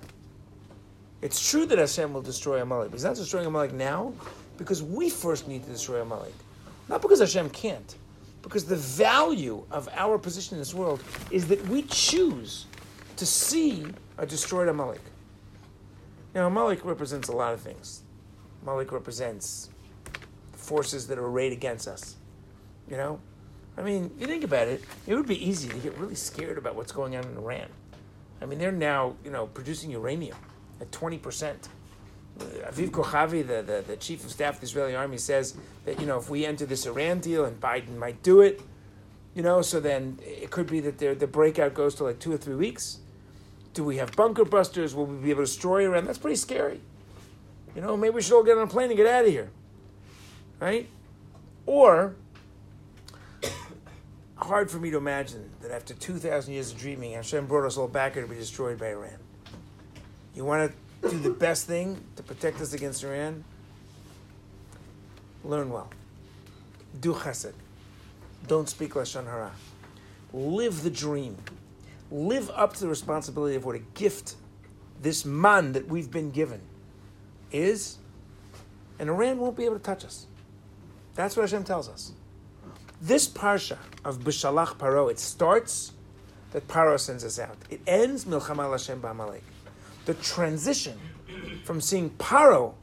It's 1.22 1.50
true 1.50 1.66
that 1.66 1.78
Hashem 1.78 2.12
will 2.12 2.22
destroy 2.22 2.62
Amalek, 2.62 2.90
but 2.90 2.96
He's 2.96 3.04
not 3.04 3.16
destroying 3.16 3.46
Amalek 3.46 3.72
now 3.72 4.12
because 4.56 4.82
we 4.82 5.10
first 5.10 5.46
need 5.46 5.64
to 5.64 5.70
destroy 5.70 6.00
Amalek. 6.00 6.34
Not 6.88 7.02
because 7.02 7.20
Hashem 7.20 7.50
can't, 7.50 7.96
because 8.42 8.64
the 8.64 8.76
value 8.76 9.64
of 9.70 9.88
our 9.94 10.18
position 10.18 10.54
in 10.54 10.60
this 10.60 10.74
world 10.74 11.02
is 11.30 11.46
that 11.48 11.64
we 11.68 11.82
choose 11.82 12.66
to 13.16 13.26
see 13.26 13.86
a 14.18 14.26
destroyed 14.26 14.68
Amalek. 14.68 15.02
Now, 16.34 16.46
Amalek 16.46 16.84
represents 16.84 17.28
a 17.28 17.32
lot 17.32 17.52
of 17.52 17.60
things. 17.60 18.02
Amalek 18.62 18.92
represents 18.92 19.68
forces 20.52 21.06
that 21.08 21.18
are 21.18 21.26
arrayed 21.26 21.52
against 21.52 21.86
us. 21.86 22.16
You 22.88 22.96
know? 22.96 23.20
I 23.80 23.82
mean, 23.82 24.10
you 24.18 24.26
think 24.26 24.44
about 24.44 24.68
it, 24.68 24.84
it 25.06 25.14
would 25.14 25.26
be 25.26 25.42
easy 25.42 25.66
to 25.70 25.78
get 25.78 25.96
really 25.96 26.14
scared 26.14 26.58
about 26.58 26.74
what's 26.74 26.92
going 26.92 27.16
on 27.16 27.24
in 27.24 27.38
Iran. 27.38 27.66
I 28.42 28.44
mean, 28.44 28.58
they're 28.58 28.70
now, 28.70 29.16
you 29.24 29.30
know, 29.30 29.46
producing 29.46 29.90
uranium 29.90 30.36
at 30.82 30.90
20%. 30.90 31.56
Aviv 32.38 32.90
Kochavi, 32.90 33.46
the, 33.46 33.62
the, 33.62 33.84
the 33.86 33.96
chief 33.96 34.22
of 34.22 34.30
staff 34.30 34.56
of 34.56 34.60
the 34.60 34.66
Israeli 34.66 34.94
army, 34.94 35.16
says 35.16 35.54
that 35.86 35.98
you 35.98 36.06
know 36.06 36.18
if 36.18 36.30
we 36.30 36.46
enter 36.46 36.64
this 36.64 36.86
Iran 36.86 37.20
deal 37.20 37.44
and 37.44 37.58
Biden 37.60 37.96
might 37.96 38.22
do 38.22 38.40
it, 38.40 38.62
you 39.34 39.42
know, 39.42 39.60
so 39.60 39.78
then 39.78 40.18
it 40.22 40.50
could 40.50 40.66
be 40.66 40.80
that 40.80 40.96
the 40.96 41.14
the 41.14 41.26
breakout 41.26 41.74
goes 41.74 41.94
to 41.96 42.04
like 42.04 42.18
two 42.18 42.32
or 42.32 42.38
three 42.38 42.54
weeks. 42.54 42.98
Do 43.74 43.84
we 43.84 43.98
have 43.98 44.12
bunker 44.12 44.46
busters? 44.46 44.94
Will 44.94 45.04
we 45.04 45.16
be 45.16 45.30
able 45.30 45.42
to 45.42 45.46
destroy 45.46 45.84
Iran? 45.84 46.06
That's 46.06 46.18
pretty 46.18 46.36
scary. 46.36 46.80
You 47.74 47.82
know, 47.82 47.94
maybe 47.94 48.14
we 48.14 48.22
should 48.22 48.34
all 48.34 48.44
get 48.44 48.56
on 48.56 48.64
a 48.64 48.66
plane 48.66 48.88
and 48.88 48.96
get 48.96 49.06
out 49.06 49.26
of 49.26 49.30
here, 49.30 49.50
right? 50.60 50.88
Or 51.66 52.14
hard 54.42 54.70
for 54.70 54.78
me 54.78 54.90
to 54.90 54.96
imagine 54.96 55.50
that 55.62 55.70
after 55.70 55.94
2,000 55.94 56.52
years 56.52 56.72
of 56.72 56.78
dreaming, 56.78 57.12
Hashem 57.12 57.46
brought 57.46 57.66
us 57.66 57.76
all 57.76 57.88
back 57.88 58.14
here 58.14 58.22
to 58.22 58.28
be 58.28 58.36
destroyed 58.36 58.78
by 58.78 58.90
Iran. 58.90 59.18
You 60.34 60.44
want 60.44 60.72
to 61.02 61.10
do 61.10 61.18
the 61.18 61.30
best 61.30 61.66
thing 61.66 62.00
to 62.16 62.22
protect 62.22 62.60
us 62.60 62.72
against 62.72 63.04
Iran? 63.04 63.44
Learn 65.44 65.70
well. 65.70 65.90
Do 67.00 67.14
chesed. 67.14 67.52
Don't 68.46 68.68
speak 68.68 68.94
Lashon 68.94 69.24
Hara. 69.24 69.52
Live 70.32 70.82
the 70.82 70.90
dream. 70.90 71.36
Live 72.10 72.50
up 72.54 72.74
to 72.74 72.80
the 72.80 72.88
responsibility 72.88 73.56
of 73.56 73.64
what 73.64 73.76
a 73.76 73.80
gift 73.94 74.36
this 75.00 75.24
man 75.24 75.72
that 75.72 75.88
we've 75.88 76.10
been 76.10 76.30
given 76.30 76.60
is, 77.52 77.98
and 78.98 79.08
Iran 79.08 79.38
won't 79.38 79.56
be 79.56 79.64
able 79.64 79.76
to 79.76 79.82
touch 79.82 80.04
us. 80.04 80.26
That's 81.14 81.36
what 81.36 81.42
Hashem 81.42 81.64
tells 81.64 81.88
us. 81.88 82.12
This 83.00 83.26
parsha 83.26 83.78
of 84.04 84.20
B'shalach 84.20 84.76
Paro, 84.76 85.10
it 85.10 85.18
starts 85.18 85.92
that 86.52 86.68
Paro 86.68 87.00
sends 87.00 87.24
us 87.24 87.38
out. 87.38 87.56
It 87.70 87.80
ends 87.86 88.26
Milchama 88.26 88.70
Hashem 88.70 89.00
Ba'amalek. 89.00 89.40
The 90.04 90.14
transition 90.14 90.98
from 91.64 91.80
seeing 91.80 92.10
Paro 92.10 92.74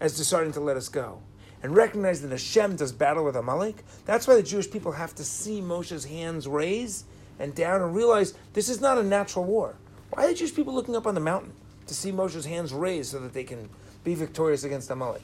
as 0.00 0.16
deciding 0.16 0.52
to 0.52 0.60
let 0.60 0.76
us 0.76 0.88
go 0.88 1.20
and 1.62 1.74
recognize 1.74 2.22
that 2.22 2.30
Hashem 2.30 2.76
does 2.76 2.92
battle 2.92 3.24
with 3.24 3.34
Amalek, 3.34 3.82
that's 4.04 4.28
why 4.28 4.36
the 4.36 4.44
Jewish 4.44 4.70
people 4.70 4.92
have 4.92 5.14
to 5.16 5.24
see 5.24 5.60
Moshe's 5.60 6.04
hands 6.04 6.46
raise 6.46 7.04
and 7.40 7.52
down 7.52 7.82
and 7.82 7.96
realize 7.96 8.34
this 8.52 8.68
is 8.68 8.80
not 8.80 8.96
a 8.96 9.02
natural 9.02 9.44
war. 9.44 9.74
Why 10.10 10.24
are 10.24 10.28
the 10.28 10.34
Jewish 10.34 10.54
people 10.54 10.72
looking 10.72 10.94
up 10.94 11.06
on 11.06 11.14
the 11.14 11.20
mountain 11.20 11.52
to 11.88 11.94
see 11.94 12.12
Moshe's 12.12 12.44
hands 12.44 12.72
raised 12.72 13.10
so 13.10 13.18
that 13.18 13.32
they 13.32 13.44
can 13.44 13.68
be 14.04 14.14
victorious 14.14 14.62
against 14.62 14.90
Amalek? 14.90 15.22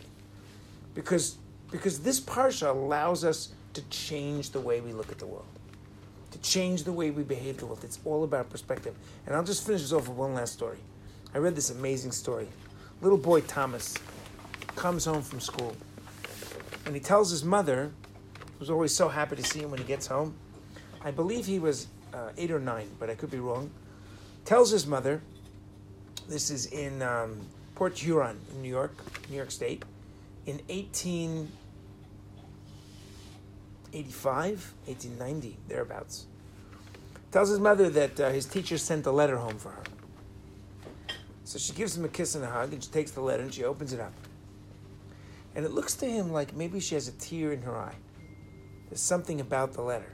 Because, 0.94 1.38
because 1.70 2.00
this 2.00 2.20
parsha 2.20 2.70
allows 2.70 3.24
us 3.24 3.50
to 3.74 3.82
change 3.90 4.50
the 4.50 4.60
way 4.60 4.80
we 4.80 4.92
look 4.92 5.10
at 5.12 5.18
the 5.18 5.26
world, 5.26 5.46
to 6.30 6.38
change 6.38 6.84
the 6.84 6.92
way 6.92 7.10
we 7.10 7.22
behave 7.22 7.58
the 7.58 7.66
world. 7.66 7.84
It's 7.84 7.98
all 8.04 8.24
about 8.24 8.50
perspective. 8.50 8.94
And 9.26 9.36
I'll 9.36 9.44
just 9.44 9.66
finish 9.66 9.82
this 9.82 9.92
off 9.92 10.08
with 10.08 10.16
one 10.16 10.34
last 10.34 10.52
story. 10.52 10.78
I 11.34 11.38
read 11.38 11.54
this 11.54 11.70
amazing 11.70 12.12
story. 12.12 12.48
Little 13.02 13.18
boy 13.18 13.40
Thomas 13.42 13.94
comes 14.76 15.04
home 15.04 15.22
from 15.22 15.40
school 15.40 15.76
and 16.86 16.94
he 16.94 17.00
tells 17.00 17.30
his 17.30 17.44
mother, 17.44 17.90
who's 18.58 18.70
always 18.70 18.94
so 18.94 19.08
happy 19.08 19.36
to 19.36 19.42
see 19.42 19.60
him 19.60 19.70
when 19.70 19.80
he 19.80 19.86
gets 19.86 20.06
home, 20.06 20.34
I 21.02 21.10
believe 21.10 21.46
he 21.46 21.58
was 21.58 21.88
uh, 22.12 22.30
eight 22.36 22.50
or 22.50 22.60
nine, 22.60 22.88
but 22.98 23.10
I 23.10 23.14
could 23.14 23.30
be 23.30 23.38
wrong, 23.38 23.70
tells 24.44 24.70
his 24.70 24.86
mother, 24.86 25.20
this 26.28 26.50
is 26.50 26.66
in 26.66 27.02
um, 27.02 27.40
Port 27.74 27.98
Huron 27.98 28.38
in 28.52 28.62
New 28.62 28.68
York, 28.68 28.94
New 29.28 29.36
York 29.36 29.50
State, 29.50 29.82
in 30.46 30.60
1885, 33.94 34.74
1890, 34.86 35.58
thereabouts. 35.68 36.26
Tells 37.30 37.48
his 37.48 37.60
mother 37.60 37.88
that 37.90 38.18
uh, 38.18 38.30
his 38.30 38.44
teacher 38.44 38.76
sent 38.76 39.06
a 39.06 39.12
letter 39.12 39.36
home 39.36 39.56
for 39.56 39.70
her. 39.70 39.84
So 41.44 41.58
she 41.58 41.72
gives 41.72 41.96
him 41.96 42.04
a 42.04 42.08
kiss 42.08 42.34
and 42.34 42.42
a 42.42 42.48
hug, 42.48 42.72
and 42.72 42.82
she 42.82 42.90
takes 42.90 43.12
the 43.12 43.20
letter 43.20 43.44
and 43.44 43.54
she 43.54 43.62
opens 43.62 43.92
it 43.92 44.00
up. 44.00 44.12
And 45.54 45.64
it 45.64 45.70
looks 45.70 45.94
to 45.96 46.06
him 46.06 46.32
like 46.32 46.56
maybe 46.56 46.80
she 46.80 46.96
has 46.96 47.06
a 47.06 47.12
tear 47.12 47.52
in 47.52 47.62
her 47.62 47.76
eye. 47.76 47.94
There's 48.88 49.00
something 49.00 49.40
about 49.40 49.74
the 49.74 49.82
letter. 49.82 50.12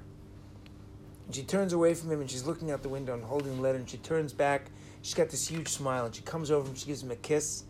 And 1.27 1.35
she 1.35 1.43
turns 1.43 1.73
away 1.73 1.95
from 1.95 2.11
him 2.11 2.21
and 2.21 2.31
she's 2.31 2.45
looking 2.45 2.71
out 2.71 2.83
the 2.83 2.89
window 2.89 3.15
and 3.15 3.25
holding 3.25 3.57
the 3.57 3.63
letter 3.63 3.79
and 3.79 3.89
she 3.89 3.97
turns 3.99 4.33
back. 4.35 4.71
She's 5.01 5.15
got 5.15 5.31
this 5.31 5.49
huge 5.49 5.69
smile 5.69 6.07
and 6.07 6.15
she 6.15 6.23
comes 6.23 6.51
over 6.51 6.69
and 6.69 6.77
she 6.77 6.87
gives 6.87 7.03
him 7.03 7.11
a 7.11 7.17
kiss 7.17 7.65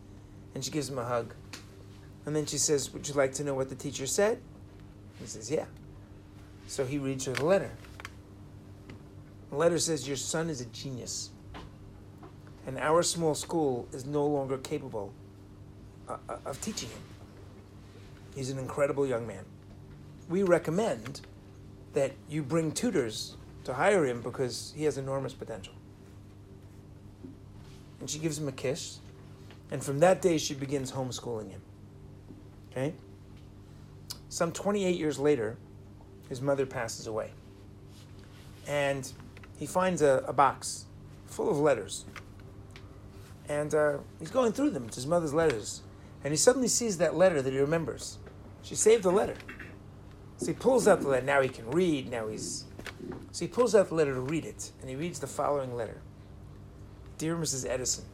and 0.55 0.65
she 0.65 0.73
gives 0.73 0.89
him 0.89 0.99
a 0.99 1.05
hug. 1.05 1.35
And 2.27 2.35
then 2.35 2.47
she 2.47 2.59
says, 2.59 2.93
Would 2.93 3.07
you 3.07 3.15
like 3.15 3.33
to 3.35 3.45
know 3.45 3.55
what 3.55 3.69
the 3.69 3.77
teacher 3.77 4.07
said? 4.07 4.41
He 5.21 5.27
says, 5.27 5.51
Yeah. 5.51 5.67
So 6.71 6.87
he 6.87 6.99
reads 6.99 7.25
her 7.25 7.33
the 7.33 7.45
letter. 7.45 7.73
The 9.51 9.57
letter 9.57 9.77
says, 9.81 10.07
Your 10.07 10.17
son 10.17 10.49
is 10.49 10.61
a 10.61 10.67
genius. 10.67 11.31
And 12.65 12.79
our 12.79 13.03
small 13.03 13.35
school 13.35 13.89
is 13.93 14.07
no 14.07 14.25
longer 14.25 14.57
capable 14.57 15.13
uh, 16.09 16.19
uh, 16.29 16.37
of 16.47 16.61
teaching 16.61 16.89
him. 16.89 17.03
He's 18.37 18.51
an 18.51 18.59
incredible 18.61 19.05
young 19.05 19.27
man. 19.27 19.45
We 20.29 20.45
recommend 20.45 21.23
that 21.95 22.13
you 22.29 22.45
bring 22.45 22.71
tutors 22.71 23.37
to 23.65 23.75
hire 23.75 24.07
him 24.07 24.21
because 24.23 24.73
he 24.77 24.85
has 24.85 24.97
enormous 24.97 25.33
potential. 25.33 25.75
And 27.99 28.09
she 28.09 28.21
gives 28.21 28.39
him 28.39 28.47
a 28.47 28.53
kiss, 28.53 29.01
and 29.73 29.83
from 29.83 29.99
that 29.99 30.23
day 30.23 30.39
she 30.39 30.55
begins 30.55 30.93
homeschooling 30.93 31.51
him. 31.51 31.63
Okay? 32.71 32.95
Some 34.29 34.53
28 34.53 34.97
years 34.97 35.19
later, 35.19 35.57
his 36.31 36.41
mother 36.41 36.65
passes 36.65 37.07
away. 37.07 37.33
And 38.67 39.13
he 39.59 39.67
finds 39.67 40.01
a, 40.01 40.25
a 40.27 40.33
box 40.33 40.87
full 41.27 41.51
of 41.51 41.59
letters. 41.59 42.07
And 43.49 43.75
uh, 43.75 43.99
he's 44.19 44.31
going 44.31 44.53
through 44.53 44.71
them. 44.71 44.85
It's 44.87 44.97
his 44.97 45.09
mother's 45.09 45.35
letters. 45.35 45.83
And 46.23 46.33
he 46.33 46.37
suddenly 46.37 46.69
sees 46.69 46.97
that 46.99 47.17
letter 47.17 47.43
that 47.43 47.53
he 47.53 47.59
remembers. 47.59 48.19
She 48.63 48.77
saved 48.77 49.03
the 49.03 49.11
letter. 49.11 49.35
So 50.37 50.47
he 50.47 50.53
pulls 50.53 50.87
out 50.87 51.01
the 51.01 51.09
letter. 51.09 51.27
Now 51.27 51.43
he 51.43 51.49
can 51.49 51.69
read. 51.71 52.11
Now 52.11 52.29
he's. 52.29 52.65
So 53.33 53.45
he 53.45 53.49
pulls 53.49 53.75
out 53.75 53.89
the 53.89 53.95
letter 53.97 54.15
to 54.15 54.21
read 54.21 54.45
it. 54.45 54.71
And 54.81 54.89
he 54.89 54.97
reads 54.97 55.19
the 55.19 55.27
following 55.27 55.75
letter 55.75 56.01
Dear 57.19 57.37
Mrs. 57.37 57.69
Edison, 57.69 58.05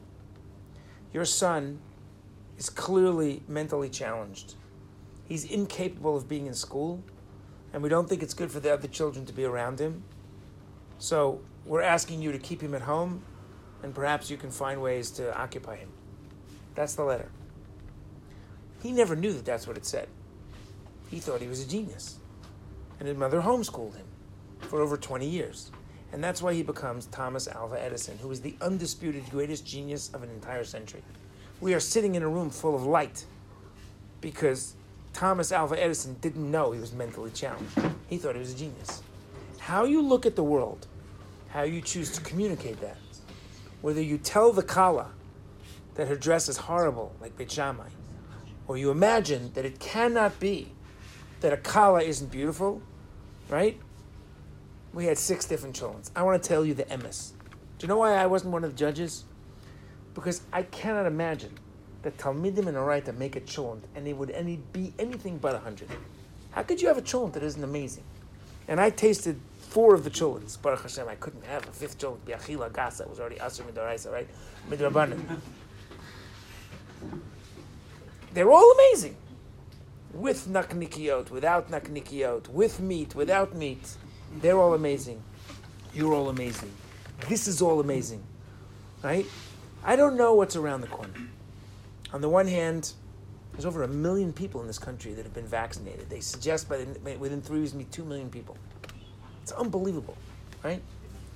your 1.13 1.27
son 1.27 1.81
is 2.57 2.71
clearly 2.71 3.43
mentally 3.47 3.91
challenged. 3.91 4.55
He's 5.29 5.45
incapable 5.45 6.17
of 6.17 6.29
being 6.29 6.47
in 6.47 6.55
school, 6.55 7.03
and 7.77 7.83
we 7.83 7.91
don't 7.91 8.09
think 8.09 8.23
it's 8.23 8.33
good 8.33 8.51
for 8.51 8.59
the 8.59 8.73
other 8.73 8.89
children 8.89 9.27
to 9.27 9.35
be 9.35 9.45
around 9.45 9.79
him. 9.79 10.03
So 10.99 11.43
we're 11.67 11.83
asking 11.83 12.23
you 12.23 12.33
to 12.33 12.39
keep 12.39 12.63
him 12.63 12.75
at 12.75 12.81
home, 12.81 13.23
and 13.83 13.95
perhaps 13.95 14.31
you 14.31 14.39
can 14.39 14.51
find 14.51 14.81
ways 14.81 15.11
to 15.11 15.39
occupy 15.39 15.77
him. 15.77 15.91
That's 16.75 16.95
the 16.95 17.05
letter. 17.05 17.29
He 18.83 18.93
never 18.93 19.15
knew 19.15 19.31
that 19.35 19.45
that's 19.45 19.67
what 19.67 19.77
it 19.77 19.85
said. 19.85 20.09
He 21.11 21.19
thought 21.19 21.43
he 21.43 21.49
was 21.49 21.63
a 21.63 21.69
genius. 21.69 22.17
And 22.99 23.07
his 23.07 23.19
mother 23.19 23.43
homeschooled 23.43 23.95
him 23.95 24.07
for 24.61 24.81
over 24.81 24.97
20 24.97 25.29
years. 25.29 25.71
And 26.15 26.25
that's 26.25 26.41
why 26.41 26.55
he 26.55 26.63
becomes 26.63 27.05
Thomas 27.05 27.47
Alva 27.47 27.79
Edison, 27.79 28.17
who 28.17 28.31
is 28.31 28.41
the 28.41 28.57
undisputed 28.63 29.29
greatest 29.29 29.67
genius 29.67 30.11
of 30.15 30.23
an 30.23 30.31
entire 30.31 30.65
century. 30.65 31.03
We 31.61 31.75
are 31.75 31.81
sitting 31.81 32.15
in 32.15 32.23
a 32.23 32.29
room 32.29 32.49
full 32.49 32.75
of 32.75 32.87
light 32.87 33.27
because 34.23 34.77
Thomas 35.17 35.51
Alva 35.51 35.83
Edison 35.83 36.15
didn't 36.21 36.51
know 36.51 36.73
he 36.73 36.79
was 36.79 36.93
mentally 36.93 37.31
challenged. 37.31 37.73
He 38.07 38.19
thought 38.19 38.35
he 38.35 38.39
was 38.39 38.53
a 38.53 38.59
genius. 38.59 39.03
How 39.59 39.85
you 39.85 40.03
look 40.03 40.27
at 40.27 40.37
the 40.37 40.43
world, 40.43 40.87
how 41.49 41.63
you 41.63 41.81
choose 41.81 42.13
to 42.17 42.21
communicate 42.21 42.83
that, 42.83 42.99
whether 43.81 44.03
you 44.03 44.19
tell 44.19 44.53
the 44.53 44.63
Kala 44.63 45.13
that 45.95 46.09
her 46.09 46.17
dress 46.17 46.51
is 46.51 46.59
horrible, 46.59 47.15
like 47.19 47.35
Beit 47.39 47.51
Shammai, 47.51 47.89
or 48.69 48.77
you 48.77 48.91
imagine 48.91 49.53
that 49.55 49.65
it 49.65 49.81
cannot 49.81 50.39
be 50.39 50.73
that 51.41 51.51
a 51.51 51.57
Kala 51.57 52.03
isn't 52.03 52.31
beautiful, 52.31 52.83
right? 53.49 53.81
We 54.93 55.07
had 55.07 55.17
six 55.17 55.47
different 55.47 55.75
cholents. 55.75 56.11
I 56.15 56.25
want 56.25 56.43
to 56.43 56.47
tell 56.47 56.63
you 56.63 56.75
the 56.75 56.85
emes. 56.85 57.31
Do 57.79 57.87
you 57.87 57.89
know 57.89 57.97
why 57.97 58.17
I 58.17 58.27
wasn't 58.27 58.53
one 58.53 58.65
of 58.65 58.73
the 58.73 58.77
judges? 58.77 59.25
Because 60.13 60.43
I 60.53 60.65
cannot 60.65 61.07
imagine 61.07 61.59
that 62.07 62.19
Talmidim 62.19 62.69
and 62.69 62.77
Oraita 62.77 63.19
make 63.19 63.35
a 63.35 63.41
cholent 63.41 63.83
and 63.97 64.07
it 64.07 64.17
would 64.17 64.31
any, 64.31 64.61
be 64.73 64.95
anything 64.97 65.39
but 65.39 65.57
a 65.57 65.59
hundred. 65.59 65.89
How 66.53 66.63
could 66.63 66.81
you 66.81 66.87
have 66.87 66.97
a 66.97 67.03
cholent 67.03 67.33
that 67.33 67.43
isn't 67.43 67.65
amazing? 67.65 68.05
And 68.69 68.81
I 68.81 68.91
tasted 68.91 69.41
four 69.59 69.93
of 69.93 70.05
the 70.05 70.11
cholents. 70.11 70.57
Baruch 70.63 70.83
Hashem, 70.83 71.09
I 71.09 71.17
couldn't 71.17 71.45
have 71.47 71.69
a 71.69 71.73
fifth 71.73 71.99
cholent. 71.99 72.21
Biachila 72.21 72.71
gasa 72.71 73.11
was 73.11 73.19
already 73.19 73.39
asur 73.39 73.63
midoraisa, 73.69 74.13
right? 74.13 74.29
Midrabanan. 74.71 75.41
They're 78.33 78.53
all 78.53 78.71
amazing. 78.71 79.17
With 80.13 80.47
naknikiot, 80.47 81.31
without 81.33 81.73
naknikiot, 81.73 82.49
with 82.51 82.79
meat, 82.79 83.17
without 83.17 83.57
meat. 83.57 83.97
They're 84.41 84.61
all 84.61 84.75
amazing. 84.75 85.21
You're 85.93 86.15
all 86.15 86.29
amazing. 86.29 86.71
This 87.29 87.49
is 87.49 87.61
all 87.61 87.81
amazing. 87.81 88.23
Right? 89.03 89.27
I 89.83 89.97
don't 89.97 90.17
know 90.17 90.35
what's 90.35 90.55
around 90.55 90.83
the 90.83 90.87
corner. 90.87 91.13
On 92.13 92.21
the 92.21 92.29
one 92.29 92.47
hand, 92.47 92.93
there's 93.53 93.67
over 93.67 93.83
a 93.83 93.89
million 93.89 94.33
people 94.33 94.61
in 94.61 94.67
this 94.67 94.79
country 94.79 95.15
that 95.15 95.25
have 95.25 95.35
been 95.35 95.47
vaccinated. 95.47 96.09
They 96.09 96.21
suggest 96.21 96.69
by 96.69 96.79
the, 96.79 97.17
within 97.19 97.41
three 97.41 97.61
weeks, 97.61 97.75
meet 97.75 97.91
two 97.91 98.05
million 98.05 98.31
people. 98.31 98.57
It's 99.43 99.53
unbelievable, 99.53 100.17
right? 100.63 100.83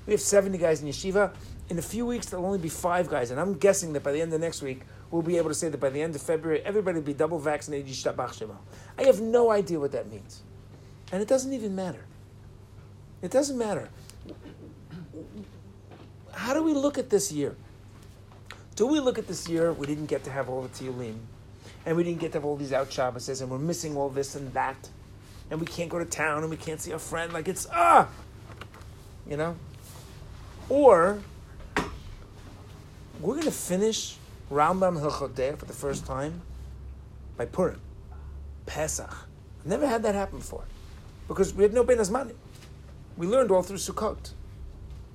We 0.07 0.13
have 0.13 0.21
70 0.21 0.59
guys 0.59 0.83
in 0.83 0.89
yeshiva, 0.89 1.33
in 1.71 1.79
a 1.79 1.83
few 1.83 2.05
weeks 2.05 2.27
there'll 2.27 2.45
only 2.45 2.59
be 2.59 2.69
five 2.69 3.09
guys, 3.09 3.31
and 3.31 3.41
I'm 3.41 3.55
guessing 3.55 3.93
that 3.93 4.03
by 4.03 4.13
the 4.13 4.21
end 4.21 4.33
of 4.35 4.41
next 4.41 4.61
week 4.61 4.83
we'll 5.11 5.23
be 5.23 5.39
able 5.39 5.49
to 5.49 5.55
say 5.55 5.69
that 5.69 5.79
by 5.79 5.89
the 5.89 6.03
end 6.03 6.15
of 6.15 6.21
February 6.21 6.61
everybody 6.65 6.99
will 6.99 7.07
be 7.07 7.15
double 7.15 7.39
vaccinated. 7.39 7.97
I 8.99 9.05
have 9.05 9.21
no 9.21 9.51
idea 9.51 9.79
what 9.79 9.93
that 9.93 10.11
means, 10.11 10.43
and 11.13 11.23
it 11.23 11.29
doesn't 11.29 11.53
even 11.53 11.75
matter. 11.75 12.05
It 13.23 13.31
doesn't 13.31 13.57
matter. 13.57 13.89
How 16.33 16.55
do 16.55 16.63
we 16.63 16.75
look 16.75 16.99
at 16.99 17.09
this 17.09 17.31
year? 17.31 17.57
Do 18.77 18.87
we 18.87 19.01
look 19.01 19.19
at 19.19 19.27
this 19.27 19.49
year? 19.49 19.73
We 19.73 19.87
didn't 19.87 20.07
get 20.07 20.25
to 20.25 20.31
have 20.31 20.49
all 20.49 20.63
the 20.63 20.69
tiyulim, 20.69 21.17
and 21.85 21.97
we 21.97 22.05
didn't 22.05 22.21
get 22.21 22.33
to 22.33 22.39
have 22.39 22.45
all 22.45 22.57
these 22.57 22.73
out 22.73 22.89
Shabbases, 22.91 23.43
and 23.43 23.51
we're 23.51 23.59
missing 23.59 23.97
all 23.97 24.09
this 24.09 24.35
and 24.35 24.53
that, 24.55 24.89
and 25.51 25.61
we 25.61 25.67
can't 25.67 25.91
go 25.91 25.99
to 25.99 26.05
town, 26.05 26.43
and 26.43 26.51
we 26.51 26.57
can't 26.57 26.81
see 26.81 26.93
a 26.93 26.99
friend. 26.99 27.33
Like 27.33 27.49
it's 27.49 27.67
ah, 27.73 28.09
you 29.29 29.37
know. 29.37 29.57
Or 30.69 31.19
we're 33.21 33.35
going 33.35 33.45
to 33.45 33.51
finish 33.51 34.17
Rambam 34.51 35.01
Hilchot 35.01 35.59
for 35.59 35.65
the 35.67 35.73
first 35.73 36.07
time 36.07 36.43
by 37.37 37.45
Purim, 37.45 37.81
Pesach. 38.67 39.11
I've 39.61 39.67
never 39.67 39.87
had 39.87 40.03
that 40.05 40.15
happen 40.15 40.39
before 40.39 40.65
because 41.29 41.53
we 41.53 41.65
had 41.65 41.75
no 41.75 41.85
Ben 41.85 41.99
Azmanim. 41.99 42.35
We 43.17 43.27
learned 43.27 43.51
all 43.51 43.63
through 43.63 43.77
Sukkot. 43.77 44.31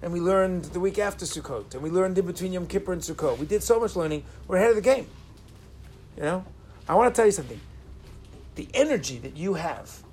And 0.02 0.12
we 0.12 0.20
learned 0.20 0.66
the 0.66 0.80
week 0.80 1.00
after 1.00 1.26
Sukkot. 1.26 1.74
And 1.74 1.82
we 1.82 1.90
learned 1.90 2.18
in 2.18 2.26
between 2.26 2.54
Yom 2.54 2.68
Kippur 2.68 2.94
and 2.94 3.02
Sukkot. 3.02 3.38
We 3.38 3.46
did 3.46 3.64
so 3.64 3.80
much 3.80 3.96
learning. 3.96 4.24
We're 4.48 4.58
ahead 4.58 4.70
of 4.70 4.76
the 4.76 4.82
game. 4.82 5.08
You 6.18 6.24
know? 6.24 6.46
I 6.88 6.96
want 6.96 7.14
to 7.14 7.18
tell 7.18 7.26
you 7.26 7.32
something. 7.32 7.60
The 8.56 8.68
energy 8.74 9.18
that 9.20 9.36
you 9.36 9.56
have, 9.56 10.04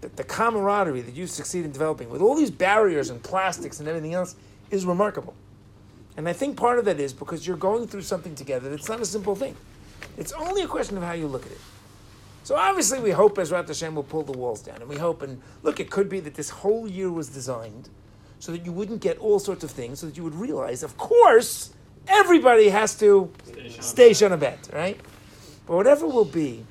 the, 0.00 0.08
the 0.08 0.24
camaraderie 0.24 1.00
that 1.02 1.14
you 1.14 1.26
succeed 1.26 1.64
in 1.64 1.72
developing 1.72 2.10
with 2.10 2.20
all 2.20 2.36
these 2.36 2.50
barriers 2.50 3.10
and 3.10 3.22
plastics 3.22 3.80
and 3.80 3.88
everything 3.88 4.14
else 4.14 4.36
is 4.70 4.84
remarkable. 4.84 5.34
And 6.16 6.28
I 6.28 6.32
think 6.32 6.56
part 6.56 6.78
of 6.78 6.84
that 6.84 7.00
is 7.00 7.12
because 7.12 7.46
you're 7.46 7.56
going 7.56 7.86
through 7.86 8.02
something 8.02 8.34
together 8.34 8.68
that's 8.68 8.88
not 8.88 9.00
a 9.00 9.06
simple 9.06 9.34
thing. 9.34 9.56
It's 10.16 10.32
only 10.32 10.62
a 10.62 10.66
question 10.66 10.96
of 10.96 11.02
how 11.02 11.12
you 11.12 11.26
look 11.26 11.46
at 11.46 11.52
it. 11.52 11.60
So 12.42 12.56
obviously 12.56 13.00
we 13.00 13.10
hope 13.10 13.36
Ezrat 13.36 13.68
Hashem 13.68 13.94
will 13.94 14.02
pull 14.02 14.22
the 14.22 14.32
walls 14.32 14.62
down. 14.62 14.80
And 14.80 14.88
we 14.88 14.96
hope, 14.96 15.22
and 15.22 15.40
look, 15.62 15.80
it 15.80 15.90
could 15.90 16.08
be 16.08 16.20
that 16.20 16.34
this 16.34 16.50
whole 16.50 16.88
year 16.88 17.10
was 17.10 17.28
designed 17.28 17.88
so 18.40 18.52
that 18.52 18.64
you 18.66 18.72
wouldn't 18.72 19.00
get 19.00 19.18
all 19.18 19.38
sorts 19.38 19.62
of 19.62 19.70
things, 19.70 20.00
so 20.00 20.06
that 20.06 20.16
you 20.16 20.24
would 20.24 20.34
realize, 20.34 20.82
of 20.82 20.96
course, 20.96 21.72
everybody 22.08 22.70
has 22.70 22.98
to 22.98 23.30
stay 23.78 24.10
Shanabet, 24.10 24.72
right? 24.72 24.98
But 25.66 25.76
whatever 25.76 26.08
will 26.08 26.24
be, 26.24 26.64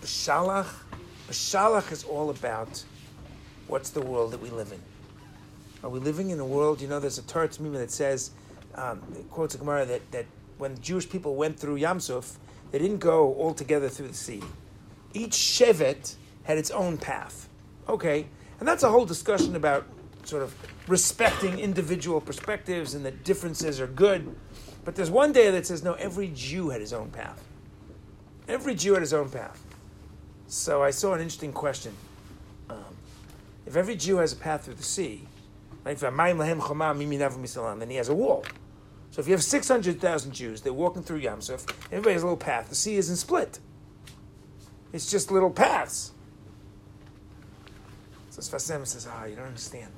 B'shalach, 0.00 0.68
B'shalach 1.28 1.92
is 1.92 2.04
all 2.04 2.30
about 2.30 2.82
what's 3.66 3.90
the 3.90 4.00
world 4.00 4.30
that 4.30 4.40
we 4.40 4.48
live 4.50 4.72
in. 4.72 4.80
Are 5.82 5.90
we 5.90 5.98
living 5.98 6.30
in 6.30 6.38
a 6.38 6.46
world, 6.46 6.80
you 6.80 6.88
know, 6.88 7.00
there's 7.00 7.18
a 7.18 7.22
Torah 7.22 7.48
that 7.48 7.90
says, 7.90 8.30
um, 8.76 9.02
it 9.18 9.28
quotes 9.30 9.56
a 9.56 9.58
Gemara 9.58 9.84
that, 9.84 10.10
that 10.12 10.26
when 10.58 10.80
Jewish 10.80 11.08
people 11.08 11.34
went 11.34 11.58
through 11.58 11.78
Yamsuf, 11.78 12.36
they 12.70 12.78
didn't 12.78 12.98
go 12.98 13.34
all 13.34 13.52
together 13.52 13.88
through 13.88 14.08
the 14.08 14.14
sea. 14.14 14.42
Each 15.12 15.32
Shevet 15.32 16.14
had 16.44 16.56
its 16.56 16.70
own 16.70 16.98
path. 16.98 17.48
Okay, 17.88 18.26
and 18.58 18.68
that's 18.68 18.84
a 18.84 18.88
whole 18.88 19.06
discussion 19.06 19.56
about 19.56 19.86
sort 20.28 20.42
of 20.42 20.54
respecting 20.88 21.58
individual 21.58 22.20
perspectives 22.20 22.94
and 22.94 23.04
that 23.04 23.24
differences 23.24 23.80
are 23.80 23.86
good. 23.86 24.34
But 24.84 24.94
there's 24.94 25.10
one 25.10 25.32
day 25.32 25.50
that 25.50 25.66
says, 25.66 25.82
no, 25.82 25.94
every 25.94 26.28
Jew 26.34 26.70
had 26.70 26.80
his 26.80 26.92
own 26.92 27.10
path. 27.10 27.42
Every 28.48 28.74
Jew 28.74 28.92
had 28.92 29.02
his 29.02 29.12
own 29.12 29.28
path. 29.28 29.62
So 30.46 30.82
I 30.82 30.90
saw 30.90 31.14
an 31.14 31.20
interesting 31.20 31.52
question. 31.52 31.92
Um, 32.70 32.96
if 33.66 33.76
every 33.76 33.96
Jew 33.96 34.18
has 34.18 34.32
a 34.32 34.36
path 34.36 34.64
through 34.64 34.74
the 34.74 34.82
sea, 34.82 35.26
then 35.84 35.96
he 37.90 37.96
has 37.96 38.08
a 38.08 38.14
wall. 38.14 38.44
So 39.10 39.20
if 39.20 39.28
you 39.28 39.32
have 39.32 39.42
600,000 39.42 40.32
Jews, 40.32 40.60
they're 40.60 40.72
walking 40.72 41.02
through 41.02 41.22
Yamsuf, 41.22 41.68
everybody 41.86 42.12
has 42.12 42.22
a 42.22 42.26
little 42.26 42.36
path. 42.36 42.68
The 42.68 42.74
sea 42.74 42.96
isn't 42.96 43.16
split. 43.16 43.58
It's 44.92 45.10
just 45.10 45.30
little 45.30 45.50
paths. 45.50 46.12
So 48.30 48.40
Sfas 48.42 48.70
Emes 48.70 48.88
says, 48.88 49.08
ah, 49.10 49.24
you 49.24 49.36
don't 49.36 49.46
understand. 49.46 49.92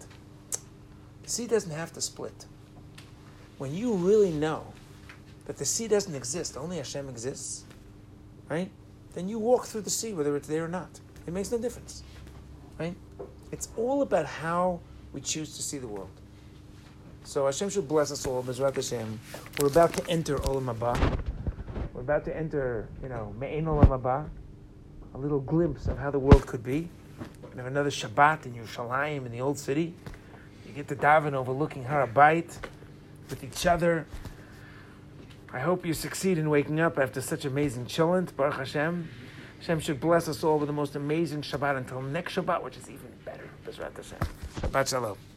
The 1.29 1.35
sea 1.35 1.47
doesn't 1.47 1.73
have 1.73 1.93
to 1.93 2.01
split. 2.01 2.47
When 3.59 3.75
you 3.75 3.93
really 3.93 4.31
know 4.31 4.65
that 5.45 5.59
the 5.59 5.65
sea 5.67 5.87
doesn't 5.87 6.15
exist, 6.15 6.57
only 6.57 6.79
Hashem 6.79 7.07
exists, 7.07 7.65
right? 8.49 8.71
Then 9.13 9.29
you 9.29 9.39
walk 9.39 9.67
through 9.67 9.83
the 9.83 9.91
sea, 9.91 10.15
whether 10.15 10.35
it's 10.37 10.49
there 10.49 10.65
or 10.65 10.69
not. 10.69 10.89
It 11.27 11.35
makes 11.35 11.53
no 11.53 11.59
difference, 11.59 12.03
right? 12.79 12.97
It's 13.53 13.69
all 13.77 14.01
about 14.01 14.25
how 14.25 14.81
we 15.13 15.21
choose 15.21 15.55
to 15.57 15.63
see 15.63 15.77
the 15.77 15.87
world. 15.87 16.09
So 17.25 17.45
Hashem 17.45 17.69
should 17.69 17.89
bless 17.89 18.11
us 18.11 18.27
all, 18.27 18.43
Bezrat 18.43 18.77
Hashem. 18.77 19.21
We're 19.61 19.67
about 19.67 19.93
to 19.99 20.09
enter 20.09 20.39
Olam 20.39 20.75
Haba. 20.75 21.19
We're 21.93 22.01
about 22.01 22.25
to 22.25 22.35
enter, 22.35 22.89
you 23.03 23.11
know, 23.11 23.35
Me'en 23.39 23.67
Olam 23.67 23.89
Haba. 23.89 24.31
A 25.13 25.19
little 25.19 25.41
glimpse 25.41 25.89
of 25.89 25.99
how 25.99 26.11
the 26.11 26.19
world 26.19 26.47
could 26.47 26.65
be. 26.65 26.89
Have 27.55 27.67
another 27.67 27.91
Shabbat 27.91 28.47
in 28.47 28.55
Yerushalayim, 28.55 29.27
in 29.27 29.33
the 29.33 29.43
old 29.43 29.59
city. 29.59 29.93
Get 30.79 30.87
to 30.87 30.95
daven 30.95 31.33
overlooking 31.33 31.83
Har 31.83 32.07
HaBayit 32.07 32.57
with 33.29 33.43
each 33.43 33.67
other. 33.67 34.07
I 35.53 35.59
hope 35.59 35.85
you 35.85 35.93
succeed 35.93 36.39
in 36.39 36.51
waking 36.51 36.79
up 36.79 37.01
after 37.01 37.21
such 37.21 37.45
amazing 37.45 37.87
chillent, 37.87 38.37
Baruch 38.37 38.59
Hashem. 38.59 39.09
Hashem 39.59 39.81
should 39.81 39.99
bless 39.99 40.29
us 40.29 40.45
all 40.45 40.57
with 40.57 40.69
the 40.69 40.73
most 40.73 40.95
amazing 40.95 41.43
Shabbat 41.43 41.79
until 41.79 42.01
next 42.01 42.37
Shabbat, 42.37 42.63
which 42.63 42.77
is 42.77 42.89
even 42.89 43.11
better. 43.25 43.51
Bezrat 43.67 43.97
Hashem. 43.97 44.21
Shabbat 44.61 44.89
Shalom. 44.89 45.28